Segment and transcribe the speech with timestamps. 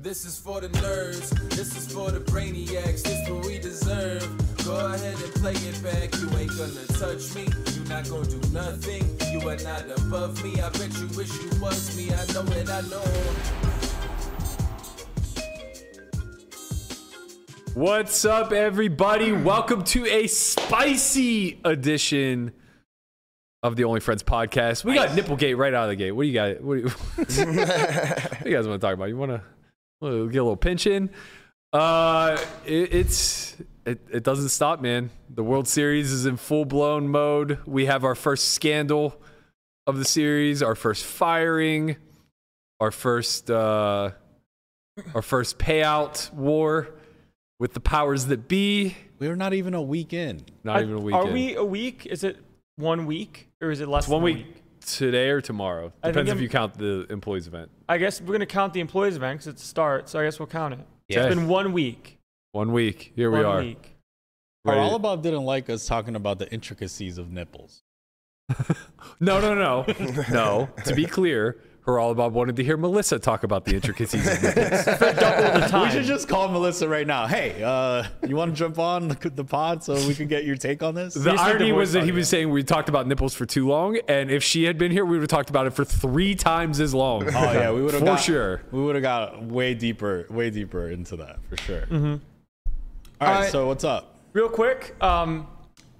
[0.00, 4.22] This is for the nerds, this is for the brainiacs, this what we deserve.
[4.64, 8.40] Go ahead and play it back, you ain't gonna touch me, you not gonna do
[8.52, 9.02] nothing,
[9.32, 10.60] you are not above me.
[10.60, 13.02] I bet you wish you was me, I know it, I know.
[17.74, 19.32] What's up, everybody?
[19.32, 22.52] Welcome to a spicy edition
[23.64, 24.84] of the Only Friends podcast.
[24.84, 26.12] We got Nipplegate right out of the gate.
[26.12, 26.60] What do you got?
[26.60, 27.28] What do you, what
[28.44, 29.08] do you guys want to talk about?
[29.08, 29.42] You want to
[30.00, 31.10] get a little pinch in?
[31.72, 35.10] Uh, it, it's it, it doesn't stop, man.
[35.28, 37.58] The World Series is in full blown mode.
[37.66, 39.20] We have our first scandal
[39.86, 41.96] of the series, our first firing,
[42.80, 44.12] our first uh,
[45.14, 46.88] our first payout war
[47.58, 48.96] with the powers that be.
[49.18, 50.44] We're not even a week in.
[50.62, 51.14] Not I- even a week.
[51.14, 51.34] Are weekend.
[51.34, 52.06] we a week?
[52.06, 52.38] Is it
[52.76, 54.04] one week or is it less?
[54.04, 55.92] It's one than a week today or tomorrow.
[56.04, 57.70] Depends if you count the employees event.
[57.88, 60.38] I guess we're gonna count the employees event because it's a start, so I guess
[60.38, 60.80] we'll count it.
[61.08, 61.26] Yeah.
[61.26, 62.18] It's been one week.
[62.52, 63.12] One week.
[63.16, 63.58] Here one we are.
[63.60, 63.96] week.
[64.64, 67.82] Ready- Haralabob didn't like us talking about the intricacies of nipples.
[69.20, 69.84] No, no, no,
[70.30, 70.68] no.
[70.84, 71.58] To be clear,
[71.88, 74.84] Haralabob wanted to hear Melissa talk about the intricacies of nipples.
[74.84, 75.88] Double the time.
[75.88, 77.26] We should just call Melissa right now.
[77.26, 80.56] Hey, uh, you want to jump on the, the pod so we can get your
[80.56, 81.14] take on this?
[81.14, 82.14] The irony the was that he audio.
[82.16, 85.06] was saying we talked about nipples for too long, and if she had been here,
[85.06, 87.26] we would have talked about it for three times as long.
[87.26, 88.60] Oh yeah, we would have For got, sure.
[88.70, 91.82] We would have got way deeper, way deeper into that for sure.
[91.82, 92.06] Mm-hmm.
[92.06, 92.18] All
[93.20, 93.50] right, Alright.
[93.50, 94.14] so what's up?
[94.34, 95.46] Real quick, um,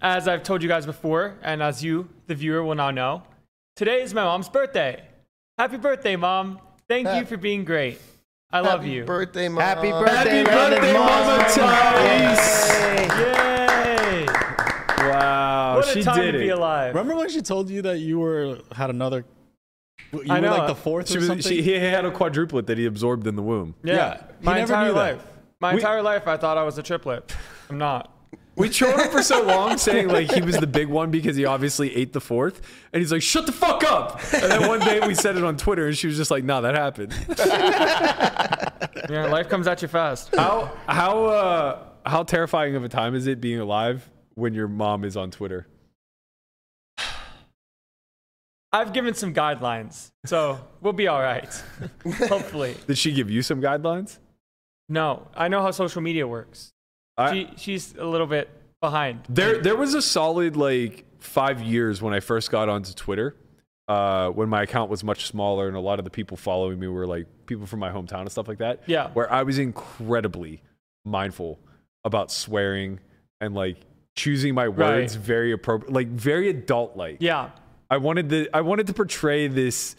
[0.02, 3.22] as I've told you guys before, and as you, the viewer, will now know,
[3.74, 5.02] today is my mom's birthday.
[5.58, 6.60] Happy birthday, mom!
[6.88, 8.00] Thank you for being great.
[8.50, 8.90] I love you.
[8.90, 9.04] Happy you.
[9.04, 9.60] birthday, mom.
[9.60, 12.68] Happy Happy birthday, birthday, Mama Tice!
[13.18, 14.26] Yay!
[15.10, 16.94] Wow, What a she time did to be alive.
[16.94, 19.24] Remember when she told you that you were had another?
[20.12, 20.56] You I were know.
[20.56, 21.42] like the fourth She or was, something.
[21.46, 23.74] she, he had a quadruplet that he absorbed in the womb.
[23.82, 25.00] Yeah, Yeah, he my never entire knew that.
[25.16, 25.22] life.
[25.60, 27.34] My We- entire life, I thought I was a triplet.
[27.68, 28.10] I'm not.
[28.58, 31.44] We trolled him for so long, saying like he was the big one because he
[31.44, 32.60] obviously ate the fourth,
[32.92, 35.56] and he's like, "Shut the fuck up!" And then one day we said it on
[35.56, 37.14] Twitter, and she was just like, "Nah, that happened."
[39.08, 40.34] Yeah, life comes at you fast.
[40.34, 45.04] How how uh, how terrifying of a time is it being alive when your mom
[45.04, 45.66] is on Twitter?
[48.70, 51.48] I've given some guidelines, so we'll be all right.
[52.28, 52.76] Hopefully.
[52.86, 54.18] Did she give you some guidelines?
[54.90, 56.72] No, I know how social media works.
[57.18, 58.48] I, She, she's a little bit
[58.80, 59.24] behind.
[59.28, 63.34] there there was a solid like five years when I first got onto Twitter.
[63.88, 66.86] Uh, when my account was much smaller and a lot of the people following me
[66.88, 68.82] were like people from my hometown and stuff like that.
[68.86, 69.08] Yeah.
[69.14, 70.60] where I was incredibly
[71.06, 71.58] mindful
[72.04, 73.00] about swearing
[73.40, 73.78] and like
[74.14, 75.24] choosing my words Right.
[75.24, 77.16] very appropriate, like very adult like.
[77.20, 77.50] Yeah.
[77.90, 79.96] I wanted to I wanted to portray this.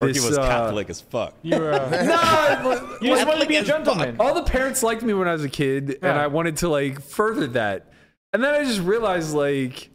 [0.00, 1.34] Ricky this, was uh, Catholic as fuck.
[1.42, 1.72] You were.
[1.72, 4.16] Uh, Nah, you just wanted to be a gentleman.
[4.20, 7.00] all the parents liked me when I was a kid, and I wanted to like
[7.00, 7.92] further that.
[8.32, 9.90] And then I just realized like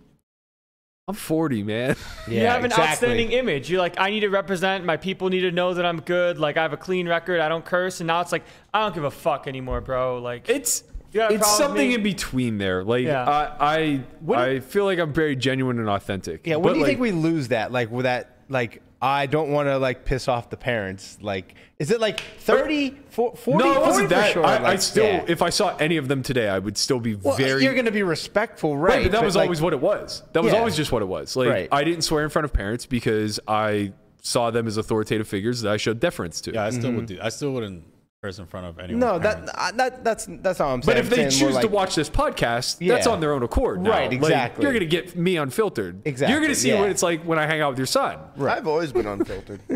[1.08, 1.96] I'm 40, man.
[2.28, 3.70] you have an outstanding image.
[3.70, 4.86] You're like, I need to represent.
[4.86, 6.38] My people need to know that I'm good.
[6.38, 7.42] Like, I have a clean record.
[7.42, 8.00] I don't curse.
[8.00, 10.20] And now it's like, I don't give a fuck anymore, bro.
[10.20, 12.84] Like, It's You got a it's something in between there.
[12.84, 13.28] Like Yeah.
[13.28, 16.48] I I, I feel like I'm very genuine and authentic.
[16.48, 17.72] Yeah, when But, do you like, think we lose that?
[17.72, 21.18] Like with that, like I don't want to like piss off the parents.
[21.22, 24.34] Like, is it like 30, 40, 40 No, it wasn't for that.
[24.34, 25.26] sure, I, I still, yeah.
[25.28, 27.64] if I saw any of them today, I would still be well, very.
[27.64, 28.98] you're going to be respectful, right?
[28.98, 30.22] Right, but that was like, always what it was.
[30.34, 30.60] That was Yeah.
[30.60, 31.36] always just what it was.
[31.36, 31.70] Like Right.
[31.72, 35.72] I didn't swear in front of parents because I saw them as authoritative figures that
[35.72, 36.54] I showed deference to.
[36.54, 37.16] Yeah, I still would mm-hmm.
[37.16, 37.22] do.
[37.22, 37.91] I still wouldn't curse
[38.24, 39.00] in front of anyone.
[39.00, 40.96] No, that, uh, that that's that's all I'm saying.
[40.96, 43.42] But if I'm they saying choose more to watch this podcast, that's on their own
[43.42, 43.82] accord.
[43.82, 43.90] now.
[43.90, 44.62] Right, Like, exactly.
[44.64, 46.04] you're going to get me unfiltered.
[46.06, 46.80] Exactly, You're going to see yeah.
[46.80, 48.20] what it's like when I hang out with your son.
[48.36, 48.56] Right.
[48.58, 49.62] I've always been unfiltered.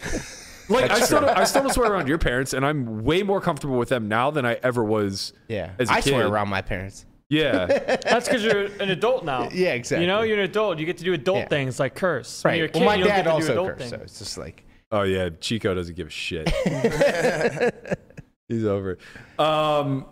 [0.70, 3.40] Like I still, don't, I still don't swear around your parents, and I'm way more
[3.40, 5.32] comfortable with them now than I ever was.
[5.48, 7.06] yeah, as a I swear around my parents.
[7.28, 7.66] Yeah,
[8.04, 9.48] that's because you're an adult now.
[9.52, 10.04] Yeah, exactly.
[10.04, 10.78] You know, you're an adult.
[10.78, 11.48] You get to do adult Yeah.
[11.48, 12.44] things like curse.
[12.44, 12.56] When Right.
[12.58, 14.18] you're a kid, well, my you dad get to do also adult cursed, so it's
[14.20, 16.48] just like Oh yeah, Chico doesn't give a shit.
[18.48, 18.92] He's over.
[18.92, 19.00] it.
[19.40, 20.06] Um,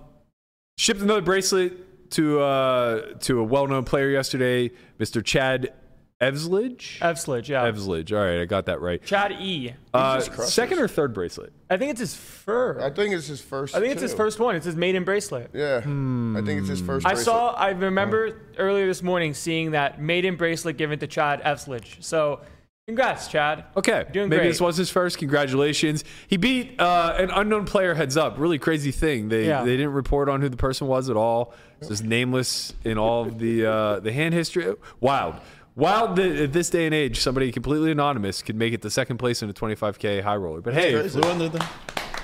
[0.76, 4.70] shipped another bracelet to uh, to a well-known player yesterday,
[5.00, 5.24] Mr.
[5.24, 5.72] Chad
[6.20, 6.98] Eveslage.
[7.00, 7.68] Eveslage, yeah.
[7.68, 8.12] Eveslage.
[8.12, 9.02] All right, I got that right.
[9.04, 9.72] Chad E.
[9.92, 11.52] Uh, second or third bracelet?
[11.70, 12.80] I think it's his fur.
[12.80, 13.74] I think it's his first.
[13.74, 14.16] I think it's his too.
[14.16, 14.54] first one.
[14.56, 15.50] It's his maiden bracelet.
[15.52, 17.04] Yeah, I think it's his first.
[17.04, 17.24] I bracelet.
[17.24, 17.52] saw.
[17.54, 22.02] I remember earlier this morning seeing that maiden bracelet given to Chad Eveslage.
[22.02, 22.40] So,
[22.88, 23.64] congrats, Chad.
[23.76, 24.48] Okay, Doing maybe great.
[24.48, 25.18] this was his first.
[25.18, 26.04] Congratulations.
[26.26, 28.38] He beat uh, an unknown player heads up.
[28.38, 29.28] Really crazy thing.
[29.28, 29.62] They Yeah.
[29.62, 31.52] they didn't report on who the person was at all.
[31.80, 34.74] It's just nameless in all of the uh, the hand history.
[35.00, 35.34] Wild.
[35.76, 39.18] Wild that at this day and age, somebody completely anonymous could make it to second
[39.18, 40.60] place in a 25k high roller.
[40.60, 41.64] But hey, Flew under the.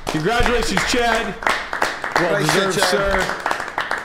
[0.06, 1.34] Congratulations, Chad.
[2.16, 2.88] Well Nice shit, deserved, Chad.
[3.42, 3.53] sir.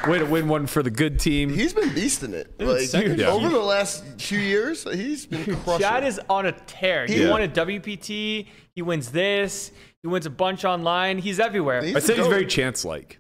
[0.08, 1.50] Way to win one for the good team.
[1.50, 2.54] He's been beasting it.
[2.60, 3.20] Like second.
[3.20, 3.28] Yeah.
[3.32, 5.80] over the last few years, he's been crushing.
[5.80, 6.08] Chad it.
[6.08, 7.06] is on a tear.
[7.06, 7.30] He Yeah.
[7.32, 8.48] won a WPT.
[8.76, 9.72] He wins this.
[10.02, 11.18] He wins a bunch online.
[11.18, 11.84] He's everywhere.
[11.84, 13.20] He's I'd say he's very chance-like.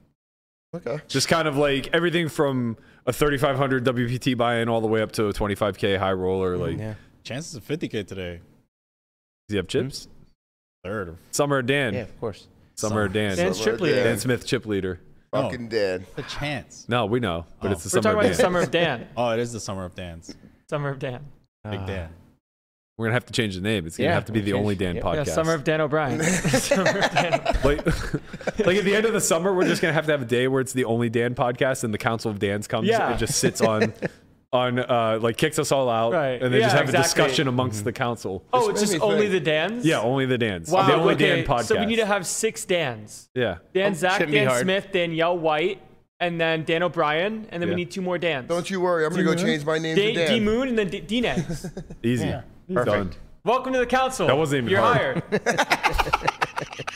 [0.73, 0.99] okay.
[1.09, 5.27] Just kind of like everything from a 3,500 WPT buy-in all the way up to
[5.27, 6.55] a 25k high roller.
[6.55, 6.93] Mm, like, Yeah.
[7.23, 8.37] Chances of 50k today.
[8.37, 10.07] does he have chips?
[10.85, 11.17] Third.
[11.31, 11.93] Summer Dan?
[11.93, 12.47] Yeah, of course.
[12.75, 13.35] Summer or Dan?
[13.35, 13.95] Dan's Summer chip leader.
[13.97, 14.05] Dan.
[14.05, 15.01] Dan Smith, chip leader.
[15.31, 16.05] Fucking dead.
[16.15, 16.85] The chance.
[16.89, 17.71] No, we know, but Oh.
[17.73, 18.31] it's the We're summer talking of about Dan.
[18.31, 19.07] the summer of Dan.
[19.17, 20.33] Oh, it is the summer of dance.
[20.69, 21.25] Summer of Dan.
[21.69, 21.85] Big Ah.
[21.85, 22.09] Dan.
[22.97, 23.85] We're gonna have to change the name.
[23.87, 25.01] It's gonna Yeah, have to be the we'll only Dan yeah.
[25.03, 25.27] podcast.
[25.27, 26.21] Yeah, summer of Dan O'Brien.
[26.23, 27.31] summer of Dan.
[27.63, 27.85] like,
[28.65, 30.47] like at the end of the summer, we're just gonna have to have a day
[30.49, 33.11] where it's the only Dan podcast, and the Council of Dan's comes Yeah.
[33.11, 33.93] and just sits on,
[34.51, 36.41] on uh, like kicks us all out, Right.
[36.41, 38.43] and they just Yeah, have a discussion amongst the council.
[38.51, 39.85] Oh, it's made just only the Dans?
[39.85, 40.71] Yeah, only the Dan's.
[40.71, 40.87] Wow.
[40.87, 41.35] the only okay.
[41.37, 41.65] Dan podcast.
[41.65, 43.29] So we need to have six Dans.
[43.35, 43.57] yeah.
[43.73, 44.61] Dan Zach, Dan.
[44.61, 45.81] Smith, Danielle White,
[46.19, 47.75] and then Dan O'Brien, and then Yeah.
[47.75, 48.47] we need two more Dans.
[48.47, 49.05] Don't you worry.
[49.05, 50.27] I'm gonna go change my name to D, Dan.
[50.31, 51.67] D Moon and then D, D Nance.
[52.03, 52.33] Easy.
[52.73, 53.11] Done.
[53.45, 54.27] Welcome to the council.
[54.27, 55.23] That wasn't even hard.
[55.31, 55.45] You're hard.
[55.47, 56.85] hired.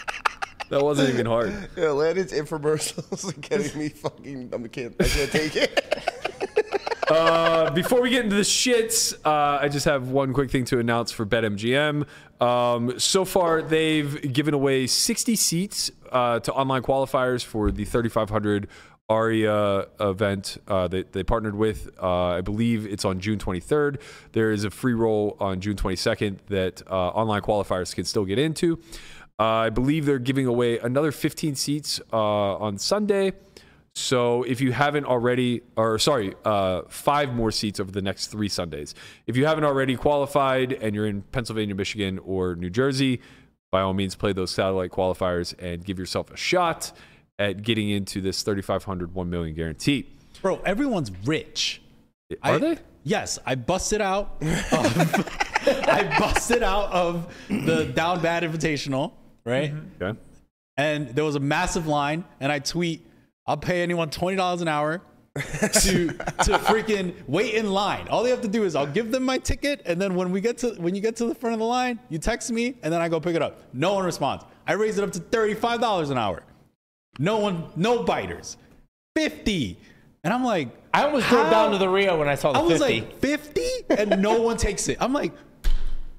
[0.69, 1.53] That wasn't even hard.
[1.77, 4.49] Yeah, Landon's infomercials are getting me fucking.
[4.51, 4.95] I'm can't.
[4.99, 6.32] I can't take it.
[7.09, 10.79] Uh, before we get into the shits, uh, I just have one quick thing to
[10.79, 12.05] announce for BetMGM.
[12.41, 18.67] Um, so far, they've given away 60 seats uh, to online qualifiers for the 3500
[19.09, 21.89] ARIA event uh, that they partnered with.
[22.01, 23.99] Uh, I believe it's on June 23rd.
[24.31, 28.39] There is a free roll on June 22nd that uh, online qualifiers can still get
[28.39, 28.79] into.
[29.39, 33.33] Uh, I believe they're giving away another 15 seats uh, on Sunday.
[33.95, 38.49] So if you haven't already, or sorry, uh, five more seats over the next three
[38.49, 38.95] Sundays.
[39.27, 43.21] If you haven't already qualified and you're in Pennsylvania, Michigan, or New Jersey,
[43.71, 46.91] by all means, play those satellite qualifiers and give yourself a shot
[47.37, 50.07] at getting into this 3,500 1 million guarantee.
[50.41, 51.81] Bro, everyone's rich.
[52.41, 52.77] Are I- they?
[53.05, 54.37] Yes, I busted out.
[54.41, 55.27] Of,
[55.67, 59.11] I busted out of the Down Bad Invitational,
[59.45, 59.73] right?
[60.01, 60.17] Okay.
[60.77, 63.05] And there was a massive line, and I tweet,
[63.47, 65.01] "I'll pay anyone twenty dollars an hour
[65.35, 68.07] to to freaking wait in line.
[68.07, 70.41] All they have to do is I'll give them my ticket, and then when we
[70.41, 72.93] get to when you get to the front of the line, you text me, and
[72.93, 73.61] then I go pick it up.
[73.73, 74.45] No one responds.
[74.67, 76.43] I raise it up to thirty five dollars an hour.
[77.19, 78.57] No one, no biters.
[79.15, 79.77] Fifty,
[80.23, 82.61] and I'm like, I almost drove down to the Rio when I saw the I
[82.61, 83.01] was 50.
[83.01, 84.97] like 50 and no one takes it.
[85.01, 85.33] I'm like,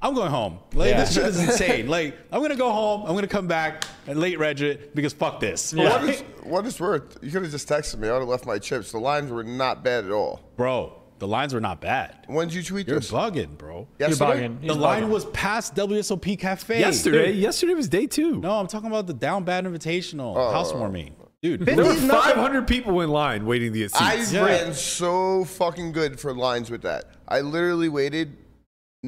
[0.04, 0.58] I'm going home.
[0.74, 1.00] Like Yeah.
[1.00, 1.88] this shit is insane.
[1.88, 3.04] Like I'm gonna go home.
[3.06, 5.72] I'm gonna come back and late reg it because fuck this.
[5.72, 7.18] What is what is worth?
[7.22, 8.08] You could have just texted me.
[8.08, 8.92] I would have left my chips.
[8.92, 10.40] The lines were not bad at all.
[10.58, 12.24] Bro, the lines were not bad.
[12.26, 13.10] When did you tweet You're this?
[13.10, 13.88] bugging, bro.
[13.98, 14.46] You're Yesterday?
[14.46, 14.60] bugging.
[14.60, 16.78] The He's line was past WSOP Cafe.
[16.80, 18.40] Yesterday, Dude, yesterday was day two.
[18.40, 20.52] No, I'm talking about the down bad invitational oh.
[20.52, 21.16] housewarming.
[21.42, 24.32] Dude, There were 500 people in line waiting to get seats.
[24.32, 24.44] I Yeah.
[24.46, 27.04] ran so fucking good for lines with that.
[27.28, 28.36] I literally waited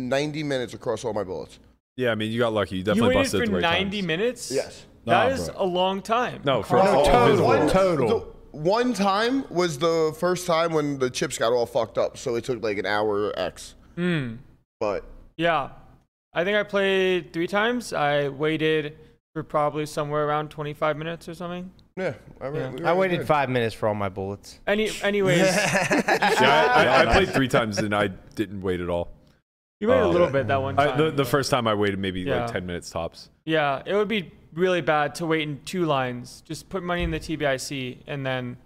[0.00, 1.58] 90 minutes across all my bullets.
[1.96, 2.76] yeah, I mean, you got lucky.
[2.76, 4.06] You You definitely waited busted for the right 90 times.
[4.06, 4.50] minutes?
[4.52, 4.84] Yes.
[5.06, 5.62] That Nah, is bro.
[5.62, 6.42] a long time.
[6.44, 7.26] No, for No, all total.
[7.28, 7.46] visible.
[7.48, 8.08] one, total.
[8.08, 8.26] the-
[8.58, 12.44] one time was the first time when the chips got all fucked up, so it
[12.44, 13.74] took like an hour X.
[13.96, 14.34] Hmm.
[14.80, 15.04] But
[15.36, 15.70] Yeah.
[16.34, 17.92] I think I played three times.
[17.94, 18.98] I waited
[19.32, 21.70] for probably somewhere around 25 minutes or something.
[21.96, 23.26] yeah, I, ran, we I waited good.
[23.26, 24.60] five minutes for all my bullets.
[24.66, 29.08] Any, anyways, Yeah, I, I, I played three times and I didn't wait at all.
[29.80, 30.10] You waited Oh.
[30.10, 30.88] a little bit that one time.
[30.90, 32.42] I, the, the first time I waited maybe Yeah.
[32.44, 33.30] like 10 minutes tops.
[33.44, 36.42] Yeah, it would be really bad to wait in two lines.
[36.46, 38.56] Just put money in the TBIC and then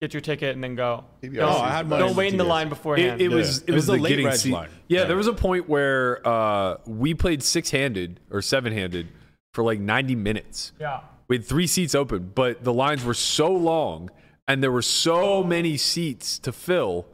[0.00, 1.04] get your ticket and then go.
[1.22, 2.48] TBIC Don't, Oh, I had money don't wait in the TBIC.
[2.48, 3.20] line beforehand.
[3.20, 3.64] It, it was Yeah.
[3.68, 4.52] it was, the the, late getting seat.
[4.52, 4.68] line.
[4.86, 5.04] Yeah, Yeah.
[5.06, 9.08] there was a point where uh, we played six handed or seven handed
[9.54, 10.72] for like 90 minutes.
[10.80, 11.00] yeah.
[11.26, 14.08] We had three seats open, but the lines were so long
[14.46, 17.06] and there were so many seats to fill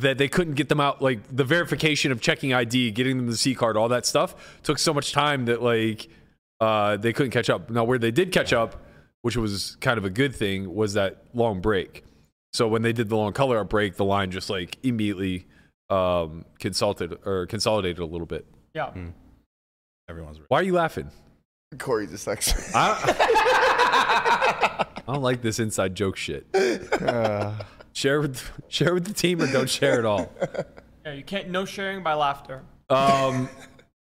[0.00, 1.02] that they couldn't get them out.
[1.02, 4.78] Like the verification of checking ID, getting them the C card, all that stuff took
[4.78, 6.08] so much time that like
[6.60, 7.70] uh, they couldn't catch up.
[7.70, 8.82] Now, where they did catch up,
[9.22, 12.04] which was kind of a good thing, was that long break.
[12.52, 15.46] So when they did the long color out break, the line just like immediately
[15.90, 18.46] um, consulted or consolidated a little bit.
[18.74, 18.92] Yeah.
[20.08, 20.46] everyone's rich.
[20.48, 21.10] Why are you laughing?
[21.78, 22.72] Corey just texted me.
[22.74, 26.46] I, I don't like this inside joke shit.
[27.96, 30.32] share with share with the team or don't share at all.
[31.04, 32.64] Yeah, you can't, no sharing by laughter.
[32.90, 33.48] Um,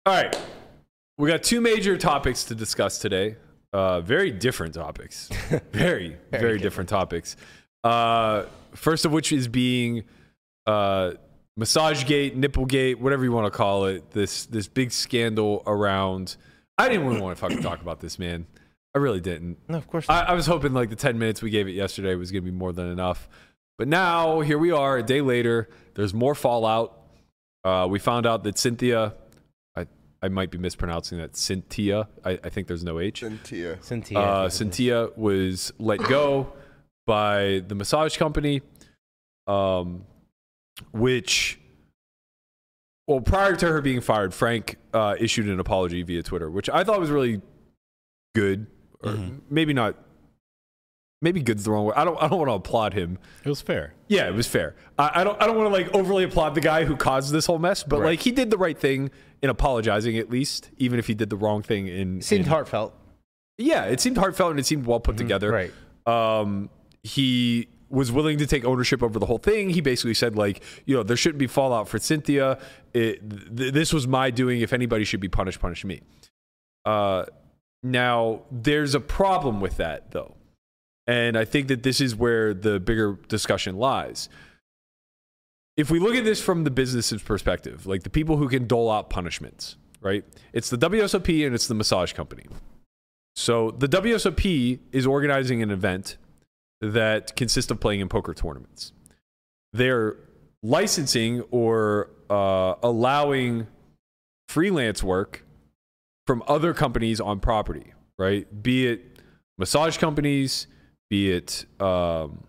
[0.07, 0.35] all right,
[1.19, 3.37] we got two major topics to discuss today.
[3.71, 5.29] Uh, very different topics.
[5.73, 6.89] Very very, different.
[6.89, 7.37] topics.
[7.85, 10.05] Uh, first of which is being
[10.67, 11.11] uh,
[11.61, 14.11] Massagegate, Nipplegate, whatever you want to call it.
[14.13, 16.37] This this big scandal around.
[16.79, 18.47] I didn't really want to fucking talk about this, man.
[18.95, 19.59] I really didn't.
[19.69, 20.07] No, of course.
[20.09, 22.51] I, I was hoping like the 10 minutes we gave it yesterday was going to
[22.51, 23.29] be more than enough.
[23.79, 25.69] But now here we are, a day later.
[25.95, 26.99] There's more fallout.
[27.65, 29.15] Uh, we found out that Cynthia,
[29.77, 29.87] I,
[30.23, 32.09] I might be mispronouncing that, Cynthia.
[32.25, 33.21] I, I think there's no H.
[33.21, 33.79] Cynthia.
[33.83, 34.19] Cynthia.
[34.19, 36.53] Uh, Cynthia was let go
[37.07, 38.63] by the massage company,
[39.47, 40.05] um,
[40.93, 41.59] which,
[43.07, 46.83] well, prior to her being fired, Frank uh, issued an apology via Twitter, which I
[46.83, 47.43] thought was really
[48.35, 48.67] good,
[49.03, 49.19] or
[49.51, 49.97] maybe not.
[51.23, 51.95] Maybe good's the wrong word.
[51.97, 52.17] I don't.
[52.23, 53.19] I don't want to applaud him.
[53.43, 53.95] It was fair.
[54.09, 54.75] Yeah, it was fair.
[54.99, 55.41] I, I don't.
[55.43, 58.01] I don't want to like overly applaud the guy who caused this whole mess, but
[58.01, 58.07] Right.
[58.11, 59.11] like he did the right thing
[59.43, 62.21] in apologizing, at least, even if he did the wrong thing in.
[62.21, 62.95] seemed in- heartfelt.
[63.59, 65.51] yeah, it seemed heartfelt and it seemed well put together.
[65.51, 65.73] right.
[66.07, 66.69] Um,
[67.03, 69.71] he was willing to take ownership over the whole thing.
[69.71, 72.59] He basically said, like, you know, there shouldn't be fallout for Cynthia.
[72.93, 74.61] It, th- this was my doing.
[74.61, 76.03] If anybody should be punished, punish me.
[76.85, 77.25] Uh,
[77.83, 80.36] now, there's a problem with that, though.
[81.07, 84.29] And I think that this is where the bigger discussion lies.
[85.77, 88.91] If we look at this from the business's perspective, like the people who can dole
[88.91, 90.25] out punishments, right?
[90.53, 92.47] It's the WSOP and it's the massage company.
[93.37, 96.17] So the WSOP is organizing an event
[96.81, 98.93] that consists of playing in poker tournaments.
[99.73, 100.17] They're
[100.63, 103.67] licensing or uh, allowing
[104.49, 105.45] freelance work
[106.27, 108.63] from other companies on property, right?
[108.63, 109.21] Be it
[109.59, 110.67] massage companies,
[111.11, 112.45] be it um,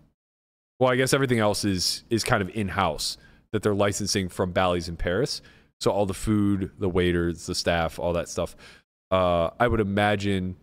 [0.79, 3.17] well, I guess everything else is is kind of in house
[3.51, 5.41] that they're licensing from Bally's in Paris.
[5.79, 8.55] So all the food, the waiters, the staff, all that stuff,
[9.11, 10.55] uh, I would imagine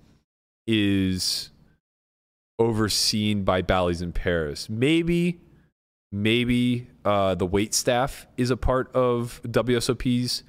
[0.67, 1.51] is
[2.59, 4.69] overseen by Bally's in Paris.
[4.69, 5.41] Maybe,
[6.11, 10.43] maybe uh, the wait staff is a part of WSOP's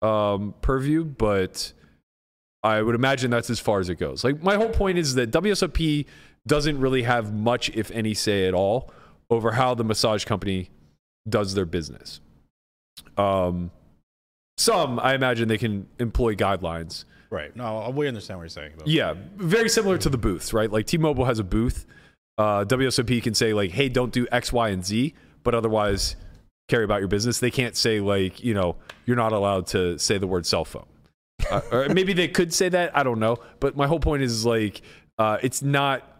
[0.00, 1.72] um, purview, but
[2.62, 4.24] I would imagine that's as far as it goes.
[4.24, 6.06] Like my whole point is that WSOP
[6.46, 8.92] doesn't really have much, if any, say at all
[9.30, 10.70] over how the massage company
[11.28, 12.20] does their business.
[13.16, 13.70] Um,
[14.56, 17.04] some, I imagine, they can employ guidelines.
[17.30, 17.54] Right.
[17.56, 18.72] No, we understand what you're saying.
[18.78, 18.84] Though.
[18.86, 20.70] Yeah, very similar to the booths, right?
[20.70, 21.86] Like T-Mobile has a booth.
[22.38, 26.16] Uh, WSOP can say like, "Hey, don't do X, Y, and Z," but otherwise
[26.68, 27.38] carry about your business.
[27.40, 30.86] They can't say like, you know, you're not allowed to say the word cell phone.
[31.50, 32.96] Uh, or maybe they could say that.
[32.96, 33.36] I don't know.
[33.60, 34.82] But my whole point is like,
[35.18, 36.13] uh, it's not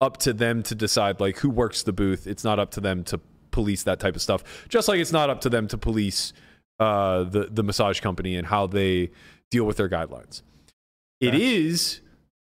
[0.00, 2.26] up to them to decide like who works the booth.
[2.26, 4.66] It's not up to them to police that type of stuff.
[4.68, 6.32] Just like it's not up to them to police
[6.78, 9.10] uh, the the massage company and how they
[9.50, 10.42] deal with their guidelines.
[11.20, 12.00] It is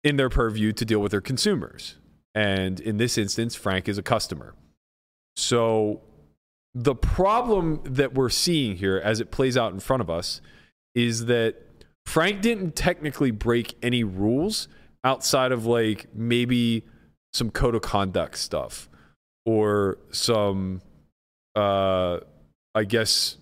[0.04, 1.96] in their purview to deal with their consumers.
[2.36, 4.54] And in this instance, Frank is a customer.
[5.38, 6.02] So
[6.76, 10.42] the problem that we're seeing here as it plays out in front of us
[10.94, 11.56] is that
[12.06, 14.68] Frank didn't technically break any rules
[15.04, 16.86] outside of like maybe
[17.38, 18.90] some code of conduct stuff
[19.46, 20.82] or some
[21.56, 22.20] uh
[22.76, 23.38] I guess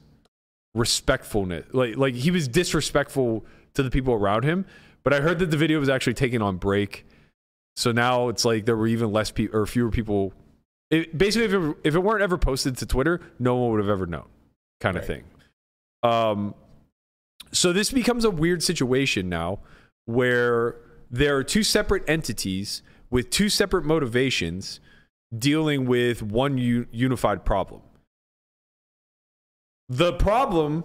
[0.74, 1.66] respectfulness.
[1.74, 4.66] Like like he was disrespectful to the people around him,
[5.04, 7.06] but I heard that the video was actually taken on break.
[7.78, 10.34] So now it's like there were even less people or fewer people.
[10.92, 13.90] It, basically, if it, if it weren't ever posted to Twitter, no one would have
[13.90, 14.28] ever known,
[14.80, 15.24] kind of thing.
[16.04, 16.54] Um,
[17.52, 19.60] so this becomes a weird situation now,
[20.06, 20.78] where
[21.12, 22.82] there are two separate entities
[23.16, 24.82] with two separate motivations
[25.40, 27.80] dealing with one u- unified problem.
[29.88, 30.84] The problem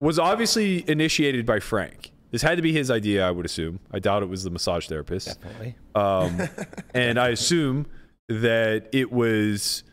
[0.00, 2.10] was obviously initiated by Frank.
[2.30, 3.80] This had to be his idea, I would assume.
[3.90, 5.38] I doubt it was the massage therapist.
[5.42, 5.74] Definitely.
[5.94, 6.48] Um,
[6.94, 7.84] and I assume
[8.30, 9.84] that it was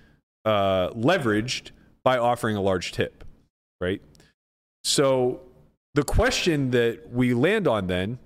[0.45, 1.71] uh, leveraged
[2.05, 3.25] by offering a large tip,
[3.81, 4.01] right?
[4.85, 5.41] So
[5.93, 8.19] the question that we land on then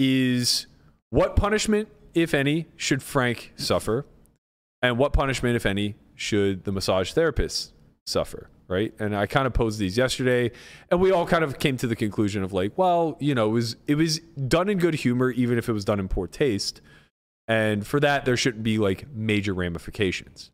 [0.00, 0.66] is
[1.10, 4.06] what punishment, if any, should Frank suffer?
[4.80, 7.72] And what punishment, if any, should the massage therapist
[8.06, 8.48] suffer?
[8.68, 8.94] Right.
[8.98, 10.50] And I kind of posed these yesterday,
[10.90, 13.52] and we all kind of came to the conclusion of like, well, you know, it
[13.52, 16.80] was it was done in good humor, even if it was done in poor taste.
[17.48, 20.52] And for that, there shouldn't be like major ramifications.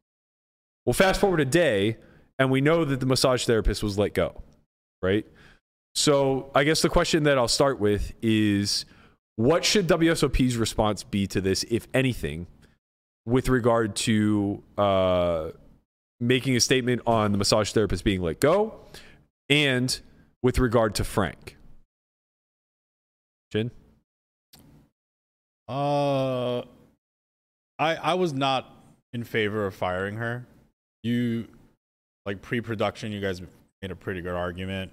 [0.85, 1.99] Well, fast forward a day,
[2.39, 4.43] and we know that the massage therapist was let go,
[5.01, 5.27] right?
[5.95, 8.85] So I guess the question that I'll start with is
[9.39, 12.49] what should WSOP's response be to this, if anything,
[13.25, 15.51] with regard to uh,
[16.19, 18.81] making a statement on the massage therapist being let go
[19.49, 20.01] and
[20.43, 21.57] with regard to Frank?
[23.53, 23.71] Jin?
[25.69, 26.63] Uh,
[27.79, 28.75] I I was not
[29.13, 30.49] in favor of firing her.
[31.05, 31.47] You,
[32.27, 33.41] like pre-production, you guys
[33.83, 34.91] made a pretty good argument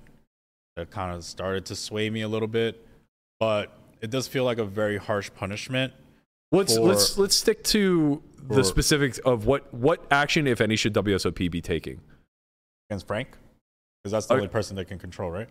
[0.75, 2.85] that kind of started to sway me a little bit,
[3.39, 5.93] but it does feel like a very harsh punishment
[6.51, 10.75] Let's for- let's let's stick to the for- specifics of what what action, if any,
[10.75, 12.01] should WSOP be taking.
[12.89, 13.29] against Frank?
[14.03, 15.49] Because that's the Uh, only person they can control, right?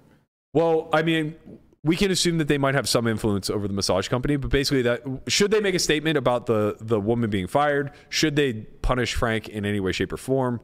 [0.54, 1.34] Well, I mean,
[1.82, 4.82] we can assume that they might have some influence over the massage company, but basically,
[4.82, 7.90] that should they make a statement about the the woman being fired?
[8.08, 10.60] Should they punish Frank in any way, shape, or form?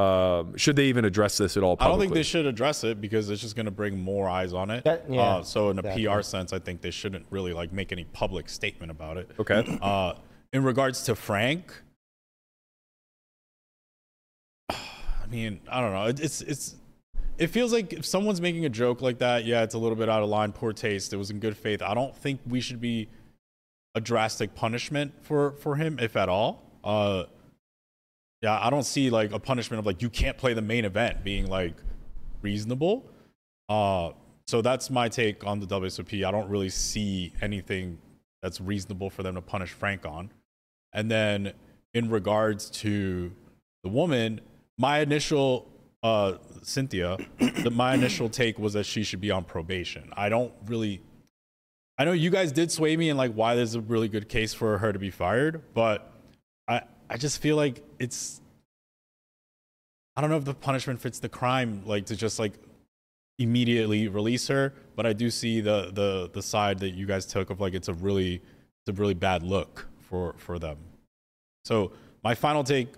[0.00, 1.76] Um, should they even address this at all?
[1.78, 4.52] I don't think they should address it because it's just going to bring more eyes
[4.52, 4.84] on it.
[4.84, 6.06] That- yeah, uh, so in a exactly.
[6.06, 9.30] PR sense, I think they shouldn't really like make any public statement about it.
[9.38, 9.78] Okay.
[9.90, 10.14] Uh,
[10.52, 11.72] in regards to Frank,
[14.70, 16.06] I mean, I don't know.
[16.06, 16.74] It, it's it's
[17.38, 20.08] it feels like if someone's making a joke like that, yeah, it's a little bit
[20.08, 21.12] out of line, poor taste.
[21.12, 21.82] It was in good faith.
[21.82, 23.08] I don't think we should be
[23.94, 26.62] a drastic punishment for for him, if at all.
[28.42, 31.22] Yeah, I don't see like a punishment of like you can't play the main event
[31.22, 31.74] being like
[32.42, 33.04] reasonable.
[33.68, 34.12] Uh,
[34.46, 36.24] so that's my take on the WSOP.
[36.24, 37.98] I don't really see anything
[38.42, 40.30] that's reasonable for them to punish Frank on.
[40.92, 41.52] And then
[41.94, 43.30] in regards to
[43.84, 44.40] the woman,
[44.78, 45.68] my initial
[46.02, 50.10] uh Cynthia, the, my initial take was that she should be on probation.
[50.16, 51.02] I don't really
[51.98, 54.54] I know you guys did sway me in like why there's a really good case
[54.54, 56.10] for her to be fired, but
[57.10, 58.40] I just feel like it's
[60.16, 62.52] I don't know if the punishment fits the crime like to just like
[63.38, 67.50] immediately release her, but I do see the the the side that you guys took
[67.50, 70.78] of like it's a really it's a really bad look for for them.
[71.64, 72.88] So my final take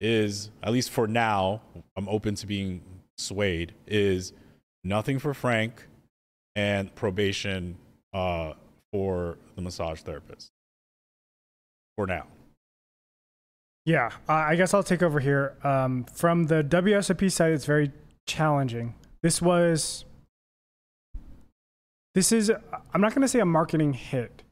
[0.00, 1.62] is at least for now,
[1.96, 2.82] I'm open to being
[3.16, 3.74] swayed.
[3.86, 4.32] Is
[4.82, 5.86] nothing for Frank
[6.56, 7.76] and probation
[8.12, 8.54] uh,
[8.90, 10.50] for the massage therapist
[11.96, 12.26] for now.
[13.84, 15.56] Yeah, I guess I'll take over here.
[15.64, 17.90] Um, from the WSOP side, it's very
[18.26, 18.94] challenging.
[19.22, 20.04] This was,
[22.14, 22.50] this is,
[22.94, 24.44] I'm not going to say a marketing hit,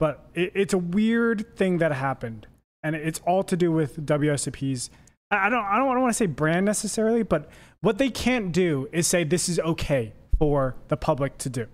[0.00, 2.48] but it, it's a weird thing that happened,
[2.82, 4.90] and it's all to do with WSOP's.
[5.30, 7.48] I don't, I don't want to say brand necessarily, but
[7.80, 11.68] what they can't do is say this is okay for the public to do,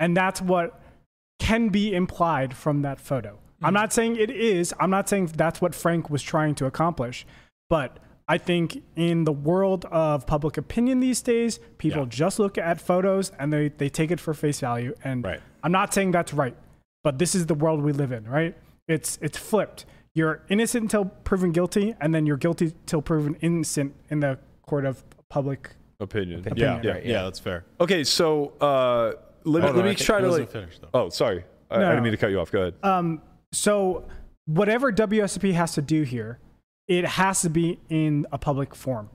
[0.00, 0.80] and that's what
[1.38, 3.38] can be implied from that photo.
[3.64, 4.74] I'm not saying it is.
[4.78, 7.26] I'm not saying that's what Frank was trying to accomplish.
[7.70, 7.98] But
[8.28, 12.08] I think in the world of public opinion these days, people Yeah.
[12.08, 14.94] just look at photos and they, they take it for face value.
[15.02, 15.40] And Right.
[15.62, 16.54] I'm not saying that's right,
[17.02, 18.54] but this is the world we live in, right?
[18.86, 19.86] It's it's flipped.
[20.14, 24.84] You're innocent until proven guilty, and then you're guilty till proven innocent in the court
[24.84, 25.70] of public.
[26.00, 26.42] Opinion.
[26.44, 27.64] Yeah, Opinion, yeah, right, yeah, that's fair.
[27.80, 29.12] Okay, so uh,
[29.44, 30.50] let, Oh, let no, me I try to like.
[30.50, 30.80] finished.
[30.92, 31.44] Oh, sorry.
[31.70, 32.52] I, I didn't mean to cut you off.
[32.52, 32.74] Go ahead.
[32.82, 33.20] Um,
[33.54, 34.04] so
[34.46, 36.38] whatever WSP has to do here,
[36.88, 39.08] it has to be in a public form.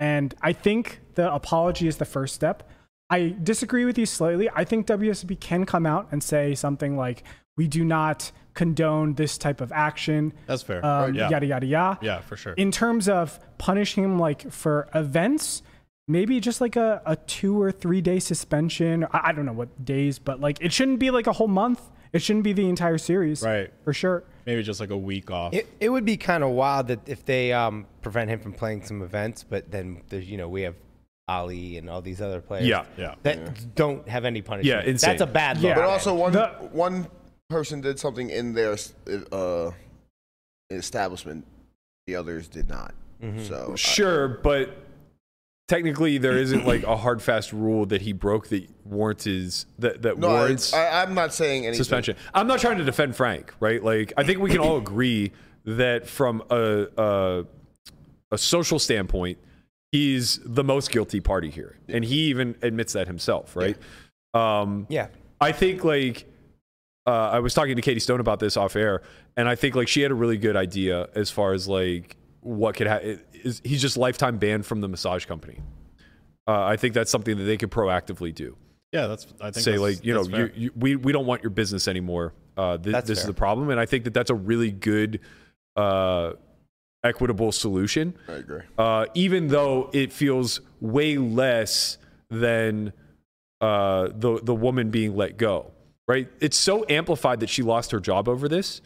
[0.00, 2.68] And I think the apology is the first step.
[3.10, 4.48] I disagree with you slightly.
[4.54, 7.22] I think WSP can come out and say something like,
[7.56, 10.84] we do not condone this type of action, That's fair.
[10.84, 11.28] um, yeah.
[11.28, 11.98] yada, yada, yada.
[12.02, 12.54] yeah, for sure.
[12.54, 15.62] In terms of punishing him like for events,
[16.08, 19.04] maybe just like a, a two or three day suspension.
[19.12, 21.80] I, I don't know what days, but like it shouldn't be like a whole month.
[22.12, 23.42] It shouldn't be the entire series.
[23.42, 23.72] Right.
[23.84, 24.24] For sure.
[24.44, 25.54] Maybe just like a week off.
[25.54, 28.84] It, it would be kind of wild that if they um, prevent him from playing
[28.84, 30.74] some events, but then there's you know we have
[31.28, 32.66] Ali and all these other players.
[32.66, 32.84] Yeah.
[32.98, 33.14] Yeah.
[33.22, 34.84] That don't have any punishment.
[34.84, 35.10] Yeah, insane.
[35.10, 35.68] That's a bad look.
[35.68, 35.74] Yeah.
[35.76, 37.06] But also one The- one
[37.48, 38.76] person did something in their
[39.30, 39.70] uh,
[40.70, 41.46] establishment,
[42.06, 42.94] the others did not.
[43.22, 43.42] Mm-hmm.
[43.44, 44.76] So I- Sure, but
[45.68, 50.02] technically there isn't like a hard fast rule that he broke that warrants his that
[50.02, 51.78] that no, warrants I, I, I'm not saying anything.
[51.78, 52.16] suspension.
[52.34, 53.82] I'm not trying to defend Frank, right?
[53.82, 55.32] Like I think we can all agree
[55.64, 57.44] that from a a,
[58.30, 59.38] a social standpoint,
[59.92, 63.76] he's the most guilty party here, and he even admits that himself, right?
[64.34, 65.08] Um, yeah.
[65.40, 66.26] I think like
[67.06, 69.02] uh, I was talking to Katie Stone about this off air,
[69.36, 72.76] and I think like she had a really good idea as far as like what
[72.76, 73.20] could happen.
[73.64, 75.60] He's just lifetime banned from the massage company.
[76.46, 78.56] Uh, I think that's something that they could proactively do.
[78.92, 79.26] Yeah, that's.
[79.40, 81.88] I think Say that's- like you know you, you, we we don't want your business
[81.88, 82.34] anymore.
[82.56, 85.20] Uh, thi- That's this is the problem, and I think that that's a really good
[85.76, 86.32] uh,
[87.02, 88.60] equitable solution I agree.
[88.78, 91.96] uh, even though it feels way less
[92.30, 92.92] than
[93.60, 95.70] uh, the the woman being let go.
[96.08, 96.28] Right?
[96.40, 98.82] It's so amplified that she lost her job over this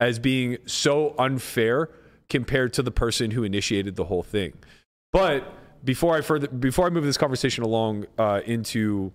[0.00, 1.88] as being so unfair
[2.28, 4.52] compared to the person who initiated the whole thing.
[5.12, 9.12] But before I further before I move this conversation along uh, into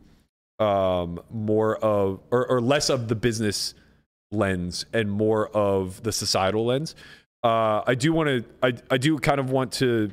[0.61, 3.73] um, more of or, or less of the business
[4.31, 6.95] lens and more of the societal lens.
[7.43, 10.11] Uh, I do want to, I, I do kind of want to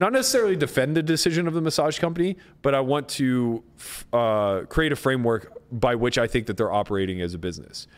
[0.00, 3.64] not necessarily defend the decision of the massage company, but I want to
[4.12, 7.88] uh, create a framework by which I think that they're operating as a business.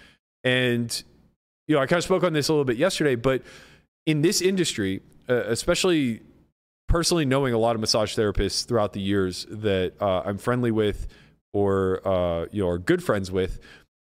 [0.42, 1.02] And
[1.68, 3.42] you know, I kind of spoke on this a little bit yesterday, but
[4.06, 6.22] in this industry, uh, especially
[6.88, 11.06] personally knowing a lot of massage therapists throughout the years that uh, I'm friendly with
[11.52, 13.58] or uh, you know are good friends with,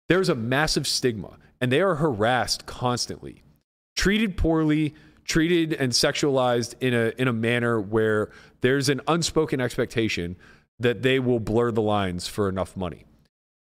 [0.08, 3.42] there's a massive stigma, and they are harassed constantly,
[3.96, 10.36] treated poorly, treated and sexualized in a in a manner where there's an unspoken expectation
[10.78, 13.04] that they will blur the lines for enough money,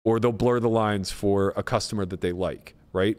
[0.03, 3.17] or they'll blur the lines for a customer that they like, right?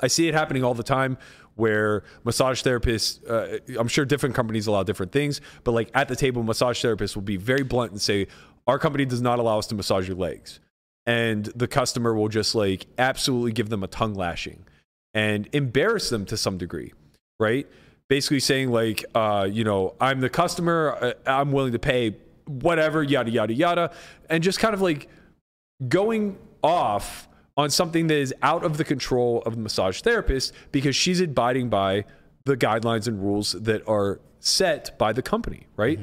[0.00, 1.18] I see it happening all the time
[1.56, 6.16] where massage therapists, uh, I'm sure different companies allow different things, but like at the
[6.16, 8.28] table, massage therapists will be very blunt and say,
[8.70, 10.60] Our company does not allow us to massage your legs.
[11.04, 14.64] And the customer will just like absolutely give them a tongue lashing
[15.12, 16.92] and embarrass them to some degree,
[17.40, 17.66] right?
[18.08, 22.14] Basically saying, like, uh, you know, I'm the customer, uh, I'm willing to pay
[22.46, 23.92] whatever, yada, yada, yada.
[24.28, 25.08] And just kind of like
[25.88, 30.94] going off on something that is out of the control of the massage therapist because
[30.94, 32.04] she's abiding by
[32.44, 35.98] the guidelines and rules that are set by the company, right?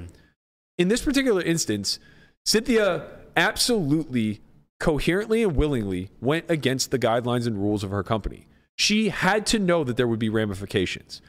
[0.78, 2.00] In this particular instance,
[2.48, 4.42] Cynthia absolutely
[4.80, 8.48] coherently and willingly went against the guidelines and rules of her company.
[8.76, 11.22] She had to know that there would be ramifications.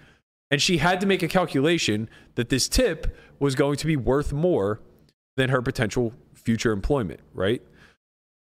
[0.51, 4.33] And she had to make a calculation that this tip was going to be worth
[4.33, 4.81] more
[5.37, 7.63] than her potential future employment, right?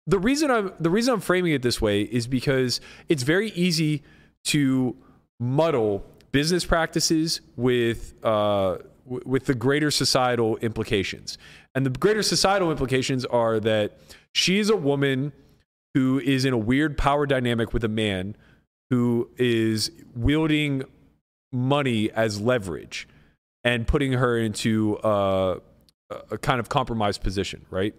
[0.06, 4.02] the reason I'm the reason I'm framing it this way is because it's very easy
[4.44, 4.96] to
[5.40, 11.38] muddle business practices with uh, w- with the greater societal implications,
[11.74, 13.98] and the greater societal implications are that
[14.32, 15.32] she is a woman
[15.94, 18.36] who is in a weird power dynamic with a man
[18.90, 20.84] who is wielding
[21.52, 23.08] money as leverage
[23.62, 25.60] and putting her into a,
[26.30, 27.94] a kind of compromised position, right?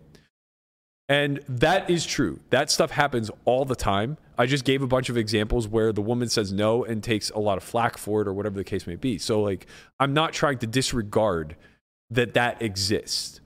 [1.07, 2.39] And that is true.
[2.49, 4.17] That stuff happens all the time.
[4.37, 7.39] I just gave a bunch of examples where the woman says no and takes a
[7.39, 9.17] lot of flack for it or whatever the case may be.
[9.17, 9.67] So, like,
[9.99, 11.55] I'm not trying to disregard
[12.09, 13.39] that that exists.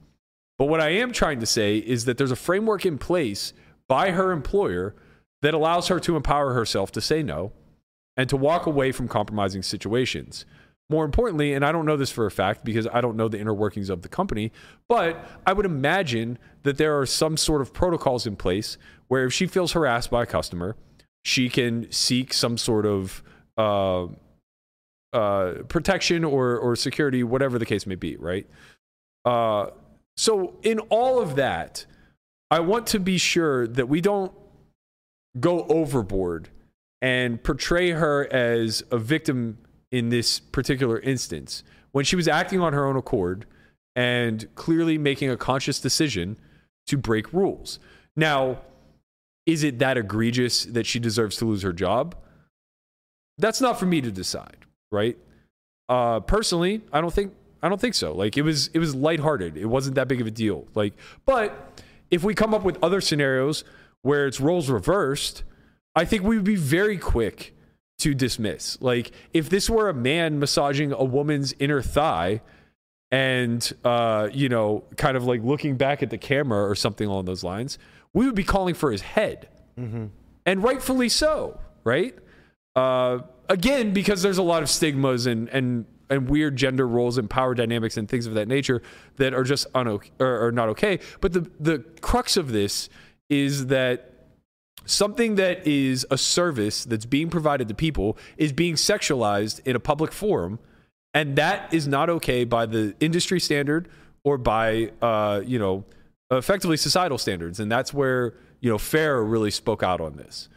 [0.60, 3.54] But what I am trying to say is that there's a framework in place
[3.88, 4.94] by her employer
[5.40, 7.52] that allows her to empower herself to say no
[8.14, 10.44] and to walk away from compromising situations.
[10.90, 13.40] More importantly, and I don't know this for a fact because I don't know the
[13.40, 14.52] inner workings of the company,
[14.86, 18.76] but I would imagine that there are some sort of protocols in place
[19.08, 20.76] where if she feels harassed by a customer,
[21.24, 23.22] she can seek some sort of
[23.56, 24.08] uh,
[25.14, 28.46] uh, protection or, or security, whatever the case may be, right?
[29.24, 29.68] Uh,
[30.20, 31.86] so, in all of that,
[32.50, 34.30] I want to be sure that we don't
[35.40, 36.50] go overboard
[37.00, 39.56] and portray her as a victim
[39.90, 43.46] in this particular instance when she was acting on her own accord
[43.96, 46.36] and clearly making a conscious decision
[46.86, 47.78] to break rules.
[48.14, 48.60] Now,
[49.46, 52.14] is it that egregious that she deserves to lose her job?
[53.38, 55.16] That's not for me to decide, right?
[55.88, 58.14] Uh, personally, I don't think I don't think so.
[58.14, 59.56] Like it was it was lighthearted.
[59.56, 60.66] It wasn't that big of a deal.
[60.74, 60.94] Like,
[61.26, 63.64] but if we come up with other scenarios
[64.02, 65.44] where it's roles reversed,
[65.94, 67.54] I think we would be very quick
[67.98, 68.80] to dismiss.
[68.80, 72.40] Like if this were a man massaging a woman's inner thigh
[73.10, 77.26] and uh, you know, kind of like looking back at the camera or something along
[77.26, 77.78] those lines,
[78.14, 79.48] we would be calling for his head.
[80.46, 82.14] And rightfully so, right?
[82.74, 87.30] Uh, again, because there's a lot of stigmas and and and weird gender roles and
[87.30, 88.82] power dynamics and things of that nature
[89.16, 90.98] that are just uno- or, or not okay.
[91.20, 92.88] But the the crux of this
[93.28, 94.12] is that
[94.84, 99.80] something that is a service that's being provided to people is being sexualized in a
[99.80, 100.58] public forum,
[101.14, 103.88] and that is not okay by the industry standard
[104.24, 105.84] or by uh, you know
[106.30, 110.48] effectively societal standards, and that's where you know Farah really spoke out on this.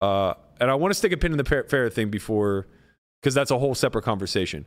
[0.00, 2.66] Uh, and I want to stick a pin in the Farah thing before,
[3.20, 4.66] because that's a whole separate conversation.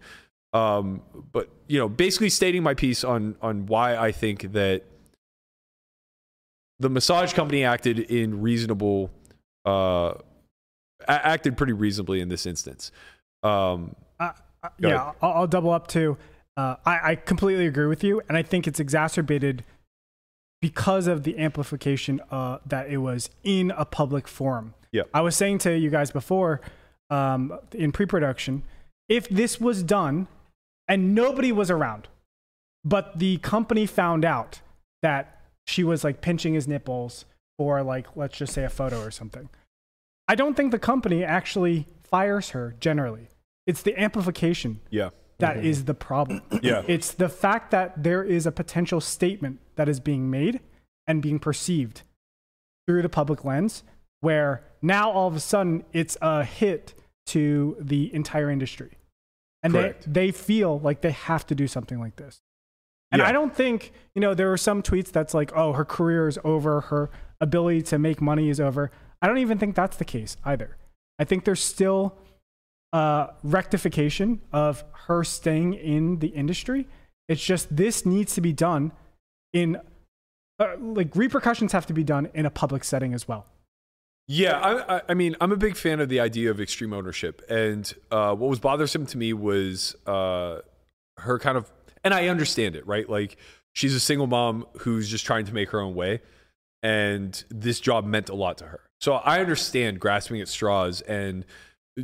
[0.53, 4.83] Um, but you know, basically stating my piece on on why I think that
[6.79, 9.09] the massage company acted in reasonable
[9.65, 10.13] uh
[11.07, 12.91] acted pretty reasonably in this instance
[13.43, 14.31] um Uh,
[14.63, 15.11] uh, yeah.
[15.21, 16.17] I'll, I'll double up too.
[16.55, 19.63] Uh, I, I completely agree with you, and I think it's exacerbated
[20.61, 24.73] because of the amplification uh, that it was in a public forum.
[24.91, 25.03] Yeah.
[25.13, 26.61] I was saying to you guys before
[27.09, 28.63] um, in pre-production,
[29.09, 30.27] if this was done
[30.93, 32.07] and nobody was around,
[32.85, 34.61] but the company found out
[35.01, 37.25] that she was like pinching his nipples
[37.57, 39.49] or like let's just say a photo or something.
[40.27, 43.29] I don't think the company actually fires her generally.
[43.65, 45.65] It's the amplification yeah that mm-hmm.
[45.65, 46.43] is the problem.
[46.61, 46.83] Yeah.
[46.87, 50.59] It's the fact that there is a potential statement that is being made
[51.07, 52.03] and being perceived
[52.85, 53.83] through the public lens
[54.21, 56.93] where now all of a sudden it's a hit
[57.25, 58.91] to the entire industry.
[59.63, 60.13] And they, Correct.
[60.13, 62.41] they feel like they have to do something like this.
[63.11, 63.27] And Yeah.
[63.27, 66.37] I don't think, you know, there are some tweets that's like, oh, her career is
[66.43, 68.91] over, her ability to make money is over.
[69.21, 70.77] I don't even think that's the case either.
[71.17, 72.17] I think there's still
[72.91, 76.87] uh, rectification of her staying in the industry.
[77.29, 78.91] It's just this needs to be done
[79.53, 79.77] in,
[80.59, 83.45] uh, like, repercussions have to be done in a public setting as well.
[84.27, 87.91] Yeah, I, I, mean, I'm a big fan of the idea of extreme ownership, and
[88.09, 90.59] uh, what was bothersome to me was uh,
[91.17, 91.69] her kind of,
[92.05, 93.09] and I understand it, right?
[93.09, 93.37] Like
[93.73, 96.21] she's a single mom who's just trying to make her own way,
[96.81, 98.79] and this job meant a lot to her.
[99.01, 101.45] So I understand grasping at straws and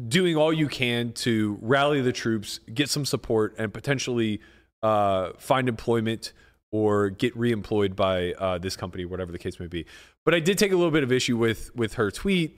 [0.10, 4.42] doing all you can to rally the troops, get some support, and potentially
[4.84, 6.34] uh, find employment
[6.72, 9.86] or get reemployed by uh, this company, whatever the case may be.
[10.30, 12.56] But I did take a little bit of issue with with her tweet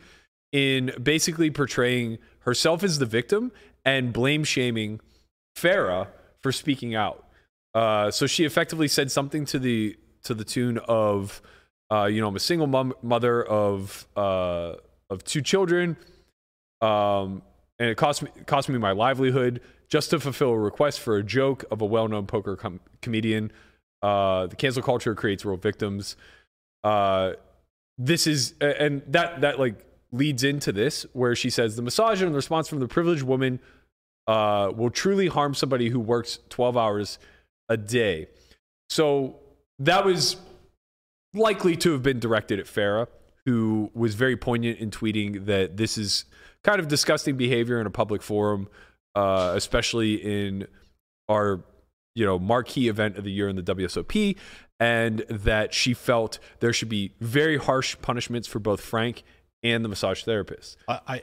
[0.51, 3.53] in basically portraying herself as the victim
[3.86, 4.99] and blame shaming
[5.57, 6.07] Farah
[6.41, 7.25] for speaking out.
[7.73, 11.41] Uh, so she effectively said something to the to the tune of,
[11.89, 14.73] uh, you know, I'm a single mom, mother of uh,
[15.10, 15.95] of two children,
[16.81, 17.41] um,
[17.79, 21.23] and it cost me cost me my livelihood just to fulfill a request for a
[21.23, 23.49] joke of a well-known poker com- comedian.
[24.01, 26.17] Uh, the cancel culture creates real victims.
[28.04, 29.76] This is and that that like
[30.12, 33.60] leads into this where she says the massage and the response from the privileged woman
[34.28, 37.20] uh, will truly harm somebody who works 12 hours
[37.70, 38.28] a day.
[38.90, 39.36] So
[39.80, 40.38] that was
[41.34, 43.08] likely to have been directed at Farah,
[43.46, 46.26] who was very poignant in tweeting that this is
[46.64, 48.68] kind of disgusting behavior in a public forum,
[49.16, 50.68] uh, especially in
[51.30, 51.64] our
[52.16, 54.36] you know marquee event of the year in the WSOP,
[54.82, 59.22] and that she felt there should be very harsh punishments for both Frank
[59.62, 60.76] and the massage therapist.
[60.88, 61.22] I, I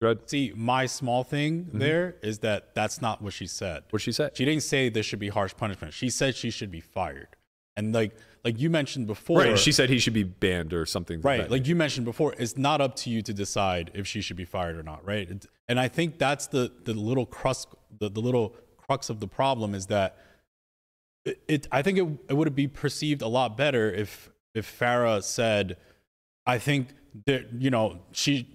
[0.00, 0.30] Good.
[0.30, 0.52] see.
[0.56, 1.78] My small thing mm-hmm.
[1.78, 3.82] there is that that's not what she said.
[3.90, 4.34] What she said?
[4.36, 5.92] She didn't say there should be harsh punishment.
[5.92, 7.28] She said she should be fired.
[7.76, 9.58] And like like you mentioned before, Right.
[9.58, 11.20] She said he should be banned or something.
[11.20, 14.22] right that like you mentioned before it's not up to you to decide if she
[14.22, 17.66] should be fired or not right and i think that's the the little crux
[17.98, 20.16] the, the little crux of the problem is that
[21.28, 25.22] it, it i think it, it would be perceived a lot better if if farah
[25.22, 25.76] said
[26.46, 26.88] i think
[27.26, 28.48] that you know she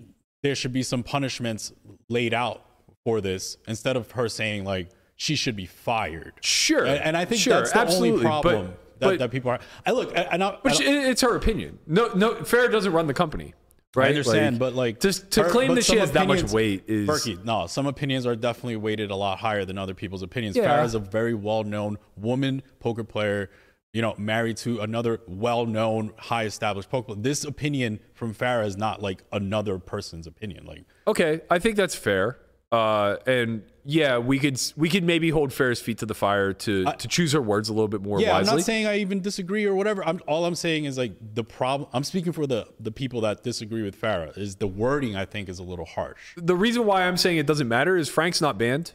[0.43, 1.71] there should be some punishments
[2.09, 2.61] laid out
[3.05, 6.85] for this instead of her saying like she should be fired Sure.
[6.85, 9.51] and, and i think Sure, that's the absolutely, only but- problem that, but- that people
[9.51, 11.79] are i look and I, But I she- it's her opinion.
[11.87, 13.53] No, no, Farah doesn't run the company,
[13.95, 14.05] right?
[14.05, 17.07] I understand, but like just to her- claim that she has that much weight is
[17.07, 20.55] Berkey, no, some opinions are definitely weighted a lot higher than other people's opinions.
[20.55, 20.77] Yeah.
[20.77, 23.49] Farah is a very well-known woman poker player,
[23.93, 27.21] you know, married to another well-known, high-established poker player.
[27.21, 30.65] This opinion from Farah is not like another person's opinion.
[30.65, 31.41] Like, okay.
[31.49, 32.39] I think that's fair.
[32.71, 36.85] Uh, and yeah, we could we could maybe hold Farah's feet to the fire to
[36.85, 38.49] to choose her words a little bit more yeah, wisely.
[38.49, 40.05] I'm not saying I even disagree or whatever.
[40.05, 41.89] I'm all I'm saying is like the problem.
[41.93, 44.37] I'm speaking for the the people that disagree with Farah.
[44.37, 46.19] Is the wording I think is a little harsh.
[46.37, 48.93] the reason why I'm saying it doesn't matter is Frank's not banned.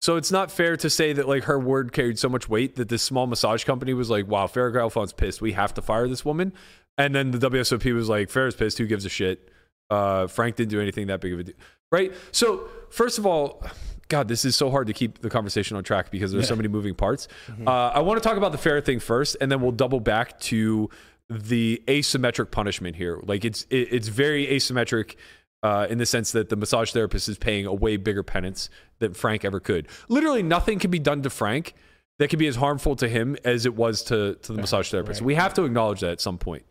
[0.00, 2.88] So it's not fair to say that like her word carried so much weight that
[2.88, 5.42] this small massage company was like, "Wow, Farah Galfond's pissed.
[5.42, 6.52] We have to fire this woman."
[6.98, 8.78] And then the WSOP was like, "Farah's pissed.
[8.78, 9.50] Who gives a shit?"
[9.90, 11.54] Uh, Frank didn't do anything that big of a deal,
[11.92, 12.12] right?
[12.32, 13.62] So first of all,
[14.08, 16.68] God, this is so hard to keep the conversation on track because there's so many
[16.68, 17.28] moving parts.
[17.66, 20.38] Uh, I want to talk about the Farah thing first, and then we'll double back
[20.40, 20.88] to
[21.28, 23.20] the asymmetric punishment here.
[23.22, 25.16] Like it's it, it's very asymmetric
[25.62, 29.14] uh, in the sense that the massage therapist is paying a way bigger penance than
[29.14, 29.88] Frank ever could.
[30.08, 31.74] Literally, nothing can be done to Frank
[32.18, 35.20] that can be as harmful to him as it was to to the massage therapist.
[35.22, 36.64] We have to acknowledge that at some point.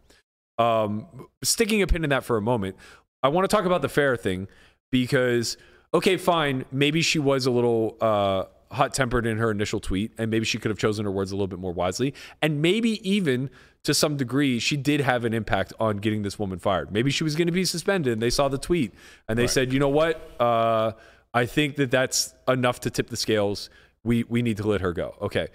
[0.58, 1.08] Um,
[1.44, 2.78] sticking a pin in that for a moment,
[3.22, 4.48] I want to talk about the Farah thing
[4.92, 5.58] because
[5.96, 10.30] okay, fine, maybe she was a little uh, hot tempered in her initial tweet, and
[10.30, 13.50] maybe she could have chosen her words a little bit more wisely, and maybe even
[13.84, 16.92] to some degree she did have an impact on getting this woman fired.
[16.92, 18.94] Maybe she was going to be suspended, and they saw the tweet
[19.28, 20.94] and they said, you know what, uh,
[21.34, 23.70] I think that that's enough to tip the scales.
[24.04, 25.16] We we need to let her go.
[25.22, 25.48] Okay,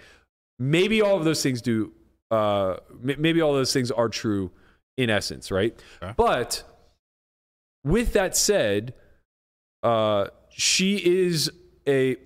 [0.59, 1.91] maybe all of those things do.
[2.29, 4.51] Uh, maybe all those things are true
[4.97, 5.77] in essence, right?
[6.15, 6.63] But
[7.83, 8.93] with that said,
[9.83, 11.51] uh, she is
[11.87, 12.17] a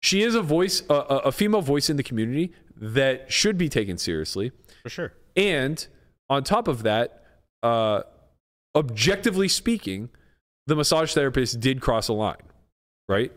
[0.00, 3.96] she is a voice, a, a female voice in the community that should be taken
[3.96, 4.52] seriously.
[4.82, 5.12] For sure.
[5.34, 5.86] And
[6.28, 7.24] on top of that,
[7.62, 8.02] uh,
[8.74, 10.10] objectively speaking,
[10.66, 12.36] the massage therapist did cross a line,
[13.08, 13.32] right?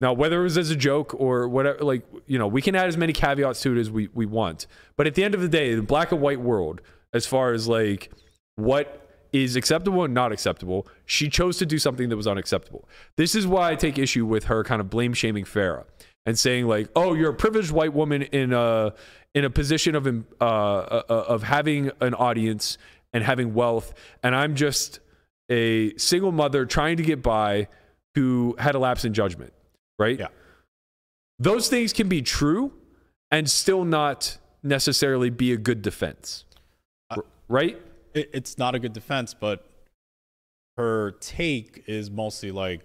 [0.00, 2.86] Now, whether it was as a joke or whatever, like, you know, we can add
[2.86, 4.66] as many caveats to it as we, we want.
[4.96, 6.82] But at the end of the day, the black and white world,
[7.14, 8.12] as far as like
[8.56, 10.86] what is acceptable and not acceptable.
[11.04, 12.88] She chose to do something that was unacceptable.
[13.16, 15.84] This is why I take issue with her kind of blame shaming Farah
[16.24, 18.94] and saying like, "Oh, you're a privileged white woman in a
[19.34, 22.78] in a position of uh, uh, of having an audience
[23.12, 25.00] and having wealth, and I'm just
[25.50, 27.68] a single mother trying to get by
[28.14, 29.52] who had a lapse in judgment."
[29.98, 30.18] Right?
[30.18, 30.28] Yeah.
[31.38, 32.72] Those things can be true
[33.30, 36.44] and still not necessarily be a good defense.
[37.10, 37.80] R- right?
[38.16, 39.68] It, it's not a good defense, but
[40.76, 42.84] her take is mostly like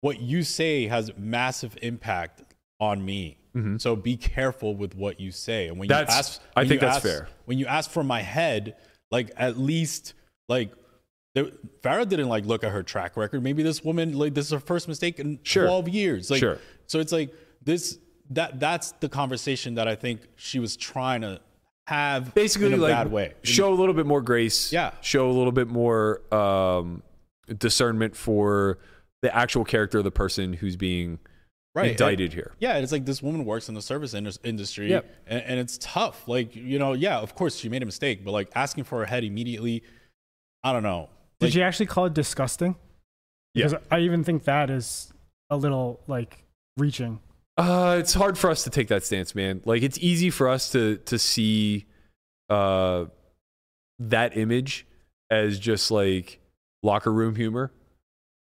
[0.00, 2.42] what you say has massive impact
[2.80, 3.38] on me.
[3.54, 3.78] Mm-hmm.
[3.78, 5.68] So be careful with what you say.
[5.68, 7.28] And when That's- you ask, I think that's ask- fair.
[7.46, 8.76] When you ask for my head,
[9.10, 10.14] like at least
[10.48, 10.72] like
[11.34, 11.46] there,
[11.82, 13.42] Farah didn't like look at her track record.
[13.42, 15.64] Maybe this woman like this is her first mistake in Sure.
[15.66, 16.30] twelve years.
[16.30, 16.58] Like Sure.
[16.86, 17.32] so it's like
[17.62, 17.98] this
[18.30, 21.40] that that's the conversation that I think she was trying to
[21.86, 23.32] have basically in a like bad way.
[23.42, 24.90] show a little bit more grace Yeah.
[25.00, 27.02] show a little bit more um
[27.58, 28.78] discernment for
[29.22, 31.18] the actual character of the person who's being
[31.76, 31.92] right.
[31.92, 35.06] indicted here Yeah, it's like this woman works in the service industry, Yep.
[35.28, 36.26] and, and it's tough.
[36.26, 39.04] Like you know, yeah, of course she made a mistake, but like asking for her
[39.06, 39.82] head immediately,
[40.64, 41.08] I don't know.
[41.38, 42.76] Did Like, you actually call it disgusting?
[43.54, 43.66] Yeah.
[43.68, 45.12] Because I even think that is
[45.50, 46.44] a little like
[46.76, 47.20] reaching.
[47.58, 50.70] Uh it's hard for us to take that stance man like it's easy for us
[50.70, 51.86] to to see
[52.50, 53.06] uh
[53.98, 54.86] that image
[55.30, 56.38] as just like
[56.82, 57.72] locker room humor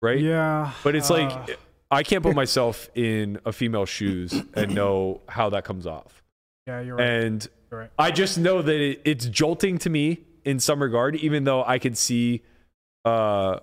[0.02, 0.72] right Yeah.
[0.84, 1.60] but it's uh, like
[1.92, 6.22] i can't put myself in a female's shoes and know how that comes off
[6.66, 7.10] yeah, you're right.
[7.10, 7.90] and You're right.
[8.00, 11.78] I just know that it, it's jolting to me in some regard, even though I
[11.78, 12.42] can see
[13.04, 13.60] uh,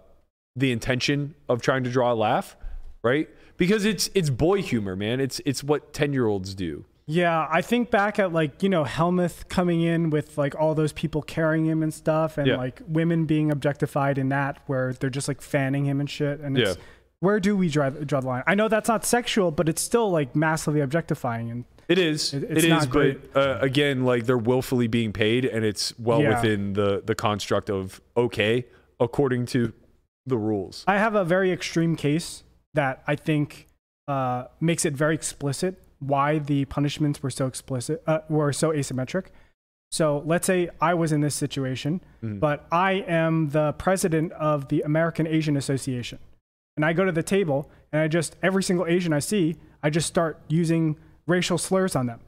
[0.55, 2.59] the intention of trying to draw a laugh,
[3.03, 3.27] right?
[3.61, 5.21] Because it's it's boy humor, man.
[5.21, 6.87] It's it's what ten year olds do.
[7.07, 10.93] Yeah, I think back at like, you know, Helmuth coming in with like all those
[10.95, 12.57] people carrying him and stuff and Yeah.
[12.57, 16.41] like women being objectified in that where they're just like fanning him and shit.
[16.41, 16.83] And it's, Yeah.
[17.19, 18.45] where do we draw, draw the line?
[18.47, 21.51] I know that's not sexual, but it's still like massively objectifying.
[21.51, 22.33] And It is.
[22.33, 26.23] It- It it's not but uh, again, like they're willfully being paid, and it's well
[26.23, 26.37] Yeah.
[26.37, 28.65] within the the construct of okay,
[29.01, 29.73] according to
[30.27, 30.85] the rules.
[30.87, 33.69] I have a very extreme case that I think
[34.09, 39.27] uh, makes it very explicit why the punishments were so explicit, uh, were so asymmetric.
[39.93, 44.83] So let's say I was in this situation, but I am the president of the
[44.83, 46.19] American Asian Association.
[46.77, 49.91] And I go to the table and I just, every single Asian I see, I
[49.91, 52.21] just start using racial slurs on them.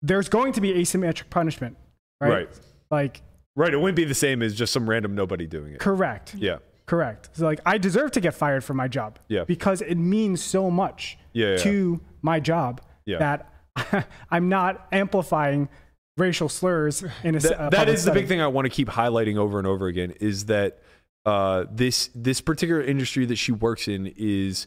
[0.00, 1.76] There's going to be asymmetric punishment,
[2.20, 2.30] right?
[2.30, 2.48] Right.
[2.90, 3.22] Like,
[3.56, 3.72] Right.
[3.72, 5.78] It wouldn't be the same as just some random nobody doing it.
[5.78, 6.34] correct.
[6.34, 6.58] Yeah.
[6.86, 7.30] Correct.
[7.32, 9.18] So like I deserve to get fired from my job.
[9.28, 9.44] Yeah.
[9.44, 11.56] Because it means so much Yeah, yeah.
[11.58, 13.18] to my job Yeah.
[13.18, 15.68] that I'm not amplifying
[16.16, 19.36] racial slurs in a, That- that public the big thing I want to keep highlighting
[19.36, 20.78] over and over again is that
[21.26, 24.66] uh, this this particular industry that she works in is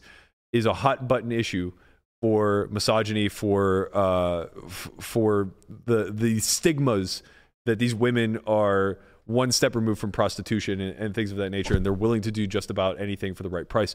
[0.52, 1.72] is a hot button issue
[2.20, 5.50] for misogyny for uh, f- for
[5.86, 7.22] the the stigmas
[7.64, 11.76] that these women are one step removed from prostitution and, and things of that nature
[11.76, 13.94] and they're willing to do just about anything for the right price.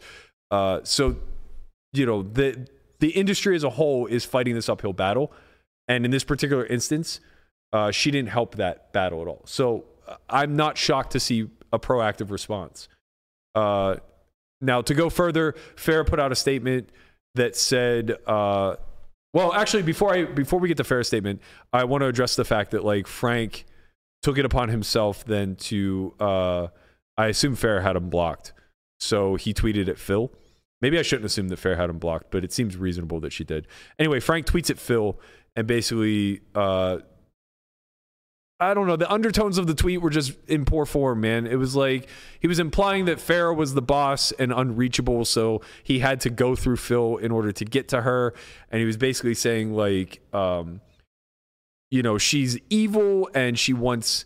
[0.51, 1.17] Uh, so
[1.91, 2.67] you know the
[2.99, 5.31] the industry as a whole is fighting this uphill battle.
[5.87, 7.19] And in this particular instance
[7.73, 9.41] uh, she didn't help that battle at all.
[9.45, 12.87] So uh, i'm not shocked to see a proactive response.
[13.55, 13.95] Uh,
[14.61, 16.89] now to go further Farah put out a statement
[17.33, 18.75] that said uh,
[19.33, 21.41] well actually before i before we get to Farah's statement
[21.73, 23.65] i want to address the fact that like frank
[24.23, 26.67] took it upon himself then to uh,
[27.17, 28.53] i assume Farah had him blocked
[28.99, 30.31] so he tweeted at phil
[30.83, 33.45] Maybe I shouldn't assume that Farah had him blocked, but it seems reasonable that she
[33.45, 33.67] did.
[33.97, 35.17] Anyway, Frank tweets at Phil
[35.55, 36.97] and basically, uh,
[38.59, 41.47] I don't know, the undertones of the tweet were just in poor form, man.
[41.47, 42.09] It was like
[42.41, 46.53] he was implying that Farah was the boss and unreachable, so he had to go
[46.53, 48.33] through Phil in order to get to her.
[48.69, 50.81] And he was basically saying, like, um,
[51.93, 54.25] you know, she's evil and she wants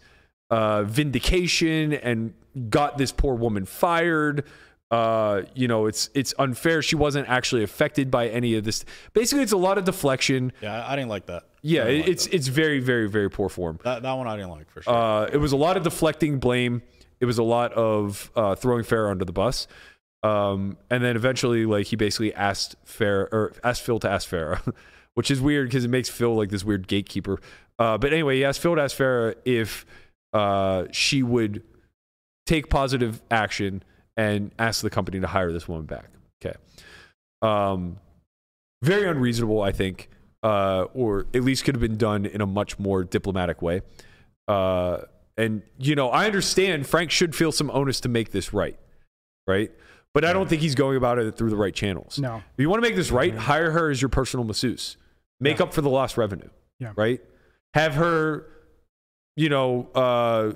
[0.49, 2.33] uh, vindication and
[2.69, 4.45] got this poor woman fired.
[4.89, 6.81] Uh you know it's it's unfair.
[6.81, 8.85] She wasn't actually affected by any of this.
[9.11, 10.53] Basically it's a lot of deflection.
[10.61, 11.43] Yeah, I, didn't like that.
[11.61, 12.33] yeah like it's that.
[12.33, 13.79] it's very very very poor form.
[13.83, 14.93] That that one I didn't like for sure.
[14.93, 16.83] uh it was a lot of deflecting blame.
[17.19, 19.67] It was a lot of uh throwing Farah under the bus.
[20.23, 24.73] Um and then eventually like he basically asked Farah or asked phil to ask Farah,
[25.17, 27.39] which is weird because it makes phil like this weird gatekeeper
[27.79, 29.85] uh but anyway he asked phil to ask Farah if
[30.33, 31.63] uh she would
[32.45, 33.81] take positive action
[34.15, 36.09] and ask the company to hire this woman back.
[36.43, 36.55] Okay.
[37.43, 37.97] Um,
[38.81, 40.09] very unreasonable, I think,
[40.43, 43.81] uh, or at least could have been done in a much more diplomatic way.
[44.47, 44.99] Uh,
[45.37, 48.79] And you know, I understand Frank should feel some onus to make this right,
[49.45, 49.71] right?
[50.15, 52.17] But I don't think he's going about it through the right channels.
[52.17, 52.37] No.
[52.37, 54.97] If you want to make this right, hire her as your personal masseuse.
[55.39, 56.49] Make up for the lost revenue.
[56.79, 56.93] Yeah.
[56.95, 57.21] Right?
[57.73, 58.47] Have her,
[59.35, 60.53] you know, uh,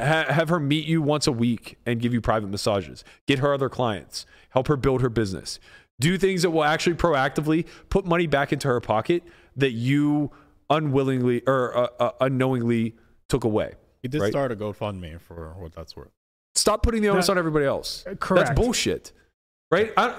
[0.00, 3.04] ha- have her meet you once a week and give you private massages.
[3.26, 4.26] Get her other clients.
[4.50, 5.60] Help her build her business.
[6.00, 9.22] Do things that will actually proactively put money back into her pocket
[9.56, 10.30] that you
[10.70, 12.94] unwillingly or uh, uh, unknowingly
[13.28, 13.74] took away.
[14.02, 14.30] He did right?
[14.30, 16.10] start a GoFundMe for what that's worth.
[16.56, 18.04] Stop putting the onus That- on everybody else.
[18.20, 18.48] correct.
[18.48, 19.12] That's bullshit.
[19.70, 19.92] Right?
[19.96, 20.14] I,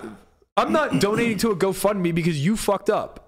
[0.57, 3.24] I'm not donating to a GoFundMe because you fucked up.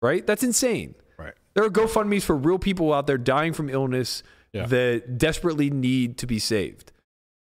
[0.00, 0.26] Right?
[0.26, 0.94] That's insane.
[1.18, 1.34] Right.
[1.54, 4.22] There are GoFundMe's for real people out there dying from illness
[4.52, 4.66] Yeah.
[4.66, 6.92] that desperately need to be saved.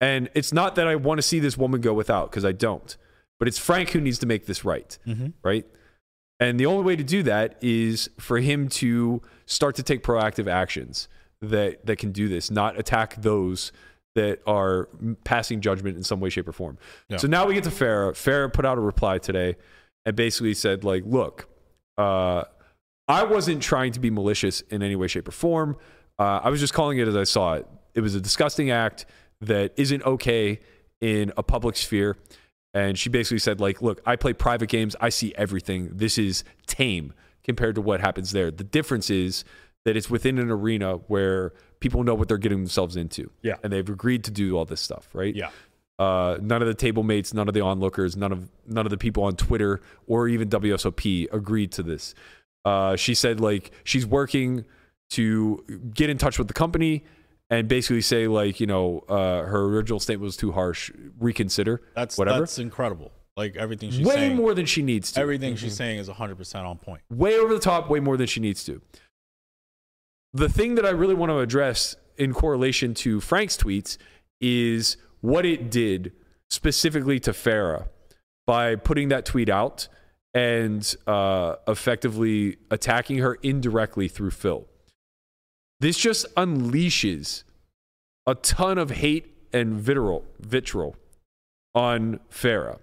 [0.00, 2.96] And it's not that I want to see this woman go without because I don't,
[3.38, 4.98] but it's Frank who needs to make this right.
[5.06, 5.28] Mm-hmm.
[5.44, 5.64] Right.
[6.40, 10.48] And the only way to do that is for him to start to take proactive
[10.48, 11.08] actions
[11.40, 13.70] that, that can do this, not attack those
[14.16, 14.88] that are
[15.22, 16.78] passing judgment in some way, shape, or form.
[17.08, 17.18] Yeah.
[17.18, 18.12] So now we get to Farah.
[18.12, 19.54] Farah put out a reply today
[20.04, 21.48] and basically said, like, look,
[22.02, 22.44] uh,
[23.08, 25.76] I wasn't trying to be malicious in any way, shape, or form.
[26.18, 27.66] Uh, I was just calling it as I saw it.
[27.94, 29.06] It was a disgusting act
[29.40, 30.60] that isn't okay
[31.00, 32.16] in a public sphere.
[32.74, 34.96] And she basically said, like, look, I play private games.
[35.00, 35.90] I see everything.
[35.92, 37.12] This is tame
[37.44, 38.50] compared to what happens there.
[38.50, 39.44] The difference is
[39.84, 43.30] that it's within an arena where people know what they're getting themselves into.
[43.42, 43.56] Yeah.
[43.62, 45.34] And they've agreed to do all this stuff, right?
[45.34, 45.50] Yeah.
[46.02, 48.98] Uh, none of the table mates, none of the onlookers, none of none of the
[48.98, 52.14] people on Twitter or even WSOP agreed to this.
[52.64, 54.64] Uh, she said like she's working
[55.10, 55.62] to
[55.94, 57.04] get in touch with the company
[57.50, 60.90] and basically say like you know uh, her original statement was too harsh,
[61.20, 61.82] reconsider.
[61.94, 62.40] That's whatever.
[62.40, 63.12] That's incredible.
[63.36, 64.36] Like everything she's way saying.
[64.36, 65.20] more than she needs to.
[65.20, 67.00] Everything she's saying is 100% on point.
[67.10, 68.82] way over the top, way more than she needs to.
[70.34, 73.98] The thing that I really want to address in correlation to Frank's tweets
[74.40, 76.12] is what it did
[76.50, 77.88] specifically to Farah
[78.46, 79.88] by putting that tweet out
[80.34, 84.66] and uh, effectively attacking her indirectly through Phil.
[85.80, 87.44] This just unleashes
[88.26, 90.96] a ton of hate and vitriol, vitriol
[91.74, 92.78] on Farah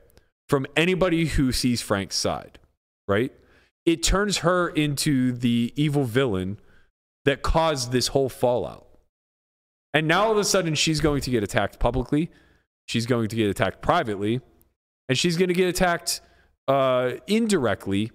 [0.47, 2.59] from anybody who sees Frank's side,
[3.07, 3.31] right?
[3.85, 6.59] It turns her into the evil villain
[7.25, 8.88] that caused this whole fallout.
[9.93, 12.29] And now all of a sudden she's going to get attacked publicly,
[12.87, 14.41] she's going to get attacked privately,
[15.07, 16.21] and she's going to get attacked
[16.67, 18.11] uh, indirectly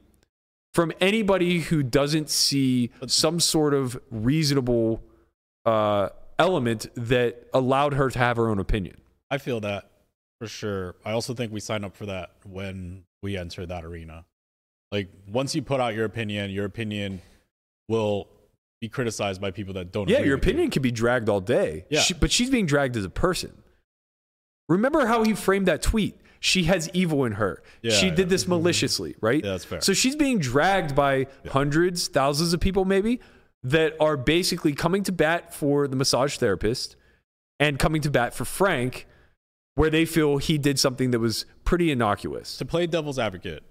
[0.73, 5.03] from anybody who doesn't see some sort of reasonable
[5.65, 6.09] uh,
[6.39, 8.97] element that allowed her to have her own opinion.
[9.31, 9.91] I feel that
[10.41, 10.97] for sure.
[11.05, 14.25] I also think we sign up for that when we enter that arena.
[14.93, 17.23] Like once you put out your opinion, your opinion
[17.89, 18.29] will
[18.85, 20.09] be criticized by people that don't.
[20.09, 20.51] Yeah, your with you.
[20.51, 21.87] opinion can be dragged all day.
[21.89, 22.01] Yeah.
[22.01, 23.63] She- but she's being dragged as a person.
[24.69, 26.17] Remember how he framed that tweet?
[26.41, 27.63] She has evil in her.
[27.81, 28.15] Yeah, she yeah.
[28.15, 28.53] did this mm-hmm.
[28.53, 29.43] maliciously, right?
[29.43, 29.81] Yeah, that's fair.
[29.81, 33.21] So she's being dragged by hundreds, thousands of people, maybe,
[33.63, 36.97] that are basically coming to bat for the massage therapist
[37.59, 39.07] and coming to bat for Frank,
[39.75, 42.59] where they feel he did something that was pretty innocuous.
[42.59, 43.63] to play devil's advocate,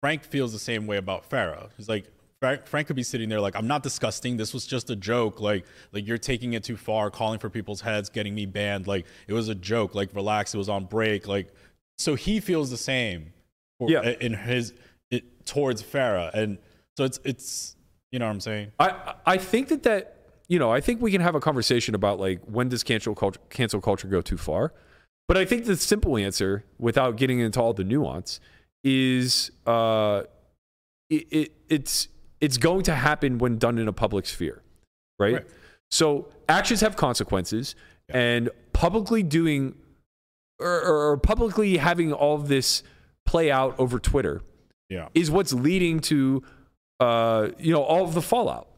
[0.00, 1.70] Frank feels the same way about Farah.
[1.76, 2.06] He's like,
[2.42, 4.36] Frank, Frank could be sitting there like, I'm not disgusting.
[4.36, 5.40] This was just a joke.
[5.40, 8.88] Like, like you're taking it too far, calling for people's heads, getting me banned.
[8.88, 9.94] Like, it was a joke.
[9.94, 10.52] Like, relax.
[10.52, 11.28] It was on break.
[11.28, 11.54] Like,
[11.98, 13.32] so he feels the same.
[13.78, 14.14] For, Yeah.
[14.20, 14.72] In his
[15.12, 16.58] it towards Farah, and
[16.96, 17.76] so it's it's
[18.10, 18.72] you know what I'm saying.
[18.80, 20.16] I I think that that
[20.48, 23.40] you know I think we can have a conversation about like when does cancel culture
[23.50, 24.72] cancel culture go too far,
[25.28, 28.40] but I think the simple answer, without getting into all the nuance,
[28.82, 30.22] is uh,
[31.08, 32.08] it, it it's
[32.42, 34.60] it's going to happen when done in a public sphere,
[35.18, 35.34] right?
[35.34, 35.46] Right.
[35.90, 37.74] So actions have consequences,
[38.10, 39.74] and publicly doing
[40.60, 40.82] or,
[41.12, 42.82] or publicly having all of this
[43.26, 44.42] play out over Twitter
[44.90, 45.08] Yeah.
[45.14, 46.42] is what's leading to
[47.00, 48.68] uh, you know all of the fallout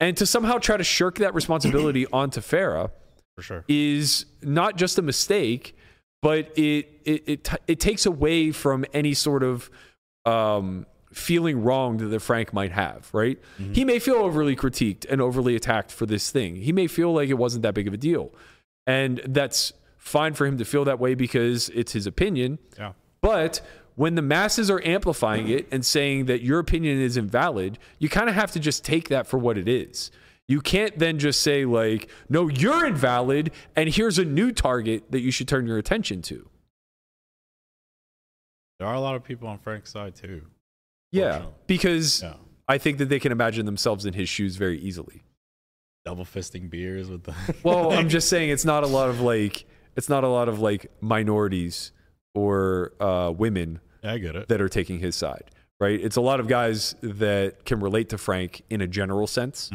[0.00, 2.90] and to somehow try to shirk that responsibility onto Farah
[3.36, 3.64] For sure.
[3.68, 5.76] is not just a mistake
[6.22, 9.70] but it it it, it takes away from any sort of
[10.26, 13.72] um, feeling wronged that Frank might have right mm-hmm.
[13.72, 17.28] he may feel overly critiqued and overly attacked for this thing he may feel like
[17.28, 18.32] it wasn't that big of a deal
[18.86, 22.92] and that's fine for him to feel that way because it's his opinion Yeah.
[23.20, 23.60] but
[23.96, 28.30] when the masses are amplifying it and saying that your opinion is invalid, you kind
[28.30, 30.10] of have to just take that for what it is.
[30.48, 35.20] You can't then just say, like, no, you're invalid, and here's a new target that
[35.20, 36.48] you should turn your attention to.
[38.78, 40.42] There are a lot of people on Frank's side too.
[41.12, 41.46] Yeah.
[41.66, 42.34] Because Yeah.
[42.68, 45.22] I think that they can imagine themselves in his shoes very easily.
[46.04, 47.34] double fisting beers with the.
[47.62, 50.60] Well, I'm just saying it's not a lot of like it's not a lot of
[50.60, 51.92] like minorities
[52.34, 54.48] or uh, women I get it.
[54.48, 55.50] that are taking his side,
[55.80, 56.00] right?
[56.00, 59.70] It's a lot of guys that can relate to Frank in a general sense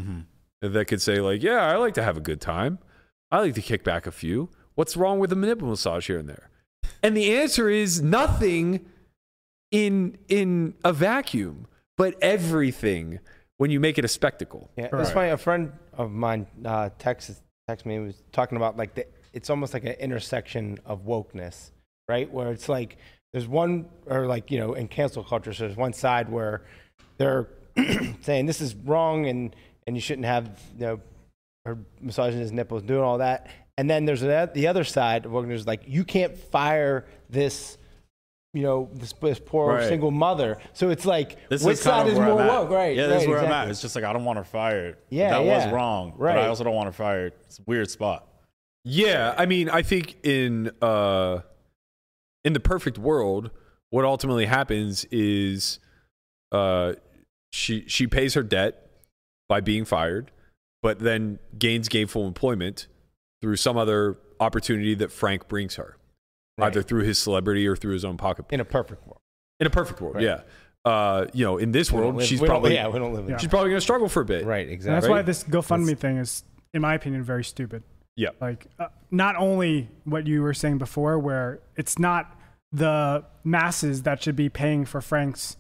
[0.62, 2.80] that could say like, "Yeah, I like to have a good time.
[3.30, 4.50] I like to kick back a few.
[4.76, 6.50] What's wrong with a nipple massage here and there?"
[7.04, 8.86] And the answer is nothing
[9.76, 11.68] in in a vacuum,
[11.98, 13.20] but everything
[13.58, 14.70] when you make it a spectacle.
[14.78, 14.92] Yeah, Right.
[14.94, 15.30] that's funny.
[15.30, 19.50] A friend of mine uh, texted text me and was talking about like the it's
[19.50, 21.72] almost like an intersection of wokeness,
[22.08, 22.32] right?
[22.32, 22.98] Where it's like
[23.34, 26.62] there's one or like you know in cancel culture, so there's one side where
[27.18, 27.48] they're
[28.22, 29.56] saying this is wrong and
[29.88, 30.46] and you shouldn't have
[30.80, 31.00] you know
[31.66, 33.48] her massaging his nipples, doing all that,
[33.78, 37.78] and then there's the the other side of wokeness like you can't fire this.
[38.56, 39.88] You know this, this poor Right.
[39.88, 40.58] single mother.
[40.74, 42.60] So it's like This which is kind side of is where more I'm at.
[42.62, 42.96] woke, right?
[42.96, 43.68] Yeah, this is right, where I'm at.
[43.70, 44.98] It's just like I don't want her fired.
[45.10, 45.66] Yeah, that yeah.
[45.66, 46.12] was wrong.
[46.18, 46.38] But Right.
[46.38, 47.34] I also don't want her fired.
[47.44, 48.28] It's a weird spot.
[48.86, 51.42] Yeah, I mean, I think in uh
[52.46, 53.52] in the perfect world,
[53.90, 55.80] what ultimately happens is
[56.52, 56.94] uh
[57.52, 58.90] she she pays her debt
[59.50, 60.32] by being fired,
[60.82, 62.88] but then gains gainful employment
[63.42, 65.98] through some other opportunity that Frank brings her.
[66.58, 66.68] Right.
[66.68, 68.54] Either through his celebrity or through his own pocketbook.
[68.54, 69.20] in a perfect world.
[69.60, 70.24] In a perfect world, Right.
[70.24, 70.42] yeah.
[70.86, 73.14] Uh, you know, in this We world, live- she's we don't- probably yeah, we don't
[73.14, 73.38] live Yeah.
[73.38, 74.46] she's probably going to struggle for a bit.
[74.46, 74.96] right, And exactly.
[75.02, 76.44] that's why this GoFundMe thing is,
[76.74, 77.84] in my opinion, very stupid.
[78.16, 78.30] Yeah.
[78.40, 82.40] Like, uh, not only what you were saying before, where it's not
[82.72, 85.58] the masses that should be paying for Frank's,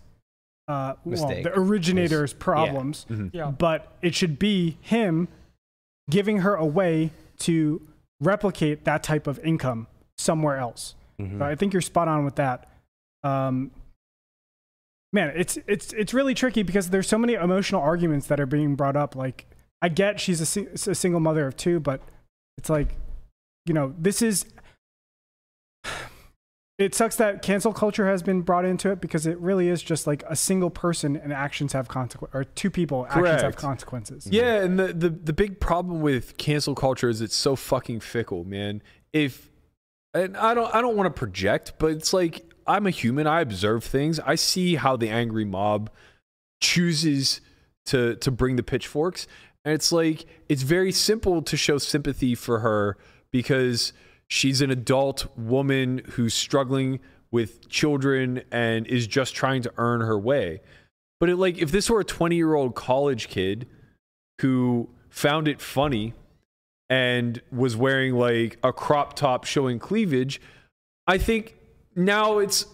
[0.67, 1.43] uh, well, Mistake.
[1.43, 3.51] the originator's problems, Yeah.
[3.51, 5.27] but it should be him
[6.09, 7.81] giving her a way to
[8.21, 9.87] replicate that type of income
[10.17, 10.95] somewhere else.
[11.19, 11.39] Mhm.
[11.39, 12.69] So I think you're spot on with that.
[13.23, 13.71] Um,
[15.13, 18.75] man, it's it's it's really tricky because there's so many emotional arguments that are being
[18.75, 19.15] brought up.
[19.15, 19.45] Like,
[19.81, 22.01] I get she's a, si- a single mother of two, but
[22.57, 22.95] it's like,
[23.65, 24.45] you know, this is.
[26.77, 30.05] It sucks that cancel culture has been brought into it because it really is just
[30.05, 34.27] like a single person and actions have consequences, or two people actions have consequences.
[34.29, 38.43] Yeah, and the, the the big problem with cancel culture is it's so fucking fickle,
[38.43, 38.83] man.
[39.13, 39.49] If
[40.15, 43.27] and I don't I don't want to project, but it's like I'm a human.
[43.27, 44.19] I observe things.
[44.21, 45.91] I see how the angry mob
[46.61, 47.41] chooses
[47.87, 49.27] to to bring the pitchforks,
[49.65, 52.97] and it's like it's very simple to show sympathy for her
[53.31, 53.91] because
[54.27, 56.99] she's an adult woman who's struggling
[57.29, 60.61] with children and is just trying to earn her way.
[61.19, 63.67] But it, like if this were a 20 year old college kid
[64.39, 66.13] who found it funny
[66.89, 70.41] and was wearing like a crop top showing cleavage,
[71.07, 71.55] I think
[71.95, 72.65] now it's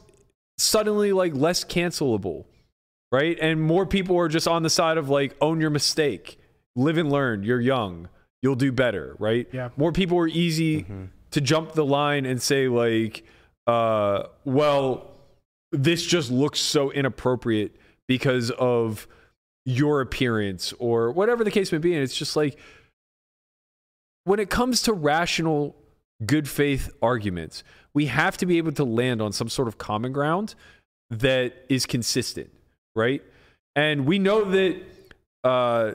[0.58, 2.46] suddenly like less cancelable,
[3.12, 3.38] right?
[3.42, 6.40] And more people are just on the side of like own your mistake,
[6.76, 7.44] live and learn.
[7.44, 8.10] You're young,
[8.42, 9.48] you'll do better, right?
[9.52, 9.70] Yeah.
[9.78, 10.86] More people are easy
[11.32, 13.26] to jump the line and say like,
[13.68, 15.12] uh, well,
[15.72, 17.76] this just looks so inappropriate
[18.08, 19.08] because of
[19.66, 21.94] your appearance or whatever the case may be.
[21.94, 22.60] And it's just like
[24.24, 25.76] when it comes to rational,
[26.26, 27.64] good faith arguments,
[27.94, 30.56] we have to be able to land on some sort of common ground
[31.10, 32.50] that is consistent,
[32.96, 33.22] right?
[33.76, 34.82] And we know that
[35.44, 35.94] uh,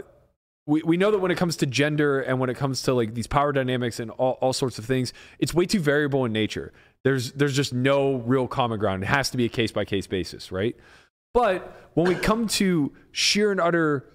[0.66, 3.14] we, we know that when it comes to gender and when it comes to like
[3.14, 6.72] these power dynamics and all, all sorts of things, it's way too variable in nature.
[7.04, 9.04] There's there's just no real common ground.
[9.04, 10.76] It has to be a case by case basis, right?
[11.32, 14.06] But when we come to sheer and utter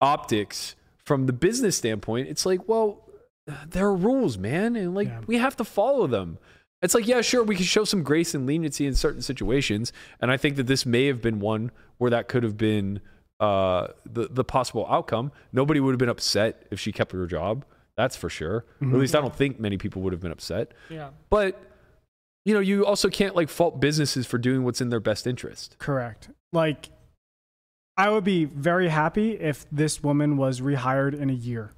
[0.00, 3.07] optics from the business standpoint, it's like, well,
[3.70, 5.20] there are rules, man, and like Yeah.
[5.26, 6.38] we have to follow them.
[6.80, 10.30] It's like, yeah, sure, we can show some grace and leniency in certain situations, and
[10.30, 13.00] I think that this may have been one where that could have been
[13.40, 15.32] uh, the the possible outcome.
[15.52, 17.64] Nobody would have been upset if she kept her job.
[17.96, 18.64] That's for sure.
[18.80, 20.72] Or at least I don't think many people would have been upset.
[20.88, 21.10] Yeah.
[21.30, 21.60] But
[22.44, 25.76] you know, you also can't like fault businesses for doing what's in their best interest.
[25.78, 26.30] Correct.
[26.52, 26.88] Like,
[27.96, 31.72] I would be very happy if this woman was rehired in a year.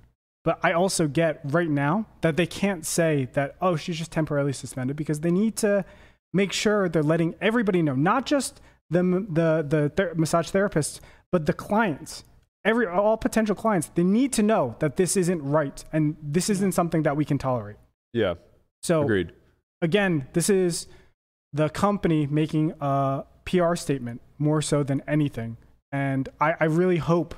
[0.45, 4.53] But I also get right now that they can't say that, oh, she's just temporarily
[4.55, 5.85] suspended because they need to
[6.33, 11.45] make sure they're letting everybody know, not just the, the, the ther- massage therapists, but
[11.47, 12.25] the clients,
[12.65, 13.91] every, all potential clients.
[13.95, 17.37] They need to know that this isn't right and this isn't something that we can
[17.37, 17.77] tolerate.
[18.13, 18.35] Yeah,
[18.83, 19.33] So, agreed.
[19.83, 20.87] again, this is
[21.53, 25.59] the company making a PR statement more so than anything.
[25.93, 27.35] And I, I really hope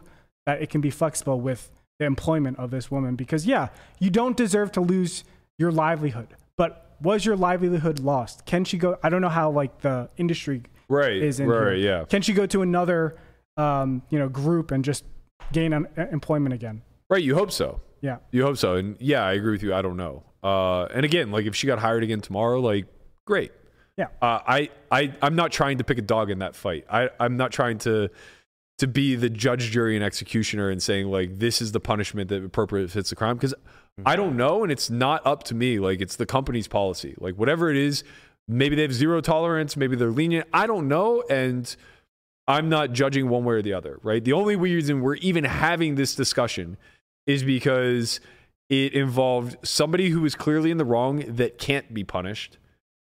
[0.46, 3.68] that it can be flexible with the employment of this woman because, yeah,
[3.99, 5.24] you don't deserve to lose
[5.59, 6.28] your livelihood.
[6.57, 8.47] But was your livelihood lost?
[8.47, 8.99] Can she go?
[9.03, 11.99] I don't know how like the industry Right, is in right, here.
[12.01, 12.05] yeah.
[12.05, 13.16] Can she go to another,
[13.57, 15.05] um, you know, group and just
[15.53, 16.82] gain un- employment again?
[17.09, 17.80] Right, you hope so.
[18.01, 18.18] Yeah.
[18.30, 18.76] You hope so.
[18.76, 19.74] And yeah, I agree with you.
[19.74, 20.24] I don't know.
[20.43, 22.86] Uh, and again, like if she got hired again tomorrow, like
[23.26, 23.53] great.
[23.97, 24.07] Yeah.
[24.20, 26.84] Uh, I, I, I'm not trying to pick a dog in that fight.
[26.90, 28.09] I, I'm not trying to,
[28.82, 32.42] to be the judge, jury, and executioner and saying like this is the punishment that
[32.42, 34.08] appropriate fits the crime because mm-hmm.
[34.08, 35.78] I don't know, and it's not up to me.
[35.78, 37.14] Like it's the company's policy.
[37.18, 38.02] Like whatever it is,
[38.48, 40.48] maybe they have zero tolerance, maybe they're lenient.
[40.52, 41.76] I don't know, and
[42.48, 44.00] I'm not judging one way or the other.
[44.02, 44.24] Right.
[44.24, 46.76] The only reason we're even having this discussion
[47.24, 48.18] is because
[48.68, 52.58] it involved somebody who was clearly in the wrong that can't be punished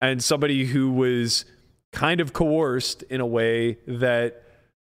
[0.03, 1.47] and somebody who was
[1.91, 4.43] kind of coerced in a way that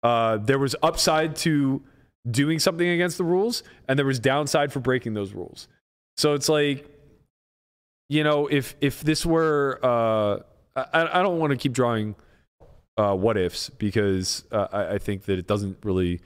[0.03, 1.82] uh, there was upside to
[2.30, 5.68] doing something against the rules and there was downside for breaking those rules.
[6.16, 6.86] So it's like,
[8.09, 10.40] you know, if if this were, uh,
[10.76, 12.14] I, I don't want to keep drawing
[12.96, 16.20] uh, what ifs because uh, I, I think that it doesn't really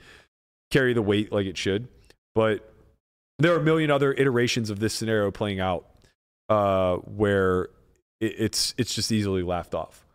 [0.71, 1.87] carry the weight like it should.
[2.33, 2.69] But
[3.39, 5.85] there are a million other iterations of this scenario playing out
[6.49, 7.69] uh, where
[8.19, 10.05] it, it's it's just easily laughed off,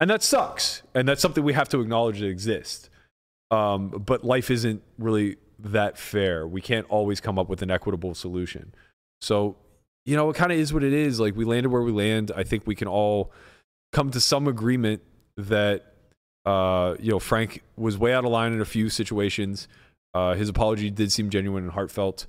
[0.00, 0.82] and that sucks.
[0.94, 2.90] And that's something we have to acknowledge that exists.
[3.50, 6.46] Um, but life isn't really that fair.
[6.46, 8.74] We can't always come up with an equitable solution.
[9.20, 9.56] So,
[10.04, 11.18] you know, it kind of is what it is.
[11.18, 12.30] Like we landed where we land.
[12.36, 13.32] I think we can all
[13.92, 15.02] come to some agreement
[15.36, 15.94] that
[16.44, 19.68] uh, you know Frank was way out of line in a few situations.
[20.14, 22.26] Uh, his apology did seem genuine and heartfelt,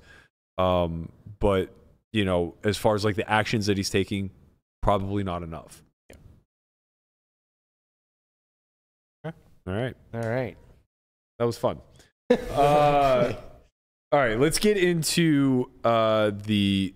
[0.58, 1.70] um, but
[2.12, 4.30] you know, as far as like the actions that he's taking,
[4.82, 5.82] probably not enough.
[9.24, 9.36] Okay.
[9.66, 10.56] All right, All right.
[11.40, 11.80] That was fun.
[12.52, 13.32] Uh,
[14.12, 16.94] all right, let's get into uh, the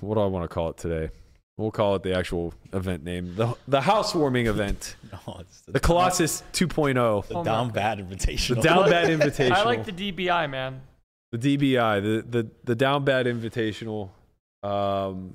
[0.00, 1.10] what do I want to call it today?
[1.58, 5.80] We'll call it the actual event name, the the housewarming event, No, it's the, the
[5.80, 6.94] Colossus 2.0,
[7.26, 7.74] the Oh down God.
[7.74, 8.54] bad invitation.
[8.56, 9.52] the down bad invitational.
[9.52, 10.80] I like the DBI, man.
[11.32, 14.08] the DBI, the the the down bad invitational.
[14.62, 15.34] Um,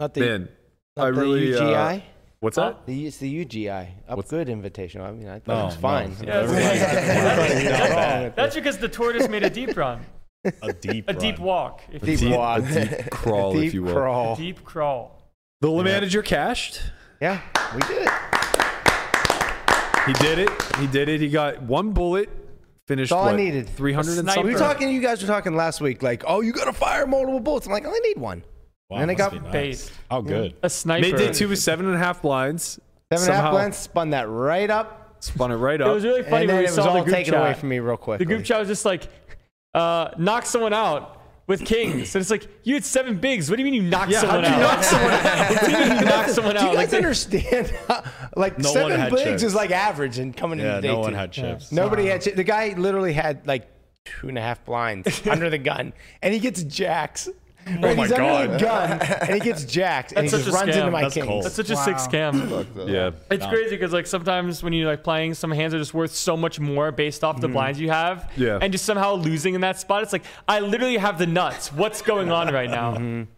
[0.00, 0.48] Not the, man,
[0.96, 2.00] not I the really, uh,
[2.38, 2.40] UGI.
[2.40, 2.86] what's uh, that?
[2.86, 3.88] the, it's the UGI.
[4.08, 5.02] Up What's- good invitational.
[5.08, 5.80] I mean, I thought oh, No, it was no.
[5.80, 6.16] fine.
[6.26, 10.04] Yeah, Everybody- that's- You're not wrong with That's because the tortoise made a deep run,
[10.62, 12.38] a deep, a deep walk, if Deep you will.
[12.38, 12.62] walk.
[12.64, 13.92] a deep crawl, Deep if you will.
[13.94, 14.36] crawl.
[14.36, 15.32] deep crawl.
[15.60, 16.80] The manager cashed.
[17.20, 17.40] Yeah,
[17.74, 18.10] we did it.
[20.06, 20.50] He did it.
[20.78, 21.20] He did it.
[21.20, 22.30] He got one bullet.
[22.86, 23.68] Finished That's all I needed.
[23.68, 24.88] 300 and A We were talking.
[24.90, 27.66] You guys were talking last week, like, oh, you got to fire multiple bullets.
[27.66, 28.42] I'm like, I only need one.
[28.90, 29.52] Wow, And I must got be nice.
[29.52, 29.92] Based.
[30.10, 30.54] How good.
[30.62, 31.02] A sniper.
[31.02, 32.80] Made day two with seven and a half blinds.
[33.12, 35.88] Seven and a half Somehow blinds, spun that right up, Spun it right up.
[35.88, 37.42] It was really funny and when we it was saw the all group taken chat.
[37.42, 38.18] away from me real quick.
[38.20, 39.08] The group chat was just like,
[39.74, 42.14] uh, knock someone out with kings.
[42.14, 43.50] And it's like, you had seven bigs.
[43.50, 44.76] What do you mean you knocked Yeah, someone how'd you out?
[44.76, 45.50] knock someone out?
[45.50, 46.70] what do you mean you knocked someone Do out?
[46.70, 47.66] you Like, guys understand?
[47.88, 48.04] how-
[48.36, 49.42] like No seven bigs chips.
[49.42, 51.72] is like average and coming Yeah, into day no one had chips.
[51.72, 52.22] Nobody had.
[52.22, 52.36] chips.
[52.36, 53.66] The guy literally had like
[54.04, 57.28] two and a half blinds under the gun, and he gets jacks.
[57.82, 60.62] Right, my he's under the gun, and he gets jacked, and That's he just such
[60.62, 61.26] a runs into my That's kings.
[61.26, 61.44] cold.
[61.44, 61.84] That's such a Wow.
[61.84, 62.88] sick scam.
[62.88, 63.10] yeah.
[63.30, 66.36] It's crazy because like sometimes when you're like playing, some hands are just worth so
[66.36, 68.30] much more based off the blinds you have.
[68.36, 68.58] Yeah.
[68.60, 71.72] And just somehow losing in that spot, it's like I literally have the nuts.
[71.72, 72.92] What's going on right now?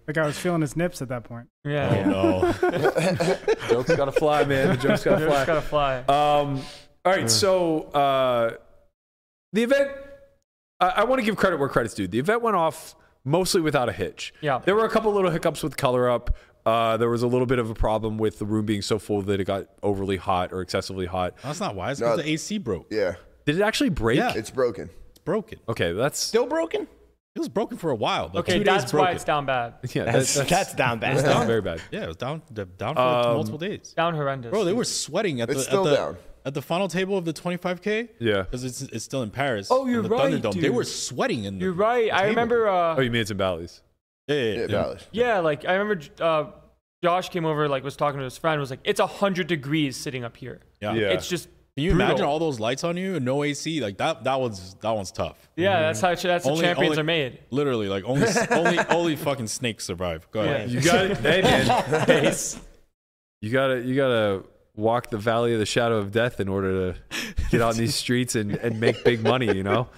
[0.06, 1.48] The guy was feeling his nips at that point.
[1.64, 2.04] Yeah.
[2.06, 2.52] No.
[3.68, 4.68] Joke's gotta fly, man.
[4.68, 5.44] The joke's gotta Just fly.
[5.46, 5.98] gotta fly.
[6.00, 6.60] Um,
[7.04, 8.52] all right, so uh,
[9.52, 9.90] the event,
[10.80, 12.06] I, I want to give credit where credit's due.
[12.08, 14.32] The event went off mostly without a hitch.
[14.40, 14.58] Yeah.
[14.64, 16.36] There were a couple little hiccups with color up.
[16.66, 19.22] Uh, there was a little bit of a problem with the room being so full
[19.22, 21.34] that it got overly hot or excessively hot.
[21.42, 21.90] That's not why.
[21.90, 22.16] It's No.
[22.16, 22.88] the AC broke.
[22.90, 23.14] Yeah,
[23.46, 24.18] Did it actually break?
[24.18, 24.34] Yeah.
[24.36, 24.90] it's broken.
[25.10, 25.58] It's broken.
[25.68, 26.86] Okay, that's Still broken?
[27.34, 28.24] It was broken for a while.
[28.34, 29.14] Like Okay, two days that's why broken.
[29.16, 29.74] it's down bad.
[29.94, 31.28] yeah, that- That's, that's, down that's bad.
[31.32, 31.80] down very bad.
[31.90, 33.94] Yeah, it was down d- down for Um, multiple days.
[33.96, 34.50] Down horrendous.
[34.50, 36.16] Bro, they were sweating at It's the still at the, down.
[36.44, 38.08] At the final table of the 25k.
[38.18, 38.42] Yeah.
[38.42, 39.68] because it's it's still in Paris.
[39.70, 40.60] Oh, you're the right, Thunderdome.
[40.60, 41.64] They were sweating in the.
[41.64, 42.12] You're right.
[42.12, 42.68] I remember.
[42.68, 43.82] Uh, Oh, you mean it's in Bally's?
[44.28, 44.94] Yeah, yeah, Yeah, yeah.
[45.12, 46.04] yeah, like I remember.
[46.20, 46.44] Uh,
[47.02, 49.96] Josh came over, like was talking to his friend, was like, "It's a hundred degrees
[49.96, 50.60] sitting up here.
[50.80, 50.92] Yeah.
[50.94, 51.08] Yeah.
[51.08, 52.08] It's just." Can you brutal.
[52.10, 53.80] imagine all those lights on you and no AC?
[53.80, 54.24] Like that.
[54.24, 55.48] That one's that one's tough.
[55.56, 57.38] Yeah, that's how that's how Only- champions only- are made.
[57.50, 60.28] Literally, like only only only fucking snakes survive.
[60.30, 60.70] Go ahead.
[60.70, 61.16] You got it.
[61.18, 62.06] hey, man.
[62.06, 62.60] Base.
[63.40, 64.42] You gotta you gotta
[64.76, 66.98] walk the valley of the shadow of death in order to
[67.50, 69.88] get out in these streets and, and make big money, you know?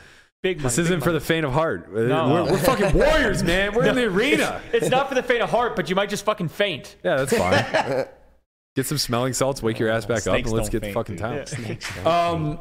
[0.43, 1.19] Big money, This isn't for money.
[1.21, 1.93] the faint of heart.
[1.93, 2.33] No.
[2.33, 3.75] We're, we're fucking warriors, man.
[3.75, 4.61] We're in the arena.
[4.73, 6.97] It's not for the faint of heart, but you might just fucking faint.
[7.05, 8.07] Yeah, that's fine.
[8.75, 11.17] Get some smelling salts, wake your ass back up, and let's don't get the fucking
[11.17, 11.81] dude.
[11.81, 12.07] town.
[12.07, 12.61] Um,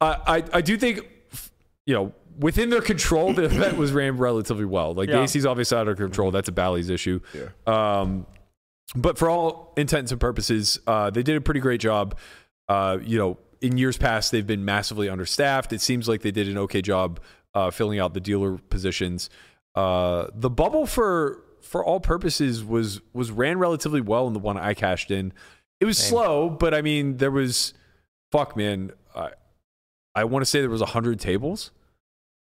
[0.00, 1.06] I, I I do think,
[1.84, 4.94] you know, within their control, the event was ran relatively well.
[4.94, 6.30] Like the AC's obviously out of control.
[6.30, 7.20] That's a Bally's issue.
[7.34, 7.48] Yeah.
[8.00, 8.26] Um,
[8.94, 12.16] but for all intents and purposes, uh, they did a pretty great job.
[12.68, 15.72] Uh, you know, in years past, they've been massively understaffed.
[15.72, 17.20] It seems like they did an okay job
[17.54, 19.30] uh, filling out the dealer positions.
[19.74, 24.58] Uh, the bubble for for all purposes was was ran relatively well in the one
[24.58, 25.32] I cashed in.
[25.80, 27.72] It was slow, but I mean there was
[28.30, 28.92] fuck man.
[29.14, 29.30] I
[30.14, 31.70] I want to say there was hundred tables,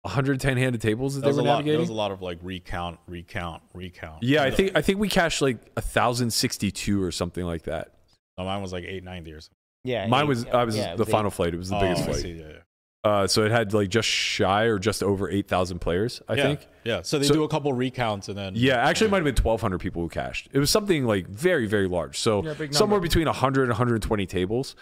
[0.05, 2.21] 110 handed tables that There they was, a were lot, there was a lot of
[2.21, 4.21] like recount, recount, recount.
[4.23, 7.43] Yeah, I And, think I think we cashed like a thousand sixty two or something
[7.45, 7.91] like that.
[8.37, 9.55] uh, mine was like 890 or something.
[9.83, 11.09] Yeah, Mine eight- was I was yeah, the eight.
[11.09, 11.53] final flight.
[11.53, 12.15] It was the Oh, biggest I flight.
[12.21, 12.55] see, yeah, yeah.
[13.03, 16.21] Uh, so it had like just shy or just over eight thousand players.
[16.27, 16.67] I yeah, think.
[16.83, 17.01] Yeah.
[17.03, 18.53] So they So- do a couple recounts and then.
[18.55, 20.49] Yeah, actually, it might have been twelve hundred people who cashed.
[20.53, 22.17] It was something like very very large.
[22.19, 24.75] So Yeah, somewhere between 100 and 120 tables.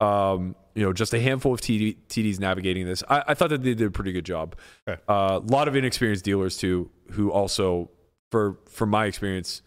[0.00, 3.02] Um, you know, just a handful of TD, TDs navigating this.
[3.08, 4.54] I, I thought that they did a pretty good job.
[4.86, 5.02] A Okay.
[5.08, 7.90] uh, lot of inexperienced dealers too, who also,
[8.30, 9.62] for from my experience,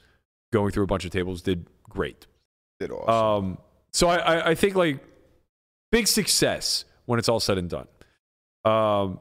[0.54, 2.28] going through a bunch of tables, did great.
[2.80, 3.46] Did awesome.
[3.50, 3.58] Um,
[3.92, 5.04] so I, I, I think like
[5.92, 7.88] big success when it's all said and done.
[8.66, 9.20] Um,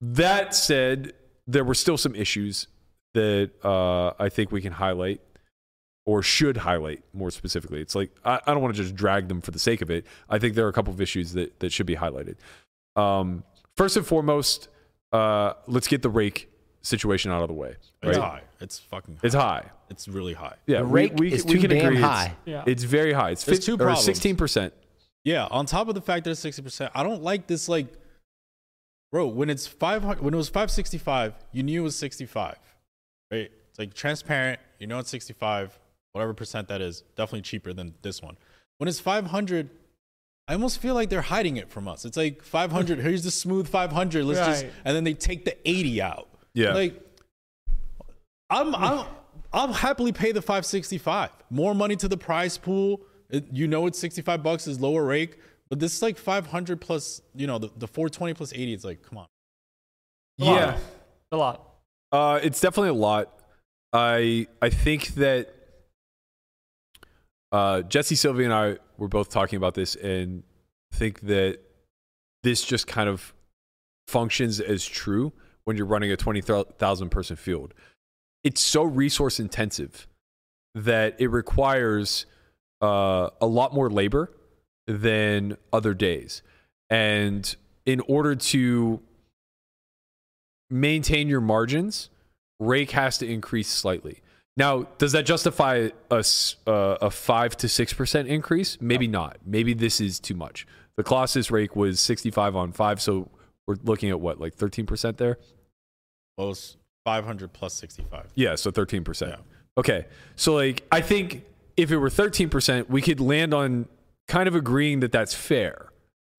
[0.00, 1.12] that said,
[1.46, 2.68] there were still some issues
[3.14, 5.20] that uh, I think we can highlight
[6.06, 7.80] or should highlight more specifically.
[7.80, 10.06] It's like I, I don't want to just drag them for the sake of it.
[10.30, 12.36] I think there are a couple of issues that, that should be highlighted.
[12.94, 13.44] Um,
[13.76, 14.68] first and foremost,
[15.12, 16.48] uh, let's get the rake
[16.82, 17.76] situation out of the way.
[18.02, 18.42] It's high.
[18.60, 19.20] It's fucking high.
[19.26, 19.70] It's high.
[19.90, 20.54] It's really high.
[20.66, 22.64] Yeah, The rake we, is we too can damn agree it's- Yeah.
[22.66, 23.30] It's very high.
[23.32, 24.06] It's There's 50, two or problems.
[24.06, 24.72] 16%.
[25.24, 27.68] Yeah, on top of the fact that it's sixty percent, I don't like this.
[27.68, 27.88] Like,
[29.10, 31.96] bro, when it's five hundred, when it was five sixty five, you knew it was
[31.98, 32.58] sixty five,
[33.32, 33.50] right?
[33.70, 34.60] It's like transparent.
[34.78, 35.76] You know it's sixty five,
[36.16, 37.02] whatever percent that is.
[37.14, 38.36] Definitely cheaper than this one.
[38.78, 39.70] When it's five hundred,
[40.48, 42.04] I almost feel like they're hiding it from us.
[42.04, 42.98] It's like five hundred.
[43.00, 44.24] here's the smooth five hundred.
[44.24, 46.28] Let's just, and then they take the eighty out.
[46.54, 46.72] Yeah.
[46.72, 47.00] like
[48.48, 49.06] I'm I'm
[49.52, 51.30] I'll happily pay the 565.
[51.50, 53.00] More money to the prize pool.
[53.30, 55.38] It, you know it's 65 bucks is lower rake,
[55.68, 59.02] but this is like 500 plus, you know, the, the 420 plus 80 it's like,
[59.02, 59.26] come on.
[60.38, 60.78] Yeah.
[61.32, 61.74] A lot.
[62.12, 63.32] Uh, it's definitely a lot.
[63.92, 65.54] I I think that
[67.56, 70.42] uh, Jesse Sylvia and I were both talking about this and
[70.92, 71.58] think that
[72.42, 73.32] this just kind of
[74.08, 75.32] functions as true
[75.64, 77.72] when you're running a 20,000 person field.
[78.44, 80.06] It's so resource intensive
[80.74, 82.26] that it requires
[82.82, 84.30] uh, a lot more labor
[84.86, 86.42] than other days.
[86.90, 89.00] And in order to
[90.68, 92.10] maintain your margins,
[92.60, 94.20] rake has to increase slightly.
[94.56, 96.24] Now, does that justify a,
[96.66, 98.78] uh, a 5 to 6% increase?
[98.80, 99.36] Maybe not.
[99.44, 100.66] Maybe this is too much.
[100.96, 103.28] The Colossus rake was 65 on 5, so
[103.66, 105.38] we're looking at what, like 13% there?
[106.38, 108.30] Well, it's 500 plus 65.
[108.34, 109.28] Yeah, so 13%.
[109.28, 109.36] Yeah.
[109.76, 110.06] Okay.
[110.36, 111.44] So, like, I think
[111.76, 113.86] if it were 13%, we could land on
[114.26, 115.90] kind of agreeing that that's fair,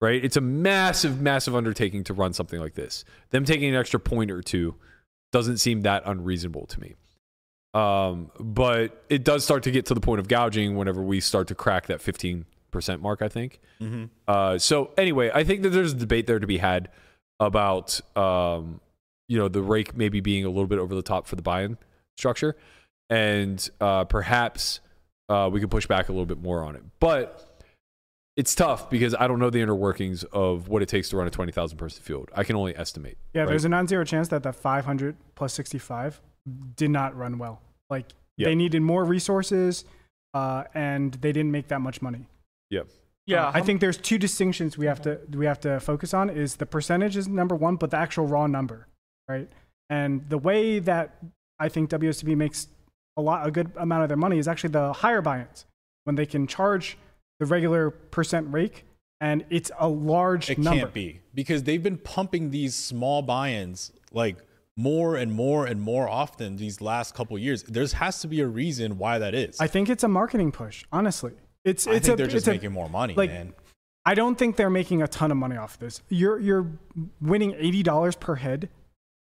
[0.01, 0.23] right?
[0.23, 3.05] It's a massive, massive undertaking to run something like this.
[3.29, 4.75] Them taking an extra point or two
[5.31, 6.95] doesn't seem that unreasonable to me.
[7.77, 11.47] Um, but it does start to get to the point of gouging whenever we start
[11.49, 12.45] to crack that 15%
[13.01, 13.59] mark, I think.
[13.79, 14.05] Mm-hmm.
[14.27, 16.89] Uh, so anyway, I think that there's a debate there to be had
[17.39, 18.81] about um,
[19.27, 21.77] you know the rake maybe being a little bit over the top for the buy-in
[22.17, 22.55] structure,
[23.11, 24.79] and uh, perhaps
[25.29, 26.81] uh, we could push back a little bit more on it.
[26.99, 27.61] But
[28.35, 31.27] it's tough because I don't know the inner workings of what it takes to run
[31.27, 32.31] a twenty thousand person field.
[32.33, 33.19] I can only estimate.
[33.35, 33.49] Yeah, right?
[33.49, 36.21] there's a non-zero chance that the 500 plus 65
[36.75, 37.61] did not run well.
[37.89, 38.05] Like
[38.37, 38.45] Yep.
[38.49, 39.83] they needed more resources,
[40.35, 42.27] uh, and they didn't make that much money.
[42.69, 42.87] Yep.
[43.25, 43.47] Yeah.
[43.47, 46.29] Uh, I think there's two distinctions we have to we have to focus on.
[46.29, 48.87] Is the percentage is number one, but the actual raw number,
[49.27, 49.49] right?
[49.89, 51.17] And the way that
[51.59, 52.67] I think WSB makes
[53.17, 55.65] a lot a good amount of their money is actually the higher buy-ins
[56.03, 56.97] when they can charge
[57.39, 58.85] the regular percent rake,
[59.19, 60.81] and it's a large It number.
[60.81, 64.37] can't be because they've been pumping these small buy-ins like
[64.77, 67.63] more and more and more often these last couple years.
[67.63, 69.59] There has to be a reason why that is.
[69.59, 70.85] I think it's a marketing push.
[70.91, 71.33] Honestly,
[71.65, 73.53] it's I it's think a they're just it's a- making more money, like, man.
[74.05, 76.01] I don't think they're making a ton of money off this.
[76.07, 76.67] You're you're
[77.19, 78.69] winning eighty dollars per head.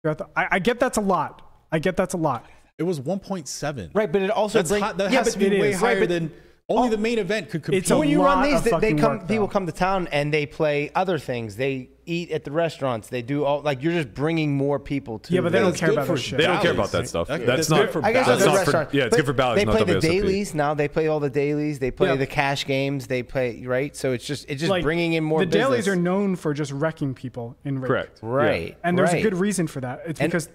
[0.01, 1.43] throughout the- I, I get that's a lot.
[1.71, 2.45] I get that's a lot.
[2.79, 3.91] It was 1.7.
[3.93, 5.79] Right, but it also That's bring- hot, that yeah, has to be way is.
[5.79, 6.31] higher Right, than
[6.67, 7.83] only oh, the main event could compete.
[7.83, 9.19] It's a when you run these, they, they come.
[9.19, 9.51] work, people though.
[9.51, 11.55] come to town and they play other things.
[11.57, 13.07] They eat at the restaurants.
[13.09, 15.33] They do all like you're just bringing more people to.
[15.33, 16.37] Yeah, but they don't care about for this shit.
[16.39, 17.27] They don't care about that stuff.
[17.27, 18.93] That's that's not for I guess That's that's a not for- restaurant.
[18.93, 20.01] yeah, it's But good for Bally's, They not play the WSOP.
[20.01, 20.73] dailies now.
[20.73, 21.79] They play all the dailies.
[21.79, 22.15] They play Yeah.
[22.15, 23.07] the cash games.
[23.07, 23.95] They play right.
[23.95, 25.39] So it's just it's just Like, bringing in more.
[25.39, 27.87] The dailies are known for just wrecking people in rake.
[27.87, 28.19] correct.
[28.21, 29.19] right, and there's right.
[29.19, 30.01] a good reason for that.
[30.05, 30.49] It's And- because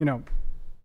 [0.00, 0.22] you know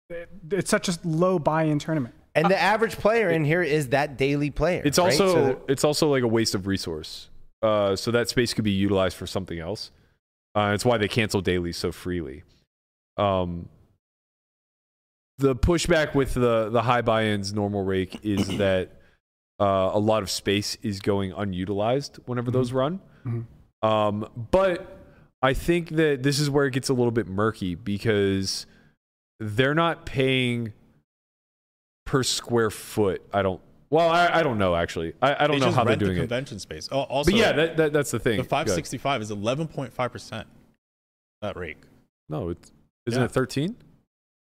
[0.09, 2.15] it, it's such a low buy-in tournament.
[2.35, 4.81] And the average player in here is that daily player.
[4.85, 5.05] It's right?
[5.05, 7.29] also So it's also like a waste of resource.
[7.61, 9.91] Uh, so that space could be utilized for something else.
[10.55, 12.43] Uh, it's why they cancel dailies so freely.
[13.17, 13.69] Um,
[15.37, 18.91] the pushback with the the high buy-ins normal rake is that
[19.59, 22.99] uh, a lot of space is going unutilized whenever those run.
[23.81, 24.97] Um, but
[25.41, 28.65] I think that this is where it gets a little bit murky because
[29.39, 30.73] they're not paying
[32.05, 33.21] per square foot.
[33.33, 33.61] I don't.
[33.91, 35.13] Well, I, I don't know actually.
[35.21, 36.21] I, I don't They know how they're rent the doing it.
[36.21, 36.87] convention space.
[36.91, 38.37] Oh, also, But yeah, that, that that's the thing.
[38.37, 40.47] the 565 is 11.5 percent.
[41.41, 41.77] That rake.
[42.27, 42.71] No, it's
[43.07, 43.25] isn't Yeah.
[43.25, 43.75] it thirteen?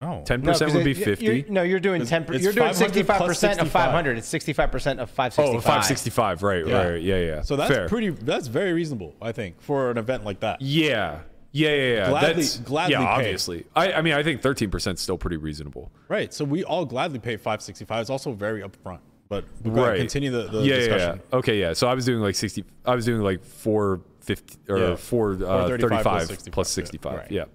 [0.01, 0.23] No.
[0.25, 1.51] Ten No, percent 'cause would be it- you're- fifty.
[1.51, 2.23] no, you're doing ten.
[2.23, 4.17] per- You're doing sixty-five plus percent of five hundred.
[4.17, 5.63] It's sixty-five percent of oh, five Oh, sixty-five.
[5.63, 6.43] 565.
[6.43, 6.77] Right, Yeah.
[6.77, 7.01] right, right.
[7.01, 7.41] Yeah, yeah.
[7.41, 7.87] So that's Fair.
[7.89, 8.09] pretty.
[8.09, 10.61] That's very reasonable, I think, for an event like that.
[10.61, 11.19] Yeah.
[11.51, 12.09] Yeah, yeah, yeah.
[12.09, 13.05] Gladly- that's, gladly yeah, pay.
[13.05, 13.65] obviously.
[13.75, 15.91] I, I mean, I think 13% is still pretty reasonable.
[16.07, 16.31] Right.
[16.33, 18.01] So we all gladly pay 565.
[18.01, 18.99] It's also very upfront.
[19.29, 19.97] But right.
[19.99, 21.21] continue the, the yeah, yeah, discussion.
[21.31, 21.37] yeah.
[21.37, 21.73] Okay, yeah.
[21.73, 24.95] So I was doing like 60, I was doing like 450 or Yeah.
[24.95, 27.31] 4, uh, 435 35 plus plus 65, 65.
[27.31, 27.41] yeah.
[27.41, 27.45] Yeah.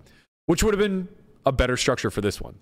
[0.47, 1.09] Which would have been
[1.47, 2.57] a better structure for this one.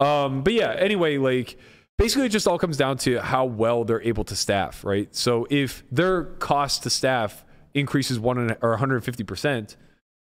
[0.00, 1.58] Um, but yeah, anyway, like
[1.98, 5.14] basically it just all comes down to how well they're able to staff, right?
[5.14, 7.44] So if their cost to staff
[7.74, 9.76] increases one and, or 150%,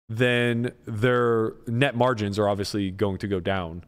[0.07, 3.83] then their net margins are obviously going to go down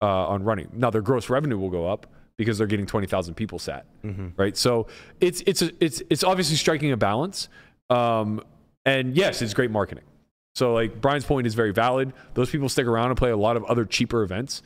[0.00, 0.68] uh, on running.
[0.72, 2.06] Now their gross revenue will go up
[2.36, 3.86] because they're getting 20,000 people sat,
[4.36, 4.56] right?
[4.56, 4.86] So
[5.20, 7.48] it's it's a, it's it's obviously striking a balance.
[7.90, 8.40] Um,
[8.84, 10.04] and yes, it's great marketing.
[10.54, 12.12] So like Brian's point is very valid.
[12.34, 14.62] Those people stick around and play a lot of other cheaper events.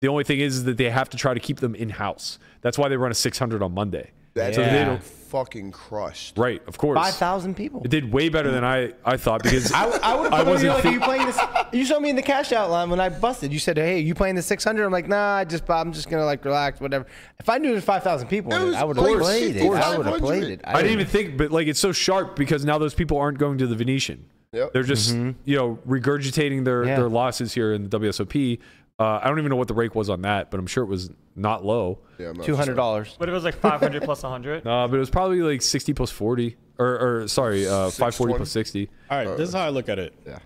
[0.00, 2.38] The only thing is, is that they have to try to keep them in house.
[2.60, 4.10] That's why they run a 600 on Monday.
[4.34, 4.70] That's Yeah.
[4.72, 6.36] getting fucking crushed.
[6.36, 6.98] Right, of course.
[6.98, 7.82] Five thousand people.
[7.84, 10.62] It did way better than I, I thought because I, I would have put wasn't
[10.62, 11.38] you like, are you playing this?
[11.72, 13.50] You showed me in the cash outline when I busted.
[13.50, 16.26] You said, "Hey, you playing the 600?" I'm like, "Nah, I just I'm just gonna
[16.26, 17.06] like relax, whatever."
[17.40, 19.62] If I knew there was 5,000 people, It it, was I would have played it.
[19.62, 20.60] I would have played it.
[20.64, 23.56] I didn't even think, but like it's so sharp because now those people aren't going
[23.56, 24.26] to the Venetian.
[24.52, 24.74] Yep.
[24.74, 25.30] They're just mm-hmm.
[25.46, 26.96] you know regurgitating their Yeah.
[26.96, 28.58] their losses here in the WSOP.
[29.02, 30.88] Uh, I don't even know what the rake was on that, but I'm sure it
[30.88, 31.98] was not low.
[32.18, 33.16] Yeah, two hundred dollars.
[33.18, 34.64] But it was like 500 plus 100.
[34.64, 38.50] Uh, but it was probably like 60 plus 40, or, or sorry, uh, 540 plus
[38.50, 38.88] 60.
[39.10, 39.36] All right.
[39.36, 40.14] this is how I look at it.
[40.24, 40.38] Yeah.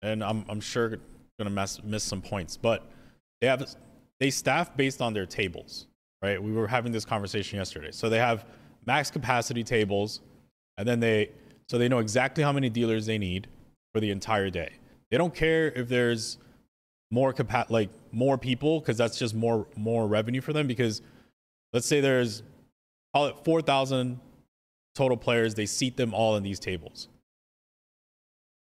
[0.00, 0.98] And I'm, I'm sure
[1.38, 2.90] gonna mess, miss some points, but
[3.42, 3.76] they have
[4.20, 5.86] they staff based on their tables,
[6.22, 6.42] right?
[6.42, 7.90] We were having this conversation yesterday.
[7.90, 8.46] So they have
[8.86, 10.20] max capacity tables,
[10.78, 11.30] and then they
[11.68, 13.48] so they know exactly how many dealers they need
[13.92, 14.72] for the entire day.
[15.10, 16.38] They don't care if there's
[17.12, 21.02] more capa- like more people because that's just more more revenue for them because
[21.72, 22.42] let's say there's
[23.14, 24.18] call it 4,000
[24.94, 27.08] total players they seat them all in these tables.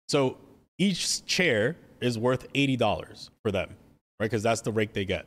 [0.09, 0.39] So
[0.79, 3.77] each chair is worth $80 for them
[4.19, 4.27] right?
[4.27, 5.27] Because that's the rate they get.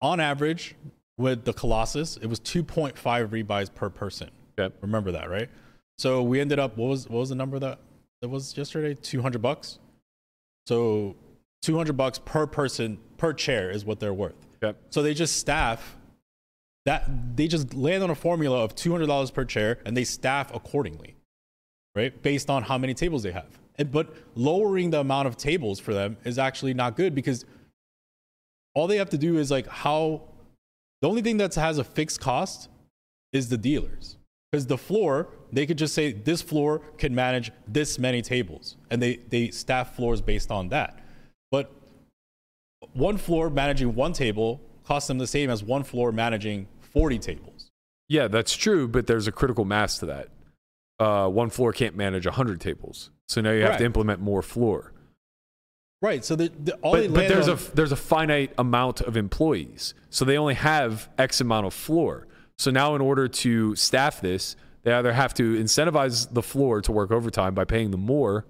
[0.00, 0.74] On average
[1.18, 2.94] with the colossus it was 2.5
[3.28, 4.30] rebuys per person.
[4.58, 4.74] Okay.
[4.80, 5.50] remember that right?
[5.98, 7.78] So we ended up what was what was the number that
[8.22, 8.94] that was yesterday?
[8.94, 9.78] 200 bucks?
[10.66, 11.14] So
[11.62, 14.34] 200 bucks per person per chair is what they're worth.
[14.62, 14.78] Okay.
[14.90, 15.96] so they just staff
[16.84, 21.16] that they just land on a formula of $200 per chair and they staff accordingly
[21.94, 22.22] right?
[22.22, 23.58] Based on how many tables they have.
[23.76, 27.44] And, but lowering the amount of tables for them is actually not good because
[28.74, 30.22] all they have to do is like how
[31.00, 32.68] the only thing that has a fixed cost
[33.32, 34.16] is the dealers.
[34.50, 38.76] Because the floor they could just say this floor can manage this many tables.
[38.90, 40.98] And they they staff floors based on that
[41.52, 41.70] but
[42.94, 47.70] one floor managing one table costs them the same as one floor managing 40 tables
[48.08, 50.28] Yeah, that's true, but there's a critical mass to that.
[50.98, 53.10] Uh, one floor can't manage 100 tables.
[53.28, 54.92] So now you have to implement more floor.
[56.02, 59.00] right so the, the all they But, but there's on- a there's a finite amount
[59.00, 62.26] of employees, so they only have X amount of floor.
[62.58, 66.92] So now, in order to staff this, they either have to incentivize the floor to
[66.92, 68.44] work overtime by paying them more,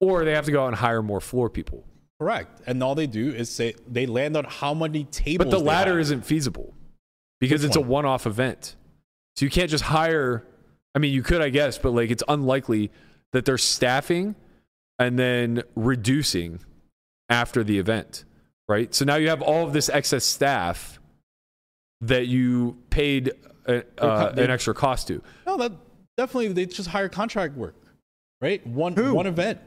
[0.00, 1.84] or they have to go out and hire more floor people.
[2.22, 5.58] Correct and all they do is say they land on how many tables But the
[5.58, 6.00] they latter have.
[6.00, 6.72] isn't feasible
[7.40, 7.88] because Which it's a one?
[8.04, 8.76] one-off event.
[9.36, 10.46] So you can't just hire.
[10.94, 12.90] I mean, you could, I guess, but like it's unlikely
[13.32, 14.36] that they're staffing
[14.98, 16.60] and then reducing
[17.28, 18.24] after the event,
[18.68, 18.94] right?
[18.94, 21.00] So now you have all of this excess staff
[22.02, 23.32] that you paid
[23.66, 25.22] a, uh, they- an extra cost to.
[25.46, 25.72] no that
[26.16, 27.74] definitely they just hire contract work
[28.40, 29.58] right one one event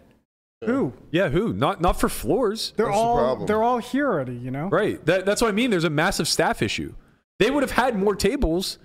[0.63, 0.93] Who?
[1.11, 1.53] Yeah, who?
[1.53, 3.47] Not not for floors, They're That's the all problem.
[3.47, 4.67] they're all here already, you know.
[4.69, 5.03] right?
[5.05, 5.69] That, that's what I mean.
[5.69, 6.93] There's a massive staff issue.
[7.39, 8.79] They would have had more tables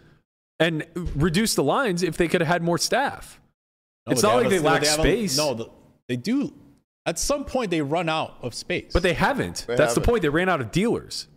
[0.59, 3.41] and reduced the lines if they could have had more staff.
[4.07, 5.37] No, It's not have like a- they lack have a- space.
[5.39, 5.67] no the,
[6.09, 6.53] they do
[7.07, 9.65] at some point they run out of space But they haven't.
[9.67, 10.11] They That's the haven't.
[10.11, 10.23] point.
[10.23, 11.29] They ran out of dealers.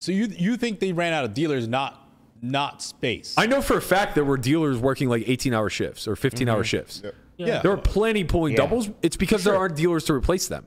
[0.00, 2.08] so you you think they ran out of dealers not
[2.40, 6.06] not space I know for a fact there were dealers working like 18 hour shifts
[6.06, 6.62] or 15 hour mm-hmm.
[6.64, 7.00] shifts.
[7.04, 7.14] Yep.
[7.38, 7.60] Yeah.
[7.62, 8.58] There are plenty pulling Yeah.
[8.58, 8.90] doubles.
[9.02, 10.66] It's because there aren't dealers to replace them.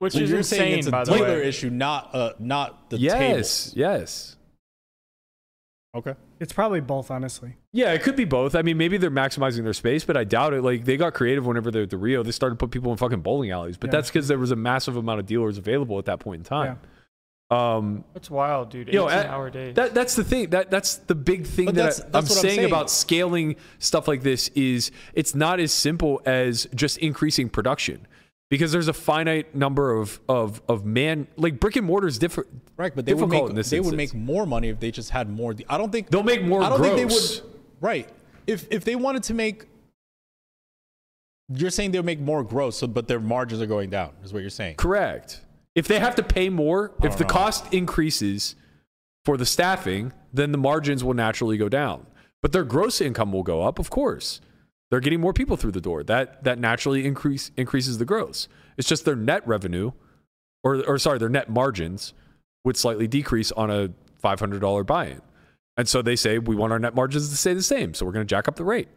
[0.00, 1.48] Which So is you're saying insane, it's a by the dealer way.
[1.48, 4.30] issue, not uh, not the yes, yes.
[4.30, 4.36] table.
[5.92, 6.14] Okay.
[6.38, 7.56] It's probably both, honestly.
[7.72, 8.54] Yeah, it could be both.
[8.54, 10.62] I mean, maybe they're maximizing their space, but I doubt it.
[10.62, 12.22] Like they got creative whenever they're at the Rio.
[12.22, 13.98] They started to put people in fucking bowling alleys, but Yeah.
[13.98, 16.78] that's because there was a massive amount of dealers available at that point in time.
[17.50, 18.88] Um, That's wild, dude.
[18.88, 19.74] 18 you know, at- hour days.
[19.74, 20.50] that that's the thing.
[20.50, 22.68] That that's the big thing But that that's- I, am that's I'm saying, saying.
[22.68, 28.06] about scaling stuff like this is it's not as simple as just increasing production
[28.50, 32.50] because there's a finite number of of of man like brick and mortar is different.
[32.76, 35.10] Right, but they would make in this they would make more money if they just
[35.10, 35.52] had more.
[35.68, 37.42] I don't think They'll make more I don't think they gross.
[37.42, 37.50] would.
[37.80, 38.08] Right.
[38.46, 39.66] If if they wanted to make,
[41.48, 44.12] you're saying they'll make more gross, so, but their margins are going down.
[44.22, 44.76] Is what you're saying?
[44.76, 45.40] Correct.
[45.74, 47.30] If they have to pay more, if the know.
[47.30, 48.56] cost increases
[49.24, 52.06] for the staffing, then the margins will naturally go down.
[52.42, 54.40] But their gross income will go up, of course.
[54.90, 56.02] They're getting more people through the door.
[56.02, 58.48] That that naturally increase increases the gross.
[58.76, 59.92] It's just their net revenue,
[60.64, 62.12] or or sorry, their net margins
[62.64, 65.22] would slightly decrease on a five hundred dollar buy-in.
[65.76, 68.12] And so they say we want our net margins to stay the same, so we're
[68.12, 68.88] going to jack up the rake.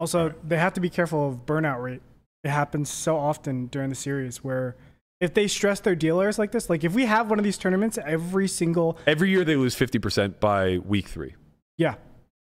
[0.00, 2.02] Also, they have to be careful of burnout rate.
[2.42, 4.76] It happens so often during the series where
[5.20, 7.98] if they stress their dealers like this, like if we have one of these tournaments
[8.04, 11.34] every single, Every year they lose fifty percent by week three.
[11.76, 11.94] yeah,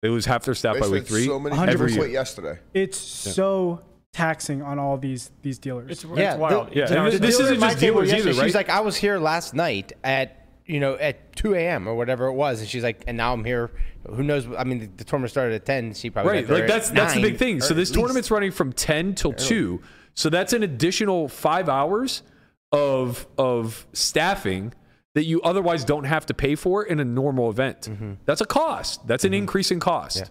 [0.02, 1.26] They lose half their staff They by week three.
[1.26, 2.12] so many every people year.
[2.14, 2.58] yesterday.
[2.74, 5.90] it's so taxing on all these these dealers.
[5.90, 6.70] it's, Yeah, it's wild.
[6.70, 8.44] the- Yeah, It's and this dealer isn't just dealers either, right?
[8.44, 11.86] She's like, I was here last night at you know at 2 a.m.
[11.88, 13.70] or whatever it was, and she's like, and now I'm here.
[14.08, 14.46] Who knows?
[14.58, 15.94] I mean, the, the tournament started at 10.
[15.94, 19.14] She probably right like that's that's the big thing so this tournament's running from 10
[19.14, 19.80] till 2
[20.14, 22.22] so that's an additional five hours
[22.76, 24.74] of of staffing
[25.14, 27.82] that you otherwise don't have to pay for in a normal event.
[27.82, 28.12] Mm-hmm.
[28.26, 29.06] That's a cost.
[29.06, 29.38] That's an mm-hmm.
[29.38, 30.30] increase in cost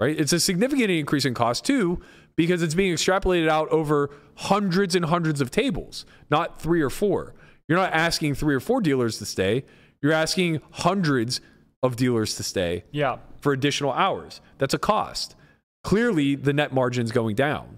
[0.00, 0.18] right?
[0.18, 2.00] It's a significant increase in cost too
[2.36, 7.34] because it's being extrapolated out over hundreds and hundreds of tables not three or four.
[7.68, 9.64] You're not asking three or four dealers to stay.
[10.00, 11.40] You're asking hundreds
[11.82, 13.18] of dealers to stay Yeah.
[13.40, 14.40] for additional hours.
[14.58, 15.34] That's a cost.
[15.82, 17.75] Clearly, the net margin's going down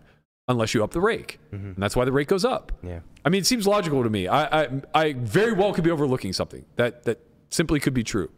[0.48, 2.72] unless you up the rake, and that's why the rake goes up.
[2.82, 3.00] Yeah.
[3.24, 4.26] I mean, it seems logical to me.
[4.28, 7.20] I, I, I very well could be overlooking something that that
[7.50, 8.30] simply could be true.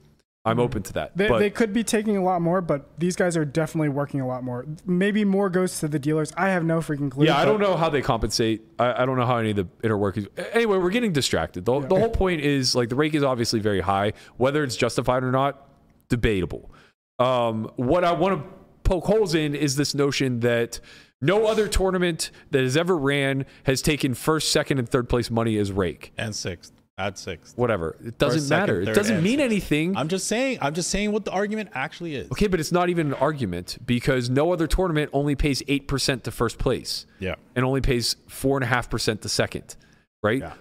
[0.42, 1.14] I'm open to that.
[1.14, 4.22] They, but they could be taking a lot more, but these guys are definitely working
[4.22, 4.64] a lot more.
[4.86, 6.32] Maybe more goes to the dealers.
[6.34, 7.26] I have no freaking clue.
[7.26, 8.62] yeah, I don't know how they compensate.
[8.78, 10.26] I, I don't know how any of the inner work is.
[10.52, 11.66] Anyway, we're getting distracted.
[11.66, 14.14] The, the whole point is like the rake is obviously very high.
[14.38, 15.68] Whether it's justified or not,
[16.08, 16.72] debatable.
[17.18, 18.50] Um, what I want to
[18.82, 20.80] poke holes in is this notion that
[21.20, 25.56] no other tournament that has ever ran has taken first, second, and third place money
[25.58, 26.12] as rake.
[26.16, 27.56] And sixth, add sixth.
[27.58, 27.96] Whatever.
[28.04, 28.80] It doesn't second, matter.
[28.82, 29.44] It doesn't mean sixth.
[29.44, 29.96] anything.
[29.96, 30.58] I'm just saying.
[30.60, 32.30] I'm just saying what the argument actually is.
[32.32, 36.30] Okay, but it's not even an argument because no other tournament only pays 8% to
[36.30, 37.34] first place Yeah.
[37.54, 39.76] and only pays 4.5% to second,
[40.22, 40.40] right?
[40.40, 40.52] Yeah.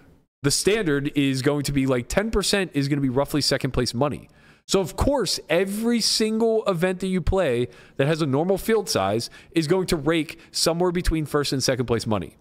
[0.43, 3.93] The standard is going to be like 10% is going to be roughly second place
[3.93, 4.29] money.
[4.69, 9.31] So, of course, every single event that you play that has a normal field size
[9.49, 12.37] is going to rake somewhere between first and second place money.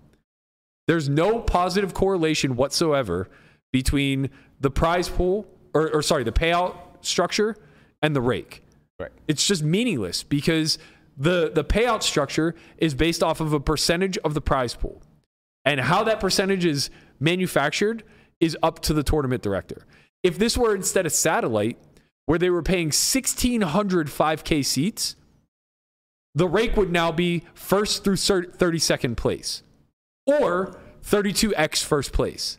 [0.86, 3.30] There's no positive correlation whatsoever
[3.72, 4.28] between
[4.60, 7.56] the prize pool, or, or sorry, the payout structure
[8.02, 8.62] and the rake.
[9.00, 9.12] Right.
[9.26, 10.78] It's just meaningless because
[11.16, 15.00] the the payout structure is based off of a percentage of the prize pool.
[15.64, 18.04] And how that percentage is manufactured
[18.38, 19.86] is up to the tournament director.
[20.22, 21.78] If this were instead a satellite
[22.28, 25.16] where they were paying 1600 5k seats,
[26.34, 29.62] the rake would now be first through 32nd place
[30.26, 32.58] or 32x first place.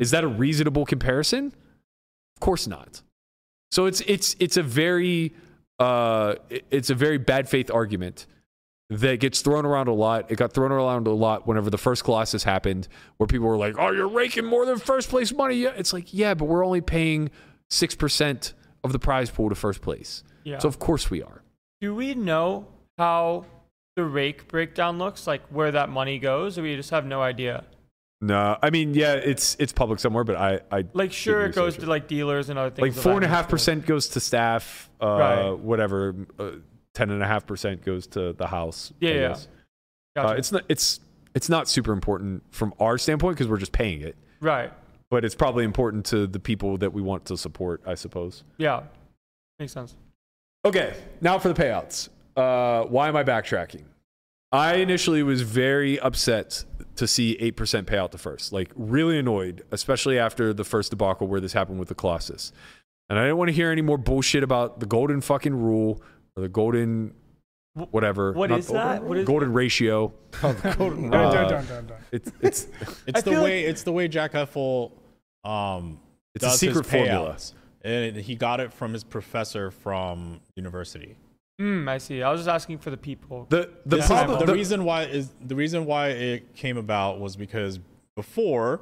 [0.00, 1.48] Is that a reasonable comparison?
[2.36, 3.02] Of course not.
[3.70, 5.34] So it's it's it's a very
[5.78, 6.36] uh,
[6.70, 8.26] it's a very bad faith argument
[8.88, 10.30] that gets thrown around a lot.
[10.30, 12.88] It got thrown around a lot whenever the first Colossus happened,
[13.18, 16.14] where people were like, "Oh, you're raking more than first place money." Yeah, it's like,
[16.14, 17.30] yeah, but we're only paying
[17.68, 18.54] six percent
[18.84, 20.24] of the prize pool to first place.
[20.44, 20.58] Yeah.
[20.58, 21.42] So of course we are.
[21.80, 22.66] Do we know
[22.98, 23.44] how
[23.96, 27.64] the rake breakdown looks, like where that money goes, or we just have no idea?
[28.20, 31.72] No, I mean, yeah, it's it's public somewhere, but I I Like, sure, it goes
[31.74, 32.96] research to like dealers and other things.
[32.96, 35.58] like four and a half percent goes to staff, uh, Right.
[35.58, 36.14] whatever.
[36.38, 36.50] Uh,
[36.94, 38.92] Ten and a half percent goes to the house.
[39.00, 39.36] Yeah, yeah.
[40.14, 40.28] Gotcha.
[40.28, 41.00] Uh, it's not it's
[41.34, 44.70] it's not super important from our standpoint because we're just paying it, right.
[45.12, 48.44] But it's probably important to the people that we want to support, I suppose.
[48.56, 48.84] Yeah.
[49.58, 49.94] Makes sense.
[50.64, 52.08] Okay, now for the payouts.
[52.34, 53.82] Uh, why am I backtracking?
[54.52, 56.64] I initially was very upset
[56.96, 58.54] to see 8% payout to first.
[58.54, 62.50] Like, really annoyed, especially after the first debacle where this happened with the Colossus.
[63.10, 66.00] And I didn't want to hear any more bullshit about the golden fucking rule
[66.36, 67.12] or the golden
[67.90, 68.32] whatever.
[68.32, 69.02] what Not is the- that?
[69.04, 70.14] What is- golden ratio?
[70.40, 71.92] Don't, don't, don't, don't, don't.
[72.12, 72.66] It's it's
[73.06, 74.92] It's the feel way it's the way Jack Effel
[75.44, 75.98] um
[76.34, 77.36] It's a secret his formula.
[77.84, 81.16] And he got it from his professor from university.
[81.60, 82.22] Hmm, I see.
[82.22, 83.46] I was just asking for the people.
[83.50, 84.38] the the This is- problem.
[84.40, 87.80] the the- reason why is the reason why it came about was because
[88.16, 88.80] before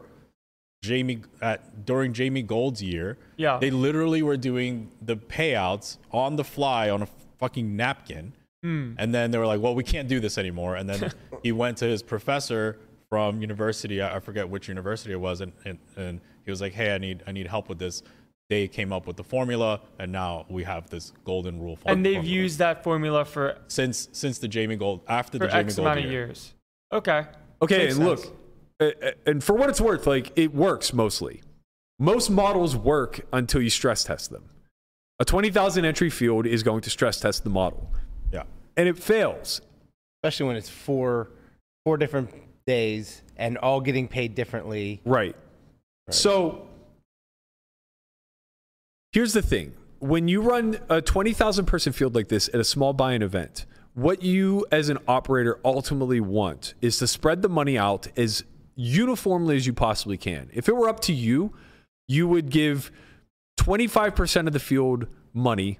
[0.82, 3.58] Jamie at during Jamie Gold's year, Yeah.
[3.58, 7.08] they literally were doing the payouts on the fly on a
[7.38, 8.32] fucking napkin.
[8.62, 8.92] Hmm.
[8.98, 11.10] And then they were like, "Well, we can't do this anymore." And then
[11.42, 12.78] he went to his professor
[13.10, 14.00] from university.
[14.00, 16.20] I I forget which university it was, and, and, and
[16.50, 18.02] he was like, "Hey, I need I need help with this."
[18.48, 21.78] They came up with the formula, and now we have this golden rule.
[21.86, 22.34] and they've formula.
[22.42, 25.86] used that formula for since since the Jamie Gold after for the Jamie X Gold
[25.86, 26.08] amount year.
[26.08, 26.54] of years.
[26.92, 27.24] Okay.
[27.62, 28.24] Okay, Makes and sense.
[28.26, 28.36] look,
[28.80, 31.42] uh, uh, and for what it's worth, like it works mostly.
[32.00, 34.44] Most models work until you stress test them.
[35.20, 37.92] A 20,000 entry field is going to stress test the model,
[38.32, 38.44] Yeah.
[38.76, 39.60] and it fails.
[40.22, 41.30] especially when it's four
[41.84, 42.30] four different
[42.66, 45.00] days and all getting paid differently.
[45.04, 45.36] Right.
[46.10, 46.66] So
[49.12, 49.74] here's the thing.
[50.00, 53.66] When you run a 20,000 person field like this at a small buy in event,
[53.94, 58.44] what you as an operator ultimately want is to spread the money out as
[58.76, 60.48] uniformly as you possibly can.
[60.52, 61.52] If it were up to you,
[62.08, 62.90] you would give
[63.58, 65.78] 25% of the field money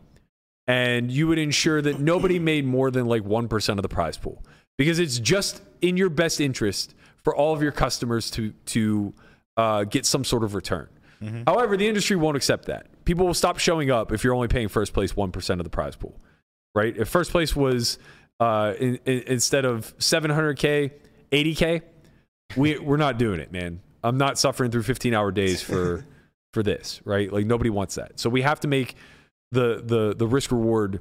[0.67, 4.45] and you would ensure that nobody made more than like 1% of the prize pool.
[4.77, 9.13] Because it's just in your best interest for all of your customers to to
[9.61, 10.89] uh, get some sort of return.
[11.47, 12.87] However, the industry won't accept that.
[13.05, 15.95] People will stop showing up if you're only paying first place 1% of the prize
[15.95, 16.19] pool,
[16.75, 16.97] right?
[16.97, 17.99] If first place was
[18.41, 20.93] uh, in, in, instead of 700K,
[21.31, 21.83] 80K,
[22.57, 23.81] we, we're not doing it, man.
[24.03, 26.07] I'm not suffering through 15 hour days for,
[26.55, 27.31] for this, right?
[27.31, 28.19] Like nobody wants that.
[28.19, 28.95] So we have to make
[29.53, 31.01] the, the, the risk reward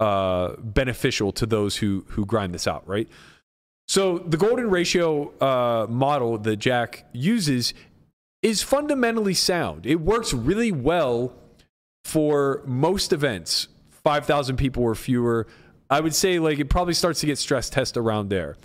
[0.00, 3.08] uh, beneficial to those who, who grind this out, right?
[3.86, 7.74] So the golden ratio uh, model that Jack uses
[8.42, 9.86] is fundamentally sound.
[9.86, 11.32] It works really well
[12.04, 13.68] for most events,
[14.04, 15.46] 5,000 people or fewer.
[15.90, 18.56] I would say like it probably starts to get stress test around there.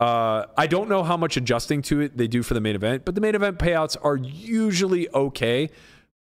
[0.00, 3.04] Uh, I don't know how much adjusting to it they do for the main event,
[3.04, 5.70] but the main event payouts are usually okay.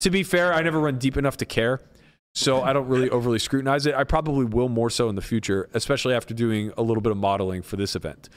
[0.01, 1.81] To be fair, I never run deep enough to care.
[2.35, 3.95] So I don't really overly scrutinize it.
[3.95, 7.19] I probably will more so in the future, especially after doing a little bit of
[7.19, 8.29] modeling for this event.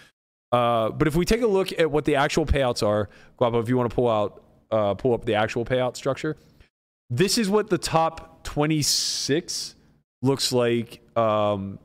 [0.51, 3.69] Uh, but if we take a look at what the actual payouts are, Guapo, if
[3.69, 4.43] you want to pull out,
[4.73, 6.35] uh, pull up the actual payout structure,
[7.09, 9.75] this is what the top 26
[10.23, 11.77] looks like um,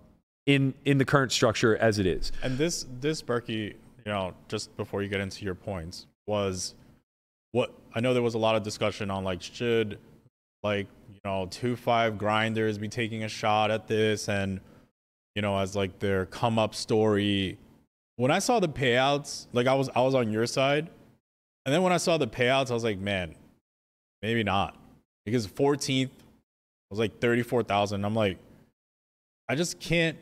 [0.46, 2.32] in in the current structure as it is.
[2.42, 3.76] And this this Berkey, you
[4.06, 6.74] know, just before you get into your points, was
[7.52, 9.98] what I know there was a lot of discussion on like should
[10.62, 14.60] like you know two five grinders be taking a shot at this and
[15.34, 17.58] you know as like their come up story.
[18.16, 20.88] When I saw the payouts, like I was I was on your side,
[21.68, 23.34] and then when I saw the payouts, I was like, man,
[24.22, 24.74] maybe not.
[25.26, 26.08] Because 14th
[26.88, 28.06] was like 34,000.
[28.06, 28.38] I'm like,
[29.50, 30.16] I just can't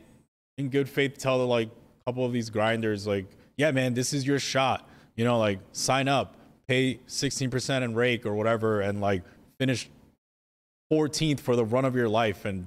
[0.57, 1.69] in good faith tell the like
[2.05, 4.89] couple of these grinders like yeah man this is your shot.
[5.15, 6.35] You know like sign up
[6.67, 9.23] pay 16% in rake or whatever and like
[9.57, 9.89] finish
[10.91, 12.65] 14th for the run of your life and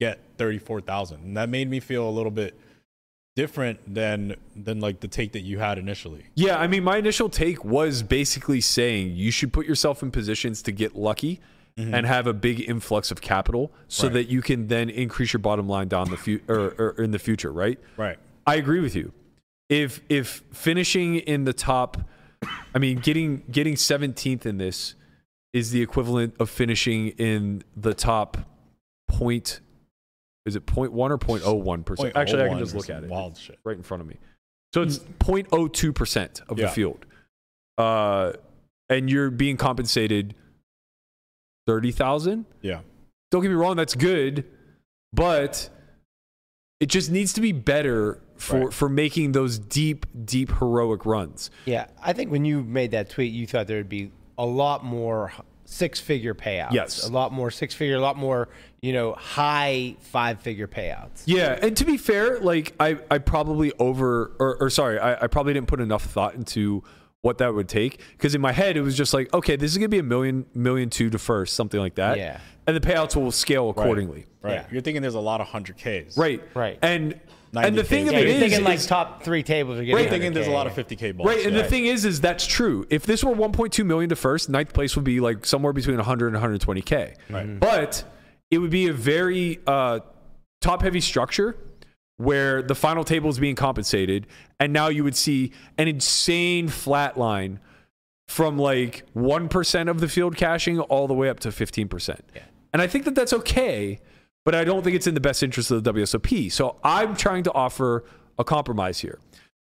[0.00, 2.58] get 34,000 and that made me feel a little bit
[3.36, 7.28] different than than like the take that you had initially Yeah, I mean, my initial
[7.28, 11.40] take was basically saying you should put yourself in positions to get lucky
[11.78, 11.94] mm-hmm.
[11.94, 14.14] and have a big influx of capital, so Right.
[14.14, 17.18] that you can then increase your bottom line down the fu- or, or in the
[17.18, 17.78] future, right?
[17.96, 19.12] right I agree with you.
[19.68, 21.98] If if finishing in the top,
[22.74, 24.94] I mean, getting getting 17th in this
[25.52, 28.38] is the equivalent of finishing in the top
[29.08, 29.60] point.
[30.46, 32.16] Is it 0.1 or 0.01 percent?
[32.16, 34.16] Actually, I can just look at it wild shit right in front of me.
[34.72, 36.66] So it's 0.02 percent of Yeah.
[36.66, 37.04] the field,
[37.78, 38.32] uh,
[38.88, 40.34] and you're being compensated
[41.66, 42.46] thirty thousand.
[42.62, 42.80] yeah
[43.30, 44.44] Don't get me wrong, that's good,
[45.12, 45.68] but
[46.78, 48.72] it just needs to be better for Right.
[48.72, 51.50] for making those deep, deep heroic runs.
[51.64, 54.84] Yeah, I think when you made that tweet, you thought there would be a lot
[54.84, 55.32] more
[55.66, 56.72] six-figure payouts.
[56.72, 57.06] Yes.
[57.06, 58.48] a lot more six-figure, a lot more
[58.80, 61.22] you know high five-figure payouts.
[61.26, 65.26] Yeah, and to be fair, like I, I probably over or, or sorry, I, I
[65.26, 66.82] probably didn't put enough thought into
[67.22, 69.78] what that would take because in my head it was just like, okay, this is
[69.78, 72.16] gonna be a million, million two to first, something like that.
[72.18, 72.38] Yeah.
[72.68, 74.26] and the payouts will scale accordingly.
[74.42, 74.66] right Yeah.
[74.70, 76.78] you're thinking there's a lot of 100ks Right, Right.
[76.82, 77.18] and
[77.54, 79.94] and the thing of Yeah, it is, thinking like is- top three tables are getting.
[79.94, 80.02] Right.
[80.02, 82.46] you're thinking there's a lot of 50k balls Right, and the thing is, is that's
[82.46, 82.86] true.
[82.90, 86.34] If this were 1.2 million to first, ninth place would be like somewhere between 100
[86.34, 87.14] and 120k.
[87.30, 87.60] Right.
[87.60, 88.04] But
[88.50, 90.00] it would be a very uh,
[90.60, 91.56] top-heavy structure
[92.18, 94.26] where the final table is being compensated,
[94.58, 97.60] and now you would see an insane flat line
[98.28, 102.18] from like 1% of the field cashing all the way up to 15%.
[102.72, 104.00] And I think that that's okay,
[104.46, 106.52] but I don't think it's in the best interest of the WSOP.
[106.52, 108.04] So I'm trying to offer
[108.38, 109.18] a compromise here.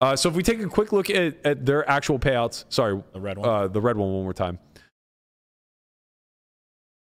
[0.02, 3.22] Uh, so if we take a quick look at, at their actual payouts, sorry, The
[3.22, 3.48] red one.
[3.48, 4.58] uh, the red one one more time.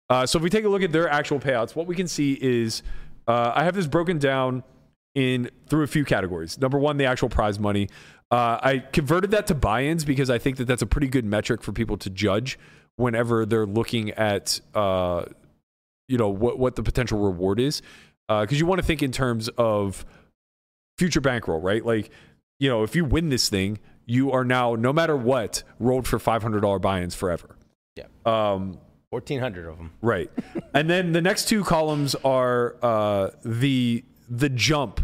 [0.07, 2.37] Uh, so if we take a look at their actual payouts, what we can see
[2.39, 2.83] is
[3.27, 4.63] uh, I have this broken down
[5.15, 6.59] in through a few categories.
[6.59, 7.89] Number one, the actual prize money.
[8.29, 11.63] Uh, I converted that to buy-ins because I think that that's a pretty good metric
[11.63, 12.59] for people to judge
[12.97, 15.25] whenever they're looking at uh,
[16.07, 17.81] you know what what the potential reward is
[18.27, 20.05] because you want to think in terms of
[20.97, 21.85] future bankroll, right?
[21.85, 22.09] Like
[22.59, 26.19] you know if you win this thing, you are now no matter what rolled for
[26.19, 27.55] five hundred dollar buy-ins forever.
[27.95, 28.05] Yeah.
[28.25, 28.79] Um,
[29.13, 29.91] 1,400 of them.
[30.01, 30.31] Right.
[30.73, 35.01] and then the next two columns are uh, the the jump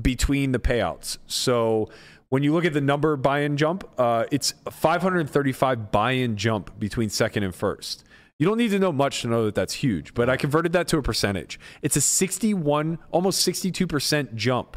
[0.00, 1.18] between the payouts.
[1.26, 1.88] So
[2.28, 7.44] when you look at the number buy-in jump, uh, it's 535 buy-in jump between second
[7.44, 8.03] and first.
[8.38, 10.88] You don't need to know much to know that that's huge, but I converted that
[10.88, 11.60] to a percentage.
[11.82, 14.76] It's a 61, almost 62% jump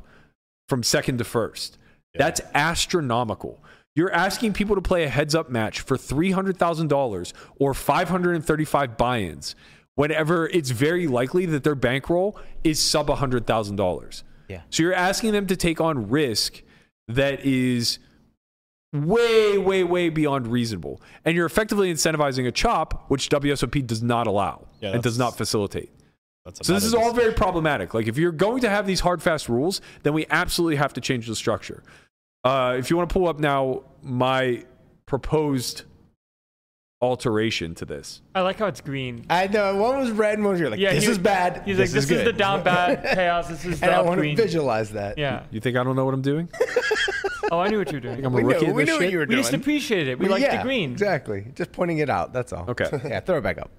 [0.69, 1.77] from second to first.
[2.13, 3.63] That's astronomical.
[3.95, 9.55] You're asking people to play a heads up match for $300,000 or 535 buy ins
[9.95, 14.23] whenever it's very likely that their bankroll is sub $100,000.
[14.47, 14.61] Yeah.
[14.69, 16.61] So you're asking them to take on risk
[17.07, 17.97] that is
[19.05, 21.01] way, way, way beyond reasonable.
[21.25, 25.37] And you're effectively incentivizing a chop, which WSOP does not allow Yeah, and does not
[25.37, 25.91] facilitate.
[26.61, 27.93] So this is all very problematic.
[27.93, 31.01] Like if you're going to have these hard fast rules, then we absolutely have to
[31.01, 31.83] change the structure.
[32.43, 34.63] Uh, if you want to pull up now my
[35.05, 35.83] proposed
[37.01, 38.21] alteration to this.
[38.33, 39.25] I like how it's green.
[39.29, 39.75] I know.
[39.75, 40.71] One was red and one was green.
[40.71, 41.61] Like, Yeah, this he- is bad.
[41.65, 43.47] He's this like, this is, is, the down bad chaos.
[43.47, 45.17] This is and the I up want to visualize that.
[45.17, 45.43] Yeah.
[45.51, 46.49] You think I don't know what I'm doing?
[47.49, 48.25] Oh, I knew what you were doing.
[48.25, 49.01] I'm a We rookie knew, we knew shit?
[49.03, 49.37] what you were doing.
[49.37, 50.19] We just appreciated it.
[50.19, 50.91] We But like yeah, the green.
[50.91, 51.45] Exactly.
[51.55, 52.33] Just pointing it out.
[52.33, 52.65] That's all.
[52.69, 52.89] Okay.
[53.05, 53.71] yeah, throw it back up.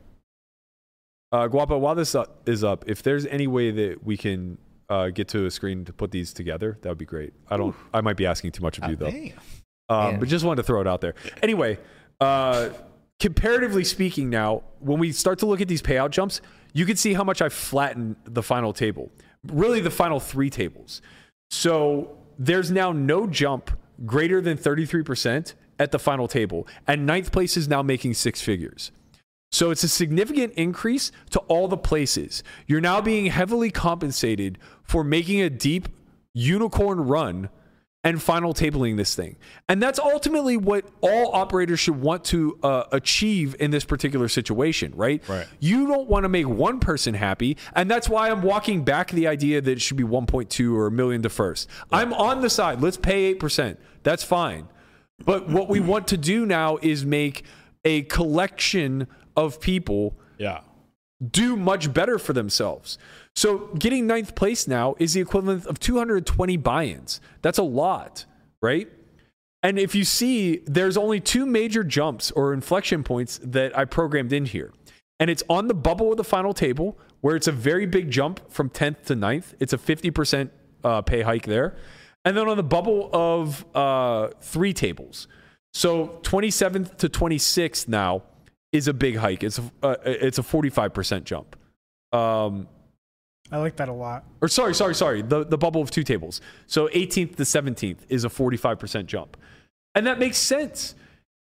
[1.30, 4.56] Uh, Guapo, while this uh, is up, if there's any way that we can
[4.88, 7.34] uh, get to a screen to put these together, that would be great.
[7.50, 7.76] I don't.
[7.92, 9.12] I might be asking too much of you though.
[9.94, 11.14] Um, but just wanted to throw it out there.
[11.42, 11.78] Anyway,
[12.20, 12.70] uh,
[13.20, 16.40] comparatively speaking, now when we start to look at these payout jumps,
[16.72, 19.10] you can see how much I flattened the final table.
[19.46, 21.02] Really, the final three tables.
[21.50, 23.70] So there's now no jump
[24.04, 28.90] greater than 33% at the final table, and ninth place is now making six figures.
[29.50, 32.42] So it's a significant increase to all the places.
[32.66, 35.88] You're now being heavily compensated for making a deep
[36.34, 37.48] unicorn run
[38.04, 39.36] and final tabling this thing.
[39.68, 44.92] And that's ultimately what all operators should want to uh, achieve in this particular situation,
[44.94, 45.20] right?
[45.28, 45.46] Right.
[45.58, 47.56] You don't want to make one person happy.
[47.74, 50.90] And that's why I'm walking back the idea that it should be 1.2 or a
[50.92, 51.68] million to first.
[51.90, 52.80] I'm on the side.
[52.80, 53.76] Let's pay 8%.
[54.04, 54.68] That's fine.
[55.24, 57.44] But what we want to do now is make
[57.84, 60.60] a collection of people Yeah.
[61.32, 62.96] do much better for themselves.
[63.38, 67.20] So getting ninth place now is the equivalent of 220 buy-ins.
[67.40, 68.24] That's a lot,
[68.60, 68.88] right?
[69.62, 74.32] And if you see, there's only two major jumps or inflection points that I programmed
[74.32, 74.72] in here.
[75.20, 78.40] And it's on the bubble of the final table, where it's a very big jump
[78.50, 79.54] from 10th to 9th.
[79.60, 80.50] It's a 50%
[80.82, 81.76] uh, pay hike there.
[82.24, 85.28] And then on the bubble of uh, three tables.
[85.72, 88.24] So 27th to 26th now
[88.72, 89.44] is a big hike.
[89.44, 91.54] It's a, uh, it's a 45% jump.
[92.12, 92.66] Um,
[93.50, 94.24] I like that a lot.
[94.40, 95.22] or sorry, sorry, sorry.
[95.22, 96.40] The the bubble of two tables.
[96.66, 99.36] So 18th to 17th is a 45% jump.
[99.94, 100.94] And that makes sense.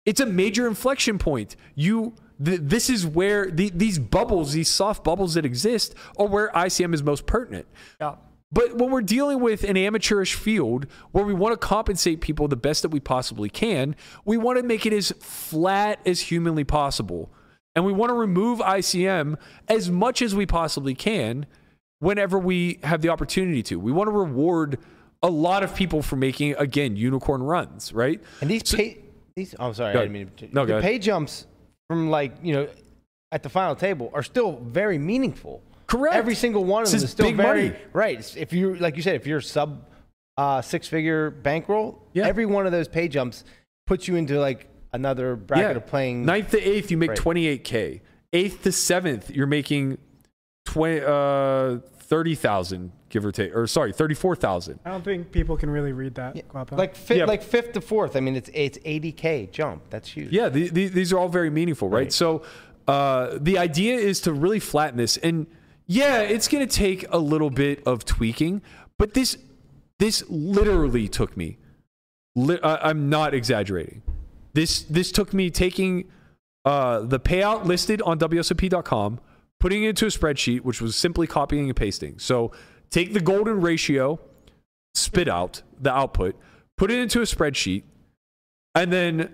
[0.05, 1.55] It's a major inflection point.
[1.75, 2.13] You
[2.43, 6.93] th- this is where the, these bubbles, these soft bubbles that exist, are where ICM
[6.93, 7.67] is most pertinent.
[8.01, 8.15] Yeah.
[8.51, 12.55] But when we're dealing with an amateurish field where we want to compensate people the
[12.55, 17.31] best that we possibly can, we want to make it as flat as humanly possible.
[17.75, 21.47] And we want to remove ICM as much as we possibly can
[22.03, 23.80] whenever we have the opportunity to.
[23.80, 24.77] We want to reward
[25.21, 28.21] a lot of people for making, again, unicorn runs, right?
[28.41, 28.97] And these pay,
[29.35, 29.55] these.
[29.57, 29.91] Oh, sorry.
[29.91, 30.49] I didn't mean to.
[30.53, 31.47] No, the pay jumps
[31.89, 32.67] from like you know,
[33.31, 35.61] at the final table are still very meaningful.
[35.88, 36.15] Correct.
[36.15, 37.80] Every single one of This them is still big very money.
[37.93, 38.38] right.
[38.38, 39.85] If you like you said, if you're sub
[40.38, 42.27] uh, six figure bankroll, Yeah.
[42.27, 43.43] every one of those pay jumps
[43.85, 46.25] puts you into like another bracket of playing.
[46.25, 47.17] Ninth to eighth, you make Right.
[47.19, 48.01] 28K.
[48.34, 49.99] Eighth to seventh, you're making
[50.65, 51.77] 20, uh,
[52.14, 53.56] 30,000, give or take.
[53.56, 54.80] Or sorry, 34,000.
[54.85, 56.48] I don't think people can really read that.
[56.48, 56.76] Guapo.
[56.76, 57.26] Like fi- Yeah.
[57.26, 58.15] like fifth to fourth.
[58.15, 59.81] I mean, it's it's 80k jump.
[59.90, 60.31] That's huge.
[60.31, 62.02] Yeah, the, the, these are all very meaningful, right?
[62.02, 62.14] Right.
[62.14, 62.44] So
[62.88, 65.18] uh, the idea is to really flatten this.
[65.18, 65.48] And
[65.88, 69.38] yeah, it's going to take a little bit of tweaking, but But this
[69.99, 71.57] this literally took me.
[72.35, 74.02] Li- I, I'm not exaggerating.
[74.53, 76.06] This this took me taking
[76.64, 79.19] uh, the payout listed on WSOP.com,
[79.64, 82.19] putting it into a spreadsheet, which was simply copying and pasting.
[82.19, 82.52] So
[82.90, 84.19] take the golden ratio,
[84.94, 86.35] spit out the output,
[86.76, 87.84] put it into a spreadsheet,
[88.76, 89.34] and then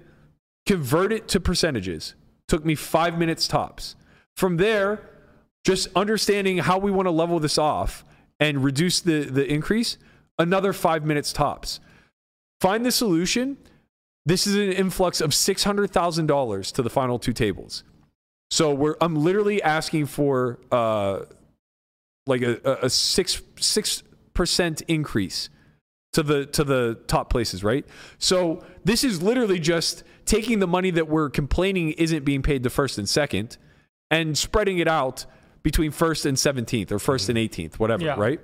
[0.68, 2.14] convert it to percentages.
[2.48, 3.96] Took me five minutes tops.
[4.38, 5.02] From there,
[5.66, 8.06] just understanding how we want to level this off
[8.40, 9.98] and reduce the, the increase,
[10.38, 11.80] another five minutes tops.
[12.62, 13.58] Find the solution.
[14.28, 17.84] This is an influx of $600,000 to the final two tables.
[18.52, 21.22] So we're, I'm literally asking for uh,
[22.26, 24.04] like a, a- six six
[24.34, 25.50] percent increase
[26.14, 27.86] to the to the top places, right?
[28.18, 32.70] So this is literally just taking the money that we're complaining isn't being paid to
[32.70, 33.58] first and second,
[34.10, 35.26] and spreading it out
[35.62, 38.16] between first and seventeenth or 1st and eighteenth, whatever, Yeah.
[38.18, 38.40] right?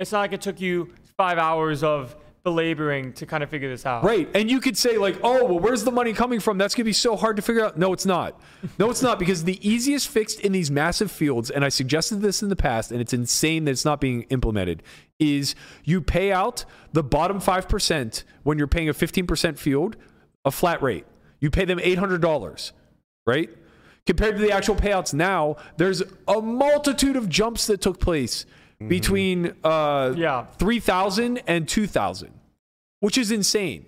[0.00, 2.16] It's not like it took you five hours of
[2.46, 4.04] belaboring to kind of figure this out.
[4.04, 4.28] Right.
[4.32, 6.58] And you could say, like, oh, well, where's the money coming from?
[6.58, 7.76] That's going to be so hard to figure out.
[7.76, 8.40] No, it's not.
[8.78, 12.42] No, it's not because the easiest fix in these massive fields, and I suggested this
[12.44, 14.84] in the past, and it's insane that it's not being implemented,
[15.18, 19.96] is you pay out the bottom 5% when you're paying a 15% field
[20.44, 21.04] a flat rate.
[21.40, 22.70] You pay them $800,
[23.26, 23.50] right?
[24.06, 28.46] Compared to the actual payouts now, there's a multitude of jumps that took place
[28.88, 30.44] between uh, Yeah.
[30.58, 32.30] 3,000 and 2,000,
[33.00, 33.86] which is insane.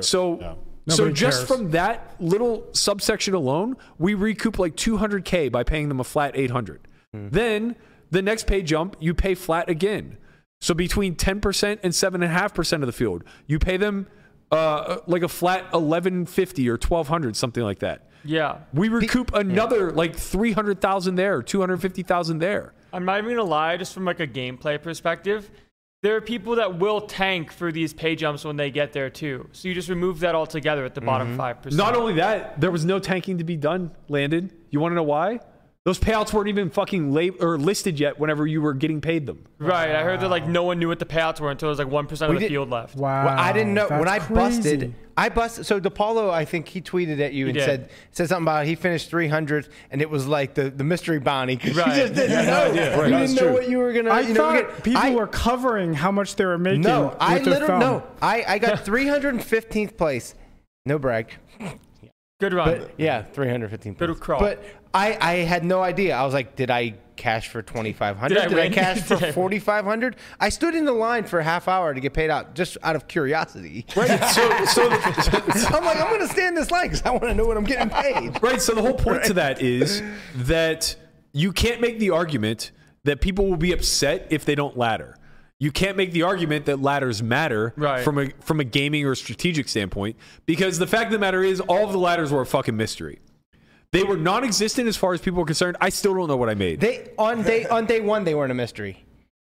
[0.00, 0.54] So, yeah.
[0.94, 1.48] so just cares.
[1.48, 6.88] from that little subsection alone, we recoup like 200k by paying them a flat 800.
[7.12, 7.76] Then
[8.10, 10.16] the next pay jump, you pay flat again.
[10.60, 14.06] So between 10% and 7.5% of the field, you pay them
[14.50, 18.08] uh, like a flat 1150 or 1200, something like that.
[18.24, 18.58] Yeah.
[18.72, 22.72] We recoup another like 300,000 there, 250,000 there.
[22.92, 25.50] I'm not even gonna lie, just from like a gameplay perspective,
[26.04, 29.48] there are people that will tank for these pay jumps when they get there too.
[29.52, 31.36] So you just remove that altogether at the bottom mm-hmm.
[31.38, 31.78] five percent.
[31.78, 34.52] Not only that, there was no tanking to be done, Landon.
[34.68, 35.40] You want to know why?
[35.84, 39.44] Those payouts weren't even fucking lab- or listed yet whenever you were getting paid them.
[39.58, 39.94] right.
[39.94, 41.88] I heard that like no one knew what the payouts were until it was like
[41.88, 42.96] one percent of the did- field left.
[42.96, 43.26] Wow.
[43.26, 44.94] Well, I didn't know when I that's busted.
[45.16, 45.66] I busted.
[45.66, 47.64] So DePaulo, I think he tweeted at you and did.
[47.64, 51.56] said said something about he finished 300, and it was like the, the mystery bounty
[51.56, 51.88] because Right.
[51.88, 52.70] you just didn't Yeah, know.
[52.70, 52.96] idea.
[52.96, 54.10] You didn't that's know what you were gonna.
[54.10, 56.80] I you know, thought get- people I- were covering how much they were making.
[56.80, 58.02] No, with I literally no.
[58.22, 60.34] I I got 315th place.
[60.86, 61.30] No brag.
[62.40, 62.78] Good run.
[62.78, 64.20] But yeah, 315 Good points.
[64.20, 64.40] crawl.
[64.40, 64.64] But
[64.94, 66.14] I, I had no idea.
[66.16, 68.28] I was like, did I cash for 2,500?
[68.34, 70.16] Did I Did I cash for Did I 4,500?
[70.40, 72.96] I stood in the line for a half hour to get paid out just out
[72.96, 73.86] of curiosity.
[73.96, 74.08] Right.
[74.30, 77.44] So, so I'm like, I'm going to stand this line because I want to know
[77.44, 78.38] what I'm getting paid.
[78.42, 78.60] right.
[78.62, 80.02] So the whole point to that is
[80.36, 80.96] that
[81.32, 82.70] you can't make the argument
[83.02, 85.16] that people will be upset if they don't ladder.
[85.58, 88.02] You can't make the argument that ladders matter Right.
[88.04, 90.16] from a from a gaming or strategic standpoint
[90.46, 93.20] because the fact of the matter is all of the ladders were a fucking mystery.
[93.94, 95.76] They were non-existent as far as people were concerned.
[95.80, 96.80] I still don't know what I made.
[96.80, 99.02] They on day on day one they weren't a mystery.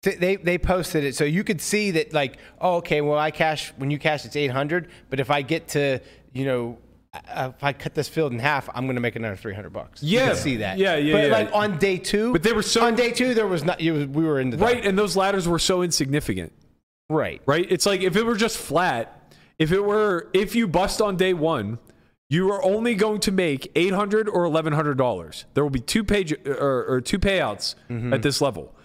[0.03, 3.74] They they posted it so you could see that like oh okay well I cash
[3.76, 5.99] when you cash it's 800 but if I get to
[6.32, 6.78] you know
[7.14, 10.02] uh, if I cut this field in half I'm gonna make another 300 bucks.
[10.02, 10.34] you Yeah.
[10.36, 10.78] see that.
[10.78, 11.32] Yeah, yeah, But yeah.
[11.34, 13.80] like on day two, But they were so- on day two there was not.
[13.82, 14.74] Was, we were in the dark.
[14.76, 16.53] right, and those ladders were so insignificant.
[17.10, 17.41] right.
[17.45, 17.66] right?
[17.70, 21.34] It's like if it were just flat, if it were if you bust on day
[21.34, 21.78] one,
[22.30, 25.45] you are only going to make eight hundred or eleven hundred dollars.
[25.53, 28.14] There will be two page or, or two payouts mm-hmm.
[28.14, 28.76] at this level,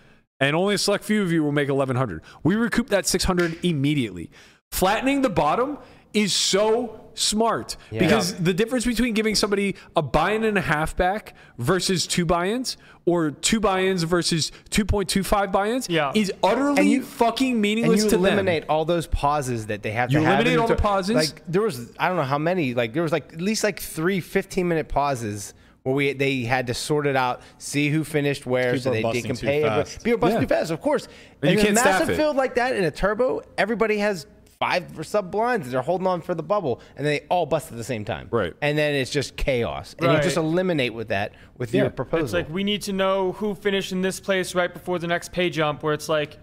[0.40, 2.22] and only a select few of you will make eleven hundred.
[2.42, 4.30] We recoup that six hundred immediately.
[4.72, 5.78] Flattening the bottom
[6.14, 11.34] is so smart because the difference between giving somebody a buy-in and a half back
[11.58, 12.76] versus two buy-ins
[13.06, 16.12] or two buy-ins versus 2.25 buy-ins Yeah.
[16.14, 18.24] is utterly you- fucking And meaningless you to them.
[18.24, 20.34] eliminate all those pauses that they have You to have.
[20.36, 21.14] eliminate in all the pauses?
[21.16, 22.74] Like there was, I don't know how many.
[22.74, 25.52] Like there was like at least like three 15 minute pauses
[25.82, 28.94] where we they had to sort it out, see who finished where, People so are
[28.94, 29.56] they busting can too pay.
[29.62, 30.02] everybody- fast.
[30.04, 30.40] People are busting Yeah.
[30.40, 31.08] too fast, of course.
[31.42, 32.16] And you can't a staff massive it.
[32.16, 34.26] field like that in a turbo, everybody has
[34.64, 35.70] five or sub blinds.
[35.70, 38.28] They're holding on for the bubble, and they all bust at the same time.
[38.30, 38.52] Right.
[38.60, 40.16] And then it's just chaos, and Right.
[40.16, 41.82] you just eliminate with that with Yeah.
[41.82, 42.24] your proposal.
[42.24, 45.32] It's like we need to know who finished in this place right before the next
[45.32, 45.82] pay jump.
[45.82, 46.38] Where it's like,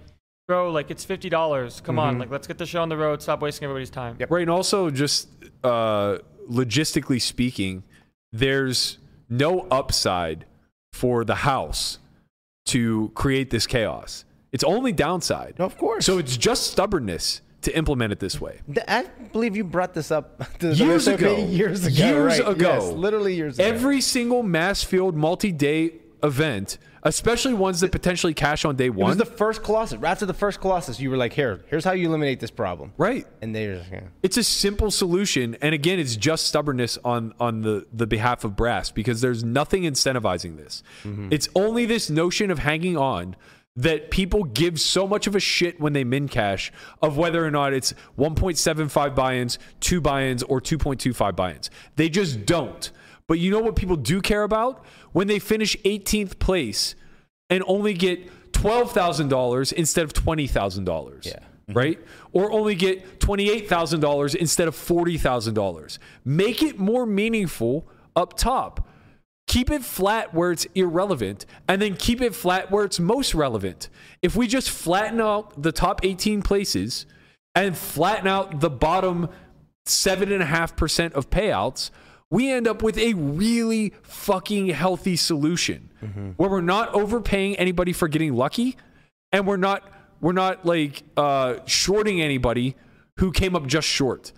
[0.48, 1.82] bro, like it's fifty dollars.
[1.82, 3.22] Come on, like let's get the show on the road.
[3.22, 4.18] Stop wasting everybody's time.
[4.30, 5.28] Right, and also just
[5.64, 6.18] uh,
[6.50, 7.84] logistically speaking,
[8.32, 8.98] there's
[9.30, 10.46] no upside
[10.94, 12.00] for the house
[12.66, 14.26] to create this chaos.
[14.52, 15.56] It's only downside.
[15.60, 16.06] Of course.
[16.06, 18.60] So it's just stubbornness to implement it this way.
[18.88, 21.38] I believe you brought this up to the Years ago.
[21.38, 21.96] Years ago.
[21.96, 22.48] Years right.
[22.50, 22.74] ago.
[22.74, 23.68] Yes, literally years ago.
[23.68, 25.94] Every single mass field multi-day
[26.24, 29.18] event, especially ones that potentially cash on day It was one.
[29.18, 29.98] the first Colossus.
[30.00, 32.94] Right After the first Colossus, you were like, "Here, here's how you eliminate this problem."
[32.98, 33.26] right.
[33.42, 34.02] And they're just, yeah.
[34.22, 38.56] It's a simple solution, and again, it's just stubbornness on on the the behalf of
[38.56, 40.84] Brass because there's nothing incentivizing this.
[41.04, 41.30] Mm-hmm.
[41.32, 43.36] It's only this notion of hanging on
[43.76, 46.72] that people give so much of a shit when they min cash
[47.02, 51.70] of whether or not it's 1.75 buy-ins, two buy-ins, or 2.25 buy-ins.
[51.96, 52.92] They just don't.
[53.28, 54.84] But you know what people do care about
[55.14, 56.96] when they finish 18th place
[57.50, 61.26] and only get $12,000 instead of $20,000.
[61.26, 61.40] Yeah.
[61.74, 62.00] Right?
[62.34, 65.98] Or only get $28,000 instead of $40,000.
[66.26, 67.88] Make it more meaningful
[68.18, 68.90] up top.
[69.52, 73.90] Keep it flat where it's irrelevant and then keep it flat where it's most relevant.
[74.22, 77.06] If we just flatten out the top 18 places
[77.54, 79.28] and flatten out the bottom
[79.86, 81.92] 7.5% of payouts,
[82.30, 85.92] we end up with a really fucking healthy solution.
[86.38, 88.78] Where we're not overpaying anybody for getting lucky
[89.34, 89.84] and we're not
[90.22, 92.78] we're not like uh, shorting anybody
[93.18, 94.32] who came up just short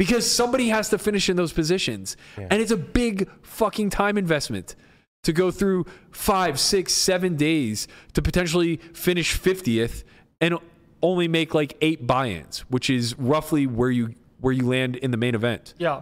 [0.00, 4.74] because somebody has to finish in those positions and it's a big fucking time investment
[5.22, 10.04] to go through five six seven days to potentially finish 50th
[10.40, 10.56] and
[11.02, 15.18] only make like eight buy-ins which is roughly where you where you land in the
[15.18, 16.00] main event Yeah.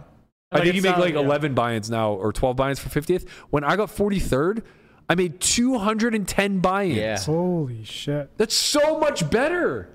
[0.49, 1.19] I think you make like yeah.
[1.19, 3.27] 11 buy-ins now or 12 buy-ins for 50th.
[3.51, 4.63] When I got 43rd,
[5.07, 6.95] I made 210 buy-ins.
[6.97, 7.19] Yeah.
[7.19, 8.31] Holy shit.
[8.37, 9.89] That's so much better.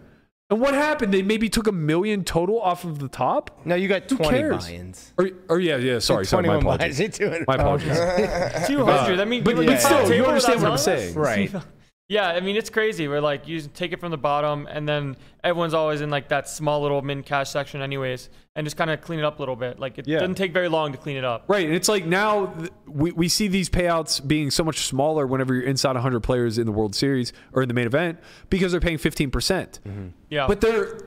[0.51, 1.15] And what happened?
[1.15, 3.61] They maybe took a million total off of the top?
[3.65, 4.65] No, you got Who 20 cares?
[4.67, 5.13] buy-ins.
[5.17, 6.99] Or, or yeah, yeah, sorry, sorry, my 21 apologies.
[6.99, 7.19] buy-ins.
[7.19, 8.67] You're My apologies.
[8.69, 9.21] 200.
[9.21, 11.15] I mean, but- you but still, you understand what I'm saying.
[11.15, 11.51] Right.
[12.09, 13.09] Yeah, I mean it's crazy.
[13.09, 16.49] We're like you take it from the bottom, and then everyone's always in like that
[16.51, 19.57] small little min cash section, anyways, and just kind of clean it up a little
[19.57, 19.79] bit.
[19.81, 20.19] Like it Yeah.
[20.19, 21.45] doesn't take very long to clean it up.
[21.49, 21.65] Right.
[21.65, 25.55] And it's like now th- we, we see these payouts being so much smaller whenever
[25.55, 28.19] you're inside 100 players in the World Series or in the main event
[28.51, 29.33] because they're paying 15%.
[29.33, 30.09] percent mm-hmm.
[30.29, 30.99] Yeah, But they're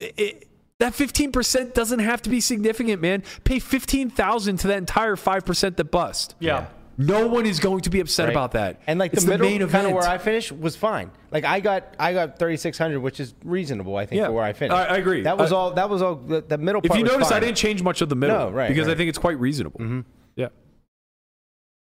[0.00, 0.46] it,
[0.78, 3.22] that 15% doesn't have to be significant, man.
[3.44, 6.34] Pay 15,000 to that entire 5% that bust.
[6.38, 6.66] yeah.
[6.96, 8.32] No one is going to be upset Right.
[8.32, 8.80] about that.
[8.86, 11.10] And like It's the middle, main kind of where I finished was fine.
[11.30, 14.26] Like I got, I got 3,600, which is reasonable, I think, Yeah.
[14.26, 14.74] for where I finished.
[14.76, 15.22] I- I agree.
[15.22, 15.72] That was I- all.
[15.72, 16.14] That was all.
[16.14, 16.80] The, the middle.
[16.84, 18.94] if you was notice, I didn't change much of the middle No, right, because I
[18.94, 19.80] think it's quite reasonable.
[19.80, 20.00] Mm-hmm.
[20.36, 20.48] Yeah.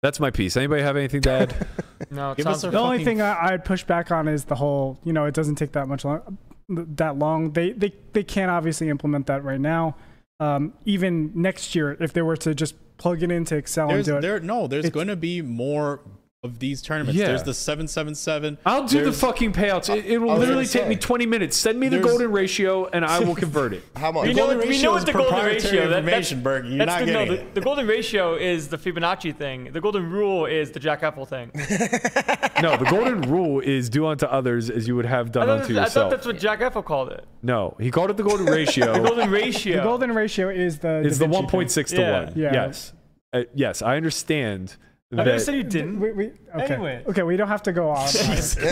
[0.02, 0.56] That's my piece.
[0.56, 1.66] Anybody have anything to add?
[2.10, 4.55] No, Give us sounds a The only thing I, I'd push back on is the
[4.55, 6.36] whole, you know, it doesn't take that much long,
[6.68, 7.52] that long.
[7.52, 9.97] They they they can't obviously implement that right now.
[10.38, 14.14] Um, even next year, if they were to just plug it into Excel There's, and
[14.14, 16.00] do it, there, no, there's going to be more
[16.42, 17.18] of these tournaments.
[17.18, 17.28] Yeah.
[17.28, 18.58] There's the 777.
[18.66, 19.94] I'll do the fucking payouts.
[19.94, 21.56] It, it will literally gonna take me 20 minutes.
[21.56, 23.82] Send me the There's- golden ratio and I will convert it.
[23.96, 24.28] How much?
[24.28, 25.88] We know, golden what- we ratio know what the golden proprietary ratio.
[25.90, 26.66] That, that's, Berg.
[26.66, 27.54] You're that's not the, no, getting the, it.
[27.54, 29.72] the golden ratio is the Fibonacci thing.
[29.72, 31.50] The golden rule is the Jack Effel thing.
[32.62, 35.72] No, the golden rule is do unto others as you would have done thought, unto
[35.72, 36.10] I thought yourself.
[36.10, 37.26] that's what Jack Effel called it.
[37.42, 38.94] No, he called it the golden ratio.
[38.96, 39.76] The golden ratio.
[39.76, 42.24] the golden ratio is the It's Da the 1.6 to Yeah.
[42.24, 42.32] 1.
[42.34, 42.52] Yeah.
[42.54, 42.92] Yes.
[43.34, 44.76] Uh, yes, I understand
[45.12, 46.00] I never said you didn't.
[46.00, 46.74] We, we, okay.
[46.74, 47.04] Anyway.
[47.06, 48.06] okay, we don't have to go on.
[48.12, 48.62] This was a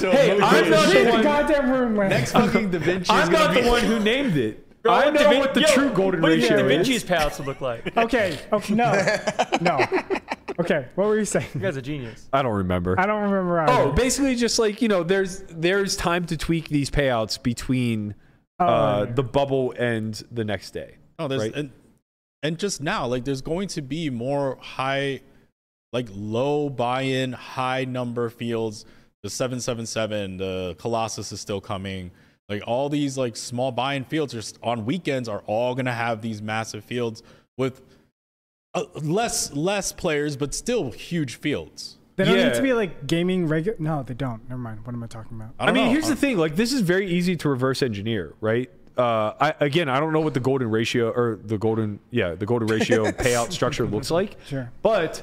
[0.00, 1.22] to Hey, I'm not the one.
[1.22, 2.10] goddamn room, man.
[2.10, 3.10] Next fucking Da Vinci.
[3.10, 4.82] I'm not the one who named it.
[4.82, 6.76] Bro, I know what the Yo, true golden what do you ratio think Da.
[6.76, 7.94] Vinci's payouts would look like?
[7.96, 8.38] Okay.
[8.52, 8.74] Okay.
[8.74, 8.92] No.
[9.60, 9.78] No.
[10.58, 10.86] Okay.
[10.94, 11.48] What were you saying?
[11.54, 12.28] You guys are genius.
[12.32, 12.98] I don't remember.
[12.98, 13.60] I don't remember.
[13.60, 13.72] Either.
[13.72, 18.14] Oh, basically just like you know, there's there's time to tweak these payouts between
[18.60, 19.14] Oh, uh, yeah.
[19.14, 20.96] the bubble and the next day.
[21.18, 21.54] No, there's right?
[21.54, 21.70] and,
[22.42, 25.20] and just now, like there's going to be more high,
[25.92, 28.84] like low buy-in, high number fields.
[29.22, 32.10] The seven seven seven, the Colossus is still coming.
[32.48, 36.40] Like all these like small buy-in fields just on weekends are all gonna have these
[36.42, 37.22] massive fields
[37.58, 37.82] with
[38.74, 41.98] uh, less less players, but still huge fields.
[42.16, 42.48] They don't Yeah.
[42.48, 43.76] need to be like gaming regular.
[43.78, 44.48] No, they don't.
[44.48, 44.84] Never mind.
[44.84, 45.54] What am I talking about?
[45.58, 45.90] I, I, mean, know.
[45.92, 48.70] here's the thing: like this is very easy to reverse engineer, right?
[48.96, 52.46] Uh, I, again, I don't know what the golden ratio or the golden, yeah, the
[52.46, 54.36] golden ratio payout structure looks like.
[54.46, 54.70] Sure.
[54.82, 55.22] But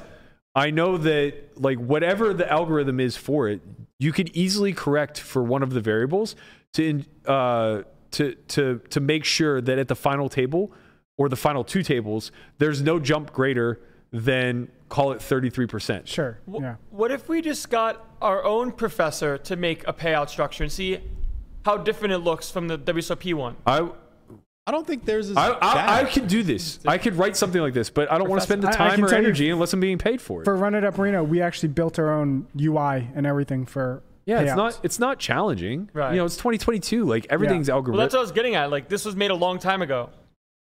[0.54, 3.60] I know that like whatever the algorithm is for it,
[3.98, 6.34] you could easily correct for one of the variables
[6.74, 7.82] to uh,
[8.12, 10.72] to to to make sure that at the final table
[11.16, 13.80] or the final two tables, there's no jump greater
[14.12, 16.06] than call it 33%.
[16.06, 16.38] Sure.
[16.50, 16.76] Wh- Yeah.
[16.90, 20.98] What if we just got our own professor to make a payout structure and see
[21.64, 23.56] how different it looks from the WSOP one?
[23.66, 23.88] I
[24.66, 25.30] I don't think there's.
[25.30, 26.78] As I, I, I could do this.
[26.86, 28.74] I could write something like this, but I don't want to spend the I- I
[28.76, 30.44] time or tell you- energy unless I'm being paid for it.
[30.44, 34.02] For Run It Up Reno, we actually built our own UI and everything for.
[34.26, 35.88] yeah, it's not it's not challenging.
[35.94, 36.10] Right.
[36.12, 37.04] You know, it's 2022.
[37.06, 37.98] Like everything's Well, algorithm.
[38.00, 38.70] that's what I was getting at.
[38.70, 40.10] Like this was made a long time ago,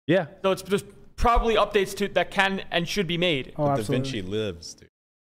[0.07, 0.27] yeah.
[0.41, 0.85] so it's just
[1.17, 3.53] probably updates to that can and should be made.
[3.57, 4.09] Oh, Da absolutely.
[4.09, 4.87] Vinci lives, dude.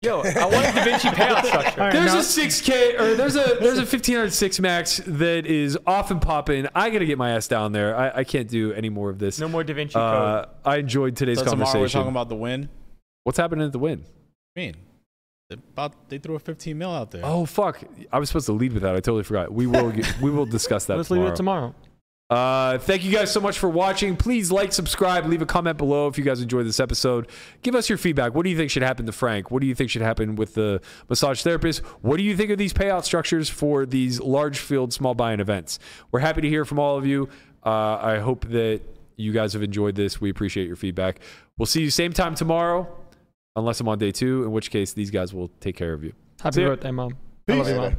[0.05, 1.71] Yo, I want a Da Vinci payout structure.
[1.81, 5.79] All right, There's now- a 6K or there's a there's a 1506 max that is
[5.87, 6.67] off and popping.
[6.75, 7.97] I gotta get my ass down there.
[7.97, 9.39] I, I can't do any more of this.
[9.41, 10.03] No more Da Vinci code.
[10.03, 12.69] Uh, I enjoyed today's So tomorrow we're talking about the Wynn.
[13.25, 14.05] What's happening at the Wynn?
[14.57, 14.75] I mean,
[15.49, 17.23] they about they threw a 15 mil out there.
[17.25, 17.83] Oh fuck!
[18.13, 18.93] I was supposed to lead with that.
[18.95, 19.53] I totally forgot.
[19.53, 21.25] We will get, we will discuss that Let's tomorrow.
[21.27, 21.75] leave it tomorrow.
[22.35, 24.17] Uh, thank you guys so much for watching.
[24.17, 27.29] Please like, subscribe, leave a comment below if you guys enjoyed this episode.
[27.63, 28.35] Give us your feedback.
[28.35, 29.53] What do you think should happen to Frank?
[29.53, 31.79] What do you think should happen with the massage therapist?
[32.03, 35.79] What do you think of these payout structures for these large field small buy-in events?
[36.11, 37.29] We're happy to hear from all of you.
[37.65, 38.81] Uh, I hope that
[39.15, 40.21] you guys have enjoyed this.
[40.21, 41.21] We appreciate your feedback.
[41.57, 42.89] We'll see you same time tomorrow,
[43.55, 46.13] unless I'm on day two, in which case these guys will take care of you.
[46.43, 46.71] Happy See ya.
[46.71, 47.17] birthday, mom.
[47.49, 47.85] I love you, mom.
[47.85, 47.99] Later.